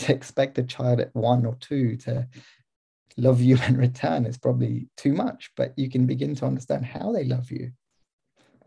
To 0.00 0.12
expect 0.12 0.58
a 0.58 0.62
child 0.62 1.00
at 1.00 1.14
one 1.14 1.46
or 1.46 1.54
two 1.58 1.96
to 2.04 2.28
love 3.16 3.40
you 3.40 3.56
in 3.66 3.78
return 3.78 4.26
is 4.26 4.36
probably 4.36 4.90
too 4.98 5.14
much, 5.14 5.50
but 5.56 5.72
you 5.78 5.88
can 5.88 6.04
begin 6.04 6.34
to 6.34 6.44
understand 6.44 6.84
how 6.84 7.12
they 7.12 7.24
love 7.24 7.50
you. 7.50 7.72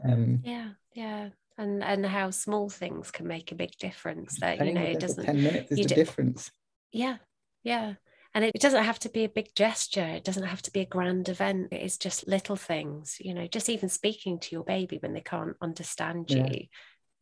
Um, 0.04 0.40
Yeah, 0.44 0.70
yeah. 0.94 1.30
And 1.60 1.84
and 1.84 2.06
how 2.06 2.32
small 2.32 2.70
things 2.70 3.12
can 3.12 3.28
make 3.28 3.52
a 3.52 3.56
big 3.56 3.78
difference. 3.78 4.40
That 4.40 4.66
you 4.66 4.74
know 4.74 4.82
it 4.82 5.00
doesn't 5.00 5.26
10 5.26 5.44
minutes 5.44 5.72
is 5.72 5.80
the 5.80 5.94
difference. 5.94 6.52
Yeah, 6.92 7.18
yeah. 7.64 7.96
And 8.34 8.46
it 8.46 8.54
doesn't 8.60 8.84
have 8.84 9.00
to 9.00 9.10
be 9.10 9.26
a 9.26 9.30
big 9.30 9.54
gesture. 9.56 10.06
It 10.06 10.24
doesn't 10.24 10.44
have 10.44 10.62
to 10.62 10.72
be 10.72 10.82
a 10.82 10.86
grand 10.86 11.28
event. 11.30 11.70
It's 11.72 11.98
just 11.98 12.28
little 12.28 12.56
things, 12.56 13.18
you 13.20 13.34
know, 13.34 13.48
just 13.48 13.70
even 13.70 13.90
speaking 13.90 14.40
to 14.40 14.56
your 14.56 14.64
baby 14.64 14.98
when 15.02 15.14
they 15.14 15.22
can't 15.22 15.58
understand 15.62 16.30
Yeah. 16.30 16.46
you. 16.46 16.68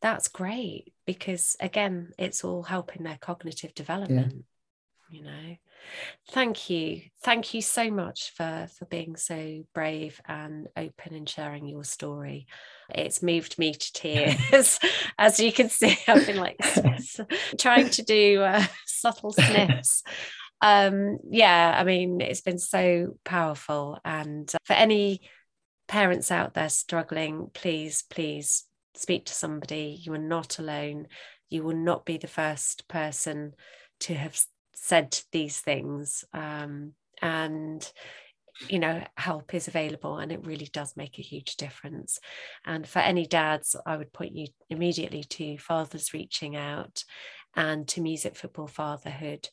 That's 0.00 0.28
great 0.28 0.94
because, 1.06 1.56
again, 1.60 2.12
it's 2.18 2.44
all 2.44 2.62
helping 2.62 3.02
their 3.02 3.18
cognitive 3.18 3.74
development, 3.74 4.44
you 5.10 5.24
know. 5.24 5.56
Thank 6.30 6.68
you. 6.68 7.02
Thank 7.22 7.54
you 7.54 7.62
so 7.62 7.90
much 7.90 8.32
for, 8.36 8.68
for 8.78 8.84
being 8.86 9.16
so 9.16 9.64
brave 9.74 10.20
and 10.26 10.68
open 10.76 11.14
and 11.14 11.28
sharing 11.28 11.66
your 11.66 11.84
story. 11.84 12.46
It's 12.94 13.22
moved 13.22 13.58
me 13.58 13.72
to 13.72 13.92
tears. 13.94 14.78
As 15.18 15.40
you 15.40 15.52
can 15.52 15.68
see, 15.70 15.96
I've 16.08 16.26
been 16.26 16.36
like 16.36 16.58
trying 17.58 17.90
to 17.90 18.02
do 18.02 18.42
uh, 18.42 18.64
subtle 18.86 19.32
sniffs 19.32 20.02
um 20.60 21.18
yeah 21.30 21.74
i 21.78 21.84
mean 21.84 22.20
it's 22.20 22.40
been 22.40 22.58
so 22.58 23.16
powerful 23.24 23.98
and 24.04 24.50
uh, 24.54 24.58
for 24.64 24.72
any 24.72 25.20
parents 25.86 26.30
out 26.30 26.54
there 26.54 26.68
struggling 26.68 27.48
please 27.54 28.02
please 28.10 28.64
speak 28.94 29.26
to 29.26 29.32
somebody 29.32 30.00
you 30.02 30.12
are 30.12 30.18
not 30.18 30.58
alone 30.58 31.06
you 31.48 31.62
will 31.62 31.76
not 31.76 32.04
be 32.04 32.18
the 32.18 32.26
first 32.26 32.88
person 32.88 33.54
to 34.00 34.14
have 34.14 34.38
said 34.80 35.18
these 35.32 35.60
things 35.60 36.24
um 36.32 36.92
and 37.20 37.92
you 38.68 38.78
know 38.78 39.02
help 39.16 39.54
is 39.54 39.68
available 39.68 40.18
and 40.18 40.32
it 40.32 40.44
really 40.46 40.68
does 40.72 40.96
make 40.96 41.18
a 41.18 41.22
huge 41.22 41.56
difference 41.56 42.18
and 42.64 42.86
for 42.86 42.98
any 42.98 43.26
dads 43.26 43.76
i 43.86 43.96
would 43.96 44.12
point 44.12 44.34
you 44.34 44.46
immediately 44.68 45.22
to 45.22 45.56
fathers 45.58 46.12
reaching 46.12 46.56
out 46.56 47.04
and 47.54 47.86
to 47.86 48.00
music 48.00 48.34
football 48.36 48.66
fatherhood 48.66 49.48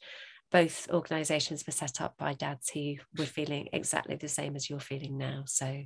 both 0.52 0.88
organizations 0.90 1.66
were 1.66 1.74
set 1.74 2.00
up 2.00 2.18
by 2.18 2.34
dads 2.34 2.70
who 2.70 2.96
were 3.18 3.26
feeling 3.26 3.68
exactly 3.74 4.16
the 4.16 4.30
same 4.30 4.56
as 4.56 4.70
you're 4.70 4.80
feeling 4.80 5.18
now. 5.18 5.44
So 5.48 5.84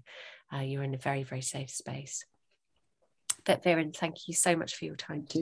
uh, 0.53 0.59
you're 0.59 0.83
in 0.83 0.93
a 0.93 0.97
very, 0.97 1.23
very 1.23 1.41
safe 1.41 1.71
space. 1.71 2.23
But 3.45 3.63
Viren, 3.63 3.95
thank 3.95 4.27
you 4.27 4.33
so 4.33 4.55
much 4.55 4.75
for 4.75 4.85
your 4.85 4.95
time 4.95 5.25
you. 5.33 5.41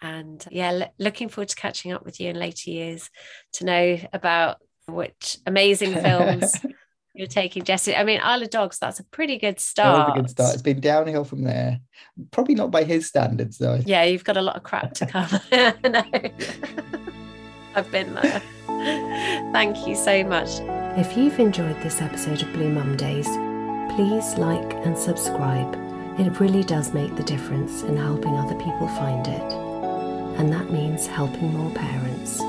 Today. 0.00 0.10
And 0.18 0.44
yeah, 0.50 0.70
l- 0.70 0.94
looking 0.98 1.28
forward 1.28 1.48
to 1.50 1.56
catching 1.56 1.92
up 1.92 2.04
with 2.04 2.20
you 2.20 2.30
in 2.30 2.36
later 2.38 2.70
years 2.70 3.10
to 3.54 3.64
know 3.64 3.98
about 4.12 4.58
which 4.88 5.38
amazing 5.46 5.94
films 5.94 6.54
you're 7.14 7.26
taking, 7.26 7.64
Jesse. 7.64 7.94
I 7.94 8.04
mean, 8.04 8.20
Isle 8.22 8.42
of 8.42 8.50
Dogs, 8.50 8.78
that's 8.78 9.00
a 9.00 9.04
pretty 9.04 9.38
good 9.38 9.60
start. 9.60 10.08
was 10.08 10.18
a 10.18 10.20
good 10.22 10.30
start. 10.30 10.54
It's 10.54 10.62
been 10.62 10.80
downhill 10.80 11.24
from 11.24 11.44
there. 11.44 11.80
Probably 12.30 12.54
not 12.54 12.70
by 12.70 12.84
his 12.84 13.06
standards, 13.06 13.58
though. 13.58 13.80
Yeah, 13.84 14.04
you've 14.04 14.24
got 14.24 14.36
a 14.36 14.42
lot 14.42 14.56
of 14.56 14.62
crap 14.62 14.94
to 14.94 15.06
come. 15.06 15.28
no. 15.84 16.04
I've 17.74 17.90
been 17.92 18.14
there. 18.14 18.42
Thank 19.52 19.86
you 19.86 19.94
so 19.94 20.24
much. 20.24 20.48
If 20.98 21.16
you've 21.16 21.38
enjoyed 21.38 21.80
this 21.82 22.00
episode 22.00 22.42
of 22.42 22.52
Blue 22.52 22.68
Mum 22.70 22.96
Days, 22.96 23.28
please 23.94 24.34
like 24.38 24.72
and 24.84 24.98
subscribe. 24.98 25.76
It 26.18 26.40
really 26.40 26.64
does 26.64 26.92
make 26.92 27.14
the 27.14 27.22
difference 27.22 27.82
in 27.82 27.96
helping 27.96 28.36
other 28.36 28.56
people 28.56 28.88
find 28.88 29.26
it. 29.28 29.69
And 30.40 30.50
that 30.54 30.70
means 30.70 31.06
helping 31.06 31.52
more 31.52 31.70
parents. 31.72 32.40